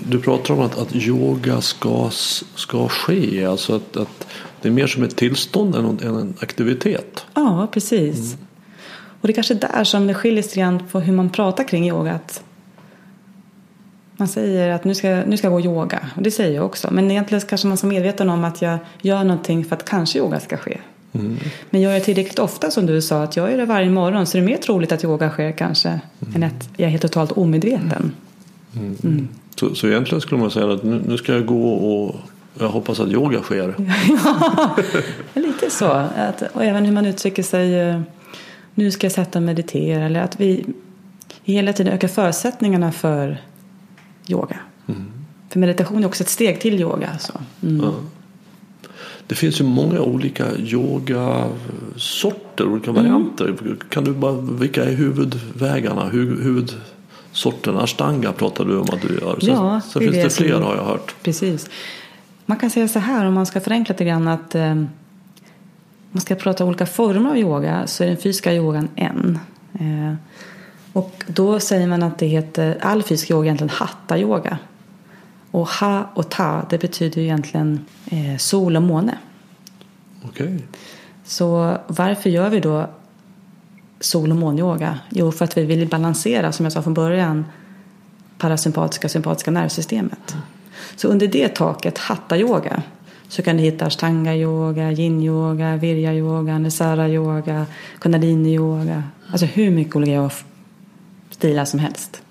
Du 0.09 0.21
pratar 0.21 0.55
om 0.55 0.61
att, 0.61 0.79
att 0.79 0.95
yoga 0.95 1.61
ska, 1.61 2.11
ska 2.55 2.89
ske. 2.89 3.45
Alltså 3.45 3.77
att, 3.77 3.97
att 3.97 4.27
det 4.63 4.69
är 4.69 4.73
mer 4.73 4.87
som 4.87 5.03
ett 5.03 5.17
tillstånd 5.17 5.75
än 5.75 5.85
en, 5.85 6.09
än 6.09 6.17
en 6.17 6.35
aktivitet. 6.41 7.27
Ja, 7.35 7.69
precis. 7.73 8.37
Och 9.21 9.27
det 9.27 9.33
är 9.33 9.35
kanske 9.35 9.55
där 9.55 9.85
som 9.85 10.07
det 10.07 10.15
skiljer 10.15 10.43
sig 10.43 10.63
grann 10.63 10.83
på 10.93 11.01
hur 11.01 11.13
man 11.13 11.31
pratar 11.31 11.65
kring 11.65 11.89
yoga. 11.89 12.13
Att 12.13 12.43
man 14.17 14.29
säger 14.29 14.71
att 14.71 14.85
nu 14.85 14.95
ska, 14.95 15.09
nu 15.09 15.37
ska 15.37 15.47
jag 15.47 15.53
gå 15.53 15.61
yoga. 15.61 16.11
Och 16.17 16.23
det 16.23 16.31
säger 16.31 16.55
jag 16.55 16.65
också. 16.65 16.89
Men 16.93 17.11
egentligen 17.11 17.41
kanske 17.41 17.67
man 17.67 17.77
vara 17.77 17.89
medveten 17.89 18.31
om 18.31 18.45
att 18.45 18.63
jag 18.63 18.79
gör 19.01 19.25
någonting 19.25 19.65
för 19.65 19.77
att 19.77 19.89
kanske 19.89 20.19
yoga 20.19 20.41
ska 20.41 20.57
ske. 20.57 20.79
Men 21.71 21.81
gör 21.81 21.93
jag 21.93 22.05
tillräckligt 22.05 22.39
ofta 22.39 22.71
som 22.71 22.87
du 22.87 23.03
sa 23.03 23.23
att 23.23 23.37
jag 23.37 23.51
gör 23.51 23.59
det 23.59 23.65
varje 23.65 23.91
morgon 23.91 24.27
så 24.27 24.39
är 24.39 24.43
det 24.43 24.47
mer 24.47 24.57
troligt 24.57 24.93
att 24.93 25.05
yoga 25.05 25.31
sker 25.31 25.53
kanske 25.53 26.01
än 26.35 26.43
att 26.43 26.69
jag 26.77 26.87
är 26.87 26.91
helt 26.91 27.03
totalt 27.03 27.33
omedveten. 27.33 28.13
Så, 29.57 29.75
så 29.75 29.87
egentligen 29.89 30.21
skulle 30.21 30.41
man 30.41 30.51
säga 30.51 30.73
att 30.73 30.83
nu, 30.83 31.03
nu 31.09 31.17
ska 31.17 31.33
jag 31.33 31.47
gå 31.47 31.73
och 31.73 32.17
jag 32.59 32.69
hoppas 32.69 33.01
att 33.01 33.09
yoga 33.09 33.43
sker. 33.43 33.75
ja, 34.25 34.77
lite 35.35 35.71
så. 35.71 35.87
Att, 36.17 36.43
och 36.53 36.65
även 36.65 36.85
hur 36.85 36.93
man 36.93 37.07
uttrycker 37.07 37.43
sig. 37.43 37.81
eh, 37.81 38.01
Nu 38.75 38.91
ska 38.91 39.05
jag 39.05 39.13
sätta 39.13 39.39
och 39.39 39.43
meditera. 39.43 40.05
Eller 40.05 40.21
att 40.21 40.41
vi 40.41 40.65
hela 41.45 41.73
tiden 41.73 41.93
ökar 41.93 42.09
förutsättningarna 42.09 42.93
för 42.93 43.41
yoga. 44.29 44.57
För 45.51 45.59
meditation 45.59 46.03
är 46.03 46.07
också 46.07 46.23
ett 46.23 46.29
steg 46.29 46.61
till 46.61 46.81
yoga. 46.81 47.19
Så. 47.19 47.33
Mm. 47.63 47.85
Ja. 47.85 47.93
Det 49.27 49.35
finns 49.35 49.61
ju 49.61 49.65
många 49.65 50.01
olika 50.01 50.47
yogasorter, 50.57 52.69
olika 52.69 52.93
varianter. 52.93 53.55
Kan 53.91 54.05
du 54.05 54.13
bara, 54.13 54.33
vilka 54.33 54.85
är 54.85 54.93
huvudvägarna, 54.93 56.11
hu- 56.11 56.69
sorten 57.33 57.77
ashtanga 57.79 58.33
pratar 58.33 58.65
du 58.65 58.77
om 58.79 58.87
att 58.93 59.03
du 59.03 59.09
gör. 59.15 59.37
Så, 59.41 59.47
Ja, 59.47 59.77
är 59.77 59.81
finns 60.01 60.13
det 60.15 60.23
det 60.23 60.31
fler 60.31 60.61
har 60.61 60.77
jag 60.77 60.85
hört. 60.85 61.15
Precis. 61.23 61.71
Man 62.47 62.59
kan 62.59 62.71
säga 62.71 62.89
så 62.89 62.99
här 62.99 63.27
om 63.27 63.35
man 63.35 63.47
ska 63.47 63.61
förenkla 63.61 63.93
lite 63.93 64.05
grann 64.05 64.29
att 64.29 64.55
eh, 64.55 64.71
om 64.71 64.89
man 66.11 66.21
ska 66.21 66.35
prata 66.35 66.65
olika 66.65 66.87
former 66.87 67.31
av 67.31 67.37
yoga 67.37 67.87
så 67.87 68.05
är 68.05 68.09
den 68.09 68.17
fysiska 68.17 68.55
yogan 68.55 68.89
en. 68.95 69.39
Eh, 69.75 70.15
och 70.93 71.25
då 71.27 71.61
säger 71.61 71.87
man 71.87 72.03
att 72.03 72.19
det 72.19 72.27
heter, 72.27 72.79
all 72.81 73.03
fysisk 73.03 73.31
yoga 73.31 73.45
egentligen 73.47 73.71
hatta-yoga. 73.71 74.59
Och 75.57 75.69
ha 75.69 76.11
och 76.15 76.31
ta 76.31 76.67
det 76.71 76.79
betyder 76.79 77.21
ju 77.21 77.27
egentligen 77.27 77.85
eh, 78.07 78.37
sol 78.39 78.77
och 78.77 78.83
måne. 78.83 79.19
Okej. 80.25 80.63
Så 81.25 81.77
varför 81.87 82.31
gör 82.31 82.51
vi 82.51 82.61
då 82.61 82.91
sol 84.01 84.31
och 84.31 84.37
månyoga? 84.37 84.99
Jo, 85.11 85.33
för 85.33 85.45
att 85.45 85.57
vi 85.57 85.65
vill 85.65 85.89
balansera, 85.89 86.53
som 86.53 86.67
jag 86.67 86.73
sa 86.73 86.83
från 86.83 86.95
början, 86.95 87.45
parasympatiska 88.39 89.07
och 89.07 89.11
sympatiska 89.11 89.51
nervsystemet. 89.51 90.37
Så 90.97 91.09
under 91.09 91.27
det 91.27 91.49
taket, 91.49 91.99
hatta-yoga, 91.99 92.83
så 93.29 93.43
kan 93.43 93.57
du 93.57 93.63
hitta 93.63 93.87
ashtanga-yoga, 93.87 94.93
yin-yoga, 94.93 95.77
virya-yoga, 95.77 96.59
nisara-yoga, 96.59 97.67
kundalini-yoga. 97.99 99.03
Alltså 99.31 99.47
hur 99.47 99.71
mycket 99.71 99.97
olika 99.97 100.13
yoga-stilar 100.13 101.65
som 101.65 101.81
helst. 101.81 102.23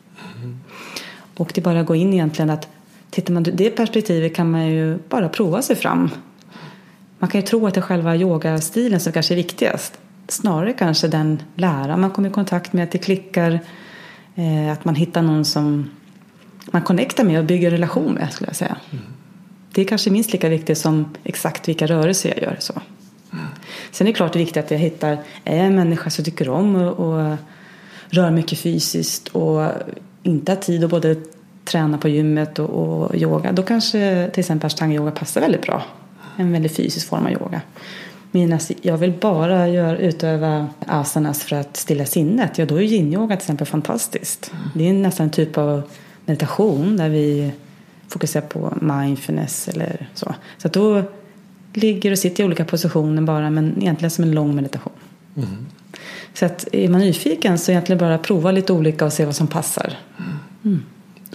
Och 1.38 1.52
det 1.54 1.62
är 1.62 1.64
bara 1.64 1.80
att 1.80 1.88
gå 1.88 1.96
in 1.96 2.14
egentligen 2.14 2.50
att 2.50 2.68
tittar 3.16 3.34
man 3.34 3.44
det 3.44 3.70
perspektivet 3.70 4.36
kan 4.36 4.52
man 4.52 4.68
ju 4.68 4.98
bara 5.10 5.30
prova 5.30 5.62
sig 5.62 5.76
fram. 5.76 6.10
Man 7.20 7.30
kan 7.30 7.42
ju 7.42 7.48
tro 7.48 7.68
att 7.68 7.74
det 7.74 7.80
är 7.80 7.82
själva 7.82 8.16
yogastilen 8.16 9.00
som 9.00 9.14
kanske 9.14 9.34
är 9.34 9.36
viktigast. 9.36 10.00
Snarare 10.28 10.74
kanske 10.74 11.08
den 11.08 11.42
lära 11.56 11.98
man 11.98 12.12
kommer 12.12 12.30
i 12.30 12.32
kontakt 12.32 12.74
med, 12.74 12.84
att 12.84 12.92
det 12.92 12.98
klickar, 12.98 13.60
eh, 14.36 14.72
att 14.72 14.86
man 14.86 14.96
hittar 14.96 15.22
någon 15.22 15.46
som 15.46 15.90
man 16.66 16.82
connectar 16.82 17.24
med 17.24 17.40
och 17.40 17.46
bygger 17.46 17.72
relation 17.72 18.14
med 18.14 18.34
skulle 18.34 18.50
jag 18.50 18.56
säga. 18.56 18.78
Det 19.72 19.82
är 19.82 19.86
kanske 19.86 20.10
minst 20.10 20.34
lika 20.34 20.50
viktigt 20.50 20.78
som 20.78 21.16
exakt 21.24 21.68
vilka 21.68 21.88
rörelser 21.88 22.30
jag 22.30 22.42
gör. 22.42 22.58
Så. 22.60 22.74
Sen 23.92 24.08
är 24.08 24.12
det 24.12 24.18
klart 24.18 24.34
det 24.34 24.38
är 24.38 24.46
viktigt 24.46 24.64
att 24.64 24.72
jag 24.72 24.78
hittar, 24.78 25.18
är 25.44 25.58
jag 25.58 25.66
en 25.66 25.76
människa 25.76 26.10
som 26.10 26.26
tycker 26.26 26.50
om 26.50 26.76
och, 26.76 26.94
och 27.00 27.38
rör 28.10 28.32
mycket 28.32 28.60
fysiskt 28.60 29.28
och 29.28 29.72
inte 30.24 30.52
har 30.52 30.58
tid 30.58 30.84
att 30.84 30.90
både 30.90 31.16
träna 31.66 31.98
på 31.98 32.10
gymmet 32.10 32.60
och, 32.60 32.70
och 32.70 33.16
yoga. 33.16 33.52
Då 33.52 33.64
kanske 33.64 34.30
till 34.34 34.40
exempel 34.40 34.68
ashtanga-yoga 34.68 35.12
passar 35.12 35.42
väldigt 35.42 35.62
bra. 35.62 35.84
En 36.38 36.52
väldigt 36.52 36.76
fysisk 36.76 37.08
form 37.08 37.26
av 37.26 37.32
yoga. 37.32 37.62
Men 38.32 38.60
jag 38.82 38.98
vill 38.98 39.14
bara 39.22 39.68
göra, 39.68 39.98
utöva 39.98 40.68
asanas 40.88 41.44
för 41.44 41.56
att 41.56 41.78
stilla 41.78 42.06
sinnet. 42.06 42.58
Ja, 42.58 42.66
då 42.66 42.76
är 42.76 42.82
yin-yoga 42.82 43.36
till 43.36 43.44
exempel 43.44 43.68
fantastiskt. 43.68 44.52
Det 44.74 44.90
är 44.90 44.94
nästan 44.94 45.24
en 45.24 45.30
typ 45.30 45.58
av 45.58 45.82
meditation 46.26 46.98
där 46.98 47.10
vi 47.10 47.52
fokuserar 48.08 48.46
på 48.46 48.74
mindfulness 48.82 49.68
eller 49.68 50.10
så. 50.14 50.36
Så 50.58 50.68
att 50.68 50.74
då 50.74 51.04
ligger 51.74 52.12
och 52.12 52.20
sitter 52.20 52.44
i 52.44 52.46
olika 52.46 52.66
positioner 52.66 53.22
bara 53.22 53.50
men 53.50 53.82
egentligen 53.82 54.12
som 54.12 54.24
en 54.24 54.32
lång 54.32 54.56
meditation. 54.56 54.94
Så 56.34 56.46
att 56.46 56.68
är 56.72 56.90
man 56.90 57.02
nyfiken 57.02 57.58
så 57.58 57.72
egentligen 57.72 58.00
bara 58.00 58.18
prova 58.18 58.52
lite 58.52 58.74
olika 58.74 59.06
och 59.06 59.14
se 59.14 59.26
vad 59.26 59.36
som 59.36 59.48
passar. 59.48 59.98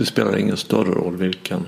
Det 0.01 0.07
spelar 0.07 0.39
ingen 0.39 0.57
större 0.57 0.91
roll 0.91 1.17
vilken. 1.17 1.67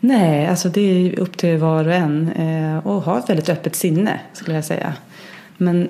Nej, 0.00 0.46
alltså 0.46 0.68
det 0.68 0.80
är 0.80 1.20
upp 1.20 1.36
till 1.36 1.58
var 1.58 1.86
och 1.86 1.94
en 1.94 2.28
eh, 2.32 2.86
och 2.86 3.02
ha 3.02 3.18
ett 3.18 3.30
väldigt 3.30 3.48
öppet 3.48 3.76
sinne 3.76 4.20
skulle 4.32 4.56
jag 4.56 4.64
säga. 4.64 4.94
Men 5.56 5.88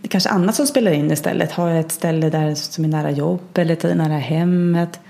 det 0.00 0.06
är 0.06 0.08
kanske 0.08 0.30
annat 0.30 0.54
som 0.54 0.66
spelar 0.66 0.92
in 0.92 1.10
istället. 1.10 1.52
Har 1.52 1.68
jag 1.68 1.80
ett 1.80 1.92
ställe 1.92 2.30
där 2.30 2.54
som 2.54 2.84
är 2.84 2.88
nära 2.88 3.10
jobb 3.10 3.58
eller 3.58 3.94
nära 3.94 4.18
hemmet? 4.18 5.00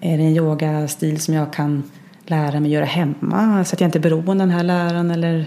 Är 0.00 0.18
det 0.18 0.24
en 0.24 0.36
yogastil 0.36 1.20
som 1.20 1.34
jag 1.34 1.52
kan 1.52 1.82
lära 2.26 2.60
mig 2.60 2.70
göra 2.70 2.84
hemma 2.84 3.64
så 3.64 3.74
att 3.74 3.80
jag 3.80 3.88
inte 3.88 3.98
är 3.98 4.00
beroende 4.00 4.30
av 4.30 4.48
den 4.48 4.50
här 4.50 4.64
läraren 4.64 5.10
eller 5.10 5.46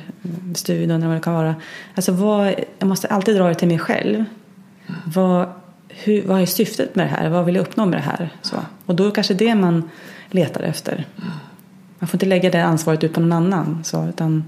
studion 0.55 0.91
eller 0.91 1.07
vad 1.07 1.15
det 1.15 1.21
kan 1.21 1.34
vara. 1.34 1.55
Alltså 1.95 2.11
vad, 2.11 2.53
jag 2.79 2.88
måste 2.88 3.07
alltid 3.07 3.36
dra 3.36 3.47
det 3.47 3.55
till 3.55 3.67
mig 3.67 3.79
själv. 3.79 4.25
Vad, 5.05 5.49
hur, 5.88 6.27
vad 6.27 6.41
är 6.41 6.45
syftet 6.45 6.95
med 6.95 7.05
det 7.05 7.09
här? 7.09 7.29
Vad 7.29 7.45
vill 7.45 7.55
jag 7.55 7.61
uppnå 7.61 7.86
med 7.86 7.99
det 7.99 8.03
här? 8.03 8.29
Så. 8.41 8.55
Och 8.86 8.95
då 8.95 9.11
kanske 9.11 9.34
det 9.34 9.55
man 9.55 9.89
letar 10.34 10.61
efter. 10.61 11.05
Man 11.99 12.07
får 12.07 12.15
inte 12.15 12.25
lägga 12.25 12.49
det 12.49 12.63
ansvaret 12.63 13.03
ut 13.03 13.13
på 13.13 13.19
någon 13.19 13.34
annan. 13.34 13.84
Så, 13.84 14.07
utan 14.07 14.45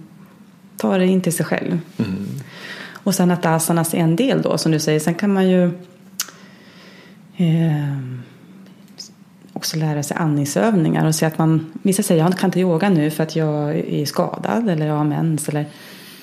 ta 0.77 0.97
det 0.97 1.05
in 1.05 1.21
till 1.21 1.33
sig 1.33 1.45
själv. 1.45 1.79
Och 3.03 3.15
sen 3.15 3.31
att 3.31 3.45
asanas 3.45 3.93
är 3.93 3.97
en 3.97 4.15
del 4.15 4.41
då 4.41 4.57
som 4.57 4.71
du 4.71 4.79
säger. 4.79 4.99
Sen 4.99 5.15
kan 5.15 5.33
man 5.33 5.49
ju 5.49 5.65
eh, 7.37 7.97
också 9.53 9.77
lära 9.77 10.03
sig 10.03 10.17
andningsövningar. 10.17 11.07
Och 11.07 11.15
se 11.15 11.25
att 11.25 11.37
man, 11.37 11.71
vissa 11.73 12.03
säger 12.03 12.23
jag 12.23 12.37
kan 12.37 12.47
inte 12.47 12.59
yoga 12.59 12.89
nu 12.89 13.11
för 13.11 13.23
att 13.23 13.35
jag 13.35 13.75
är 13.75 14.05
skadad 14.05 14.69
eller 14.69 14.85
jag 14.85 14.95
har 14.95 15.03
mens. 15.03 15.49
Eller, 15.49 15.65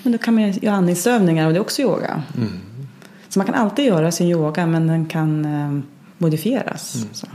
men 0.03 0.13
då 0.13 0.19
kan 0.19 0.35
man 0.35 0.53
göra 0.53 0.75
andningsövningar 0.75 1.47
och 1.47 1.53
det 1.53 1.59
är 1.59 1.61
också 1.61 1.83
yoga. 1.83 2.23
Så 3.29 3.39
man 3.39 3.47
kan 3.47 3.55
alltid 3.55 3.85
göra 3.85 4.13
sin 4.13 4.29
yoga 4.29 4.67
men 4.67 4.87
den 4.87 5.07
kan 5.07 5.45
eh, 5.45 5.83
modifieras. 6.19 7.07
Så. 7.13 7.27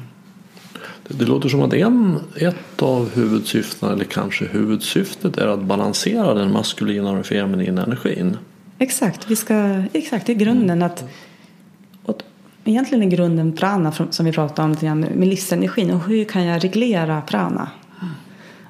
Det, 1.08 1.26
låter 1.26 1.50
som 1.50 1.62
att 1.62 1.74
en, 1.74 2.20
ett 2.36 2.82
av 2.82 3.10
huvudsyftena 3.16 3.94
eller 3.94 4.04
kanske 4.04 4.46
huvudsyftet 4.46 5.38
är 5.38 5.48
att 5.48 5.64
balansera 5.64 6.34
den 6.34 6.52
maskulina 6.52 7.10
och 7.10 7.16
den 7.16 7.24
feminina 7.24 7.84
energin. 7.84 8.38
Exakt, 8.78 9.32
vi 9.32 9.36
ska, 9.36 9.84
exakt, 9.94 10.26
det 10.26 10.34
är 10.34 10.38
grunden 10.38 10.82
att 10.82 11.04
och 12.04 12.22
egentligen 12.64 13.04
är 13.04 13.08
grunden 13.08 13.52
prana 13.52 13.92
som 14.10 14.26
vi 14.26 14.32
pratade 14.32 14.66
om 14.66 14.72
lite 14.72 14.86
grann, 14.86 15.00
med 15.00 15.28
livsenergin 15.28 15.92
och 15.92 16.00
hur 16.00 16.26
kan 16.26 16.46
jag 16.46 16.64
reglera 16.64 17.22
prana? 17.22 17.70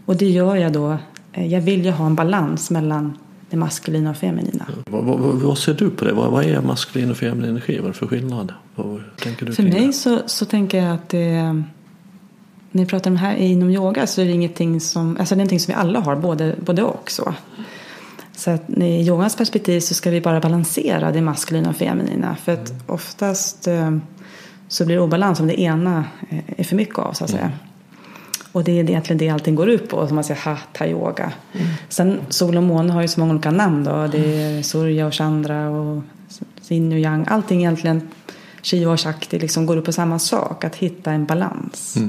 Och 0.05 0.15
det 0.15 0.29
gör 0.29 0.55
jag 0.55 0.73
då, 0.73 0.97
eh, 1.33 1.47
jag 1.47 1.61
vill 1.61 1.85
ju 1.85 1.91
ha 1.91 2.05
en 2.05 2.15
balans 2.15 2.71
mellan 2.71 3.17
det 3.49 3.57
maskulina 3.57 4.09
och 4.09 4.17
feminina. 4.17 4.65
Vad, 4.85 5.03
vad, 5.03 5.19
vad, 5.19 5.57
ser 5.57 5.73
du 5.73 5.89
på 5.89 6.05
det? 6.05 6.13
Vad, 6.13 6.31
vad 6.31 6.45
är 6.45 6.61
maskulin 6.61 7.11
och 7.11 7.17
feminin 7.17 7.49
energi? 7.49 7.77
Vad 7.77 7.85
är 7.85 7.87
det 7.87 7.93
för 7.93 8.07
skillnad? 8.07 8.53
Vad, 8.75 9.01
tänker 9.17 9.45
du 9.45 9.53
För 9.53 9.63
mig 9.63 9.87
det? 9.87 9.93
så, 9.93 10.19
så 10.25 10.45
tänker 10.45 10.83
jag 10.83 10.93
att 10.93 11.09
det, 11.09 11.63
när 12.75 12.83
vi 12.83 12.89
pratar 12.89 13.11
om 13.11 13.15
det 13.15 13.21
här 13.21 13.35
inom 13.35 13.69
yoga 13.69 14.07
så 14.07 14.21
är 14.21 14.25
det 14.25 14.31
ingenting 14.31 14.79
som, 14.79 15.17
alltså 15.19 15.35
det 15.35 15.37
är 15.37 15.39
någonting 15.39 15.59
som 15.59 15.73
vi 15.73 15.79
alla 15.79 15.99
har, 15.99 16.15
både, 16.15 16.55
både 16.59 16.83
och 16.83 17.11
så. 17.11 17.33
Så 18.31 18.51
att 18.51 18.69
i 18.69 19.07
yogans 19.07 19.35
perspektiv 19.35 19.79
så 19.79 19.93
ska 19.93 20.09
vi 20.09 20.21
bara 20.21 20.39
balansera 20.39 21.11
det 21.11 21.21
maskulina 21.21 21.69
och 21.69 21.75
feminina. 21.75 22.35
För 22.35 22.51
att 22.51 22.73
oftast 22.87 23.67
eh, 23.67 23.97
så 24.67 24.85
blir 24.85 24.95
det 24.95 25.01
obalans 25.01 25.39
om 25.39 25.47
det 25.47 25.61
ena 25.61 26.03
eh, 26.29 26.39
är 26.57 26.63
för 26.63 26.75
mycket 26.75 26.99
av 26.99 27.13
så 27.13 27.23
att 27.23 27.29
säga. 27.29 27.51
Och 28.51 28.63
det 28.63 28.79
är 28.79 28.89
egentligen 28.89 29.17
det 29.17 29.29
allting 29.29 29.55
går 29.55 29.69
ut 29.69 29.89
på, 29.89 30.07
som 30.07 30.15
man 30.15 30.23
säger 30.23 30.41
hatha 30.41 30.87
yoga. 30.87 31.31
Sen 31.89 32.19
sol 32.29 32.57
och 32.57 32.63
måne 32.63 32.93
har 32.93 33.01
ju 33.01 33.07
så 33.07 33.19
många 33.19 33.33
olika 33.33 33.51
namn 33.51 33.83
då. 33.83 34.07
Det 34.07 34.43
är 34.43 34.61
surya 34.61 35.07
och 35.07 35.13
chandra 35.13 35.69
och 35.69 36.03
yin 36.67 36.91
och 36.91 36.99
yang. 36.99 37.25
Allting 37.27 37.59
egentligen, 37.59 38.09
shiva 38.61 38.91
och 38.91 38.99
shakti, 38.99 39.39
liksom 39.39 39.65
går 39.65 39.77
upp 39.77 39.85
på 39.85 39.91
samma 39.91 40.19
sak. 40.19 40.63
Att 40.63 40.75
hitta 40.75 41.11
en 41.11 41.25
balans. 41.25 41.97
Eh, 41.97 42.03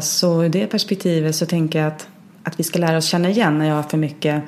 Så 0.00 0.44
i 0.44 0.48
det 0.48 0.66
perspektivet 0.66 1.34
så 1.34 1.46
tänker 1.46 1.78
jag 1.78 1.88
att, 1.88 2.08
att 2.42 2.60
vi 2.60 2.64
ska 2.64 2.78
lära 2.78 2.96
oss 2.96 3.04
känna 3.04 3.30
igen 3.30 3.58
när 3.58 3.68
jag 3.68 3.74
har 3.74 3.82
för 3.82 3.98
mycket 3.98 4.42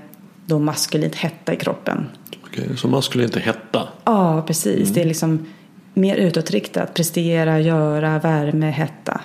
då 0.46 0.58
maskulint 0.58 1.14
hetta 1.14 1.52
i 1.52 1.56
kroppen. 1.56 2.06
Okej, 2.44 2.76
så 2.76 2.88
maskulint 2.88 3.36
är 3.36 3.40
hetta. 3.40 3.88
Ja, 4.04 4.42
precis. 4.46 4.90
Det 4.90 5.00
är 5.00 5.04
liksom 5.04 5.46
mer 5.94 6.16
utåtriktat. 6.16 6.94
Prestera, 6.94 7.60
göra, 7.60 8.18
värme, 8.18 8.70
hetta. 8.70 9.20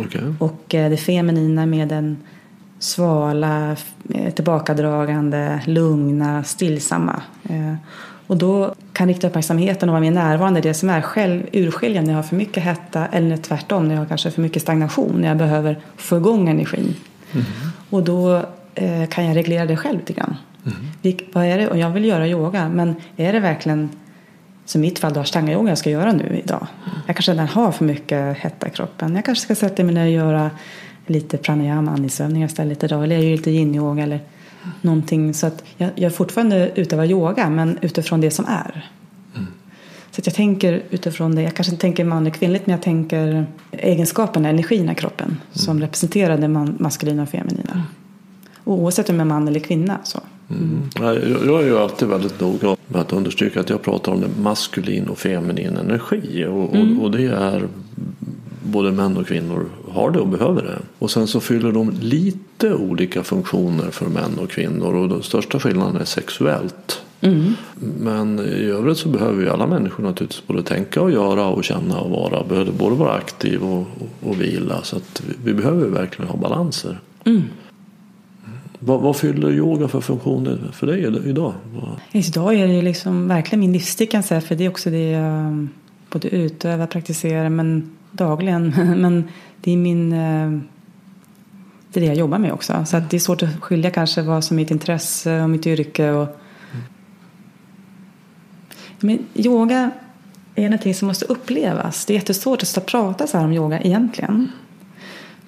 Okej. 0.00 0.34
Och 0.38 0.74
eh, 0.74 0.90
det 0.90 0.96
feminina 0.96 1.66
med 1.66 1.88
den 1.88 2.16
svala, 2.78 3.76
eh, 4.14 4.34
tillbakadragande, 4.34 5.60
lugna, 5.66 6.44
stillsamma. 6.44 7.22
Och 8.26 8.36
då 8.36 8.74
kan 8.92 9.08
rikta 9.08 9.26
uppmärksamheten 9.26 9.88
och 9.88 9.92
vara 9.92 10.00
mer 10.00 10.10
närvarande 10.10 10.58
i 10.58 10.62
det 10.62 10.74
som 10.74 10.90
är 10.90 11.00
själv 11.00 11.42
urskiljande 11.52 12.06
när 12.06 12.12
jag 12.12 12.18
har 12.18 12.28
för 12.28 12.36
mycket 12.36 12.62
hetta 12.62 13.06
eller 13.06 13.36
tvärtom 13.36 13.88
när 13.88 13.94
jag 13.94 14.00
har 14.00 14.06
kanske 14.06 14.30
för 14.30 14.42
mycket 14.42 14.62
stagnation, 14.62 15.20
när 15.20 15.28
jag 15.28 15.36
behöver 15.36 15.78
få 15.96 16.16
igång 16.16 16.48
energin. 16.48 16.94
Och 17.90 18.02
då 18.02 18.42
eh, 18.74 19.06
kan 19.08 19.24
jag 19.24 19.36
reglera 19.36 19.66
det 19.66 19.76
själv 19.76 19.98
lite 19.98 20.12
grann. 20.12 20.36
Vilk, 21.02 21.24
vad 21.32 21.44
är 21.44 21.58
det? 21.58 21.68
Och 21.68 21.78
jag 21.78 21.90
vill 21.90 22.04
göra 22.04 22.28
yoga, 22.28 22.68
men 22.68 22.96
är 23.16 23.32
det 23.32 23.40
verkligen 23.40 23.88
som 24.64 24.84
i 24.84 24.86
mitt 24.86 24.98
fall 24.98 25.12
då 25.12 25.20
ashtanga-yoga 25.20 25.68
jag 25.68 25.78
ska 25.78 25.90
göra 25.90 26.12
nu 26.12 26.42
idag. 26.44 26.66
Jag 27.06 27.16
kanske 27.16 27.32
redan 27.32 27.48
har 27.48 27.72
för 27.72 27.84
mycket 27.84 28.38
hetta 28.38 28.66
i 28.66 28.70
kroppen. 28.70 29.14
Jag 29.14 29.24
kanske 29.24 29.44
ska 29.44 29.54
sätta 29.54 29.84
mig 29.84 29.94
ner 29.94 30.04
och 30.04 30.10
göra 30.10 30.50
lite 31.06 31.36
pranayama, 31.36 31.90
andningsövningar 31.90 32.46
istället 32.46 32.84
idag. 32.84 33.04
Eller 33.04 33.16
jag 33.16 33.24
gör 33.24 33.36
lite 33.36 33.50
yin-yoga 33.50 34.02
eller 34.02 34.20
någonting. 34.80 35.34
Så 35.34 35.46
att 35.46 35.64
jag, 35.76 35.90
jag 35.94 36.14
fortfarande 36.14 36.72
utövar 36.74 37.04
yoga 37.04 37.50
men 37.50 37.78
utifrån 37.82 38.20
det 38.20 38.30
som 38.30 38.44
är. 38.48 38.90
Så 40.14 40.20
att 40.20 40.26
jag 40.26 40.34
tänker 40.34 40.82
utifrån 40.90 41.34
det. 41.34 41.42
Jag 41.42 41.54
kanske 41.54 41.72
inte 41.72 41.80
tänker 41.80 42.04
man 42.04 42.26
och 42.26 42.34
kvinnligt 42.34 42.66
men 42.66 42.72
jag 42.72 42.82
tänker 42.82 43.46
egenskaperna, 43.70 44.48
energin 44.48 44.90
i 44.90 44.94
kroppen 44.94 45.36
som 45.52 45.80
representerar 45.80 46.38
det 46.38 46.48
man, 46.48 46.76
maskulina 46.78 47.22
och 47.22 47.28
feminina. 47.28 47.82
Oavsett 48.64 49.08
om 49.08 49.14
jag 49.14 49.20
är 49.20 49.28
man 49.28 49.48
eller 49.48 49.60
kvinna. 49.60 49.98
Så. 50.04 50.20
Mm. 50.50 50.90
Ja, 50.94 51.14
Jag, 51.14 51.46
jag 51.46 51.62
är 51.62 51.66
ju 51.66 51.78
alltid 51.78 52.08
väldigt 52.08 52.40
noga 52.40 52.76
med 52.88 53.00
att 53.00 53.12
understryka 53.12 53.60
att 53.60 53.70
jag 53.70 53.82
pratar 53.82 54.12
om 54.12 54.20
det 54.20 54.28
maskulin 54.42 55.08
och 55.08 55.18
feminin 55.18 55.76
energi. 55.76 56.46
Och, 56.46 56.76
och, 56.76 57.02
och 57.02 57.10
det 57.10 57.24
är 57.24 57.68
både 58.62 58.92
män 58.92 59.16
och 59.16 59.26
kvinnor 59.26 59.66
har 59.94 60.10
det 60.10 60.20
och 60.20 60.28
behöver 60.28 60.62
det. 60.62 60.78
Och 60.98 61.10
sen 61.10 61.26
så 61.26 61.40
fyller 61.40 61.72
de 61.72 61.90
lite 62.00 62.74
olika 62.74 63.22
funktioner 63.22 63.90
för 63.90 64.06
män 64.06 64.38
och 64.38 64.50
kvinnor 64.50 64.94
och 64.94 65.08
den 65.08 65.22
största 65.22 65.60
skillnaden 65.60 65.96
är 65.96 66.04
sexuellt. 66.04 67.02
Mm. 67.20 67.52
Men 68.00 68.38
i 68.38 68.64
övrigt 68.64 68.98
så 68.98 69.08
behöver 69.08 69.42
ju 69.42 69.50
alla 69.50 69.66
människor 69.66 70.04
naturligtvis 70.04 70.46
både 70.46 70.62
tänka 70.62 71.02
och 71.02 71.10
göra 71.10 71.46
och 71.46 71.64
känna 71.64 72.00
och 72.00 72.10
vara. 72.10 72.44
Behöver 72.44 72.72
både 72.72 72.96
vara 72.96 73.12
aktiv 73.12 73.62
och, 73.62 73.80
och, 73.80 74.28
och 74.30 74.40
vila. 74.40 74.82
Så 74.82 74.96
att 74.96 75.22
vi, 75.26 75.34
vi 75.44 75.54
behöver 75.54 75.88
verkligen 75.88 76.30
ha 76.30 76.36
balanser. 76.36 77.00
Mm. 77.24 77.42
Vad, 78.78 79.00
vad, 79.00 79.16
fyller 79.16 79.52
yoga 79.52 79.88
för 79.88 80.00
funktioner 80.00 80.58
för 80.72 80.86
dig 80.86 81.28
idag? 81.28 81.52
Idag 82.12 82.54
är 82.54 82.66
det 82.66 82.74
ju 82.74 82.82
liksom 82.82 83.28
verkligen 83.28 83.60
min 83.60 83.72
livsstil 83.72 84.08
kan 84.08 84.18
jag 84.18 84.24
säga. 84.24 84.40
För 84.40 84.54
det 84.54 84.64
är 84.64 84.68
också 84.68 84.90
det 84.90 85.10
jag 85.10 85.68
både 86.10 86.28
utövar, 86.28 86.86
praktiserar 86.86 87.48
men 87.48 87.90
dagligen. 88.10 88.74
men 89.00 89.24
det 89.64 89.72
är 89.72 89.76
min 89.76 90.12
eh, 90.12 90.60
det 91.94 92.00
är 92.00 92.02
det 92.02 92.06
jag 92.06 92.16
jobbar 92.16 92.38
med 92.38 92.52
också. 92.52 92.84
Så 92.86 93.00
det 93.10 93.16
är 93.16 93.20
svårt 93.20 93.42
att 93.42 93.60
skilja 93.60 93.90
kanske 93.90 94.22
vad 94.22 94.44
som 94.44 94.56
är 94.56 94.62
mitt 94.62 94.70
intresse 94.70 95.42
och 95.42 95.50
mitt 95.50 95.66
yrke. 95.66 96.10
Och... 96.10 96.40
Men 99.00 99.18
yoga 99.34 99.90
är 100.54 100.62
någonting 100.62 100.94
som 100.94 101.08
måste 101.08 101.24
upplevas. 101.24 102.04
Det 102.04 102.12
är 102.12 102.14
jättesvårt 102.14 102.62
att 102.62 102.86
prata 102.86 103.26
så 103.26 103.38
här 103.38 103.44
om 103.44 103.52
yoga 103.52 103.80
egentligen. 103.80 104.52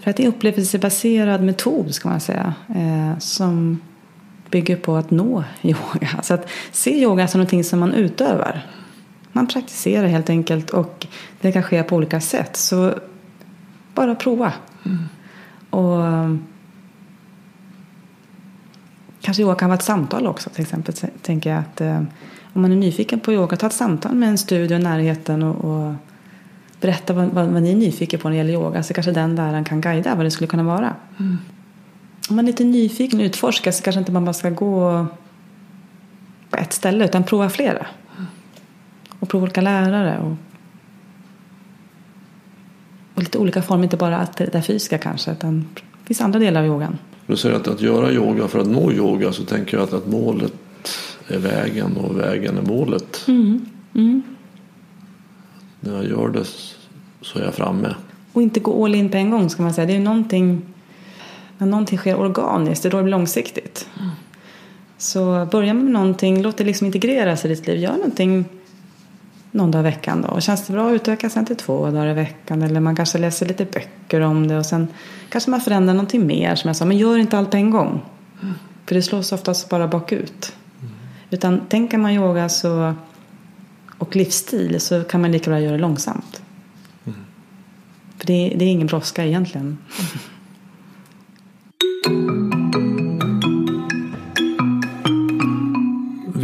För 0.00 0.10
att 0.10 0.16
det 0.16 0.22
är 0.22 0.26
en 0.26 0.32
upplevelsebaserad 0.32 1.42
metod 1.42 1.94
ska 1.94 2.08
man 2.08 2.20
säga. 2.20 2.54
Eh, 2.68 3.18
som 3.18 3.80
bygger 4.50 4.76
på 4.76 4.96
att 4.96 5.10
nå 5.10 5.44
yoga. 5.62 6.22
Så 6.22 6.34
att 6.34 6.48
se 6.72 7.00
yoga 7.00 7.28
som 7.28 7.38
någonting 7.38 7.64
som 7.64 7.80
man 7.80 7.94
utövar. 7.94 8.66
Man 9.32 9.46
praktiserar 9.46 10.06
helt 10.06 10.30
enkelt 10.30 10.70
och 10.70 11.06
det 11.40 11.52
kan 11.52 11.62
ske 11.62 11.82
på 11.82 11.96
olika 11.96 12.20
sätt. 12.20 12.56
Så 12.56 12.94
bara 13.97 14.14
prova. 14.14 14.53
Mm. 14.84 14.99
Och 15.70 16.03
Kanske 19.26 19.42
yoga 19.42 19.55
kan 19.55 19.68
vara 19.68 19.78
ett 19.78 19.84
samtal 19.84 20.26
också 20.26 20.51
till 20.51 20.62
exempel. 20.62 20.94
Tänker 21.22 21.51
jag 21.51 21.59
att 21.59 21.80
eh, 21.80 22.03
om 22.53 22.62
man 22.62 22.72
är 22.72 22.76
nyfiken 22.76 23.20
på 23.20 23.32
yoga, 23.32 23.57
ta 23.57 23.66
ett 23.66 23.72
samtal 23.72 24.14
med 24.14 24.28
en 24.28 24.38
studio 24.38 24.78
i 24.78 24.82
närheten 24.82 25.42
och, 25.42 25.64
och 25.64 25.94
berätta 26.80 27.12
vad, 27.12 27.28
vad, 27.28 27.47
vad, 27.47 27.62
ni 27.62 27.72
är 27.72 27.76
nyfiken 27.76 28.20
på 28.20 28.28
när 28.28 28.36
det 28.36 28.38
gäller 28.38 28.53
yoga. 28.53 28.82
Så 28.82 28.94
kanske 28.94 29.12
den 29.12 29.36
läraren 29.36 29.64
kan 29.64 29.80
guida 29.80 30.14
vad 30.14 30.26
det 30.26 30.30
skulle 30.30 30.49
kunna 30.49 30.62
vara. 30.62 30.94
Mm. 31.18 31.38
Om 32.28 32.36
man 32.36 32.44
är 32.44 32.47
lite 32.47 32.64
nyfiken 32.64 33.20
och 33.20 33.24
utforskar 33.24 33.70
så 33.70 33.82
kanske 33.82 33.99
inte 33.99 34.12
man 34.12 34.24
bara 34.24 34.32
ska 34.32 34.51
gå 34.51 35.07
på 36.51 36.57
ett 36.57 36.72
ställe 36.72 37.05
utan 37.05 37.24
prova 37.24 37.51
flera. 37.51 37.86
Mm. 38.16 38.26
Och 39.18 39.28
prova 39.28 39.42
olika 39.42 39.61
lärare. 39.61 40.18
Och, 40.18 40.36
och 43.16 43.22
lite 43.22 43.38
olika 43.38 43.62
former, 43.62 43.84
inte 43.84 43.96
bara 43.96 44.26
det 44.36 44.62
fysiska 44.62 44.98
kanske 44.98 45.32
utan 45.32 45.66
det 45.74 46.06
finns 46.06 46.20
andra 46.20 46.38
delar 46.38 46.60
av 46.60 46.66
yogan. 46.66 46.98
Du 47.26 47.36
säger 47.36 47.56
att, 47.56 47.68
att 47.68 47.80
göra 47.80 48.12
yoga 48.12 48.48
för 48.48 48.58
att 48.58 48.66
nå 48.66 48.92
yoga 48.92 49.32
så 49.32 49.44
tänker 49.44 49.76
jag 49.76 49.84
att, 49.84 49.92
att 49.92 50.06
målet 50.06 50.52
är 51.28 51.38
vägen 51.38 51.96
och 51.96 52.20
vägen 52.20 52.58
är 52.58 52.62
målet. 52.62 53.24
Mm. 53.28 53.66
Mm. 53.94 54.22
När 55.80 55.94
jag 55.94 56.04
gör 56.04 56.28
det 56.28 56.44
så 57.20 57.38
är 57.38 57.44
jag 57.44 57.54
framme. 57.54 57.94
Och 58.32 58.42
inte 58.42 58.60
gå 58.60 58.84
all 58.84 58.94
in 58.94 59.08
på 59.08 59.16
en 59.16 59.30
gång 59.30 59.50
ska 59.50 59.62
man 59.62 59.74
säga. 59.74 59.86
Det 59.86 59.96
är 59.96 60.00
någonting, 60.00 60.62
när 61.58 61.66
någonting 61.66 61.98
sker 61.98 62.16
organiskt, 62.16 62.82
det 62.82 62.88
är 62.88 62.90
då 62.90 62.96
det 62.96 63.02
blir 63.02 63.10
långsiktigt. 63.10 63.88
Mm. 64.00 64.10
Så 64.98 65.48
börja 65.52 65.74
med 65.74 65.92
någonting, 65.92 66.42
låt 66.42 66.56
det 66.56 66.64
liksom 66.64 66.86
integreras 66.86 67.44
i 67.44 67.48
ditt 67.48 67.66
liv. 67.66 67.78
Gör 67.78 67.92
någonting 67.92 68.44
någon 69.57 69.70
dag 69.70 69.80
i 69.80 69.82
veckan 69.82 70.22
då. 70.22 70.28
Och 70.28 70.42
känns 70.42 70.66
det 70.66 70.72
bra 70.72 70.88
att 70.88 70.94
utöka 70.94 71.30
sen 71.30 71.46
till 71.46 71.57
två 71.57 71.90
dagar 71.90 72.07
i 72.07 72.14
veckan 72.14 72.62
eller 72.62 72.80
man 72.80 72.96
kanske 72.96 73.18
läser 73.18 73.46
lite 73.46 73.64
böcker 73.64 74.20
om 74.20 74.48
det 74.48 74.59
och 74.59 74.66
sen 74.66 74.88
kanske 75.28 75.50
man 75.50 75.61
förändrar 75.61 75.94
någonting 75.94 76.26
mer 76.26 76.54
som 76.54 76.68
jag 76.68 76.76
sa. 76.76 76.84
Men 76.84 76.98
gör 76.98 77.18
inte 77.18 77.38
allt 77.38 77.50
på 77.50 77.57
en 77.57 77.70
gång. 77.70 78.02
Mm. 78.42 78.54
För 78.86 78.94
det 78.94 79.02
slås 79.02 79.32
oftast 79.32 79.68
bara 79.68 79.88
bakut. 79.88 80.52
Mm. 80.80 80.94
Utan 81.30 81.61
tänker 81.66 81.98
man 81.98 82.12
yoga 82.12 82.48
så, 82.48 82.94
och 83.98 84.16
livsstil 84.16 84.80
så 84.80 85.04
kan 85.04 85.20
man 85.20 85.32
lika 85.32 85.50
bra 85.50 85.61
göra 85.61 85.72
det 85.72 85.78
långsamt. 85.78 86.42
Mm. 87.04 87.18
För 88.18 88.26
det, 88.26 88.54
det 88.57 88.64
är 88.64 88.68
ingen 88.68 88.86
brådska 88.86 89.24
egentligen. 89.24 89.78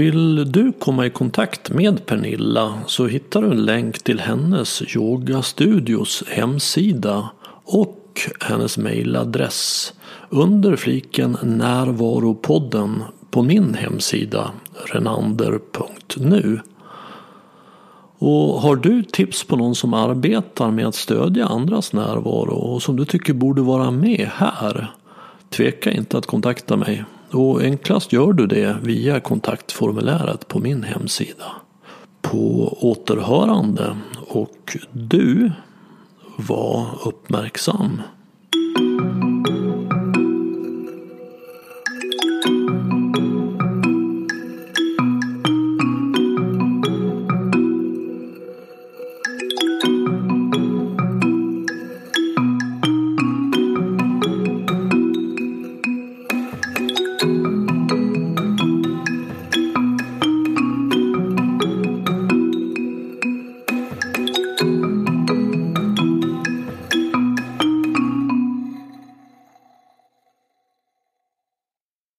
Vill 0.03 0.53
du 0.53 0.73
komma 0.73 1.07
i 1.07 1.11
kontakt 1.11 1.71
med 1.71 2.07
Pernilla 2.07 2.79
så 2.87 3.07
hittar 3.07 3.43
du 3.43 3.51
en 3.51 3.65
länk 3.65 4.03
till 4.03 4.21
hennes 4.21 4.97
yogastudios 4.97 6.25
hemsida 6.29 7.31
och 7.65 8.21
hennes 8.41 8.79
mejladress 8.79 9.93
under 10.31 10.77
fliken 10.77 11.37
Närvaropodden 11.43 13.03
på 13.31 13.43
min 13.43 13.75
hemsida 13.75 14.51
renander.nu. 14.93 16.61
Och 18.19 18.61
har 18.61 18.77
du 18.77 19.03
tips 19.03 19.45
på 19.45 19.57
någon 19.57 19.75
som 19.75 19.95
arbetar 19.95 20.71
med 20.71 20.87
att 20.87 20.95
stödja 20.95 21.47
andras 21.47 21.93
närvaro 21.93 22.55
och 22.55 22.83
som 22.83 22.97
du 22.97 23.05
tycker 23.05 23.33
borde 23.33 23.63
vara 23.63 23.91
med 23.91 24.31
här? 24.35 24.95
Tveka 25.51 25.91
inte 25.91 26.19
att 26.19 26.27
kontakta 26.27 26.77
mig. 26.77 27.05
Och 27.33 27.63
enklast 27.63 28.13
gör 28.13 28.33
du 28.33 28.47
det 28.47 28.77
via 28.83 29.21
kontaktformuläret 29.21 30.49
på 30.49 30.59
min 30.59 30.83
hemsida. 30.83 31.53
På 32.21 32.77
återhörande 32.81 33.97
och 34.29 34.77
du 34.93 35.53
var 36.37 36.87
uppmärksam. 37.05 38.03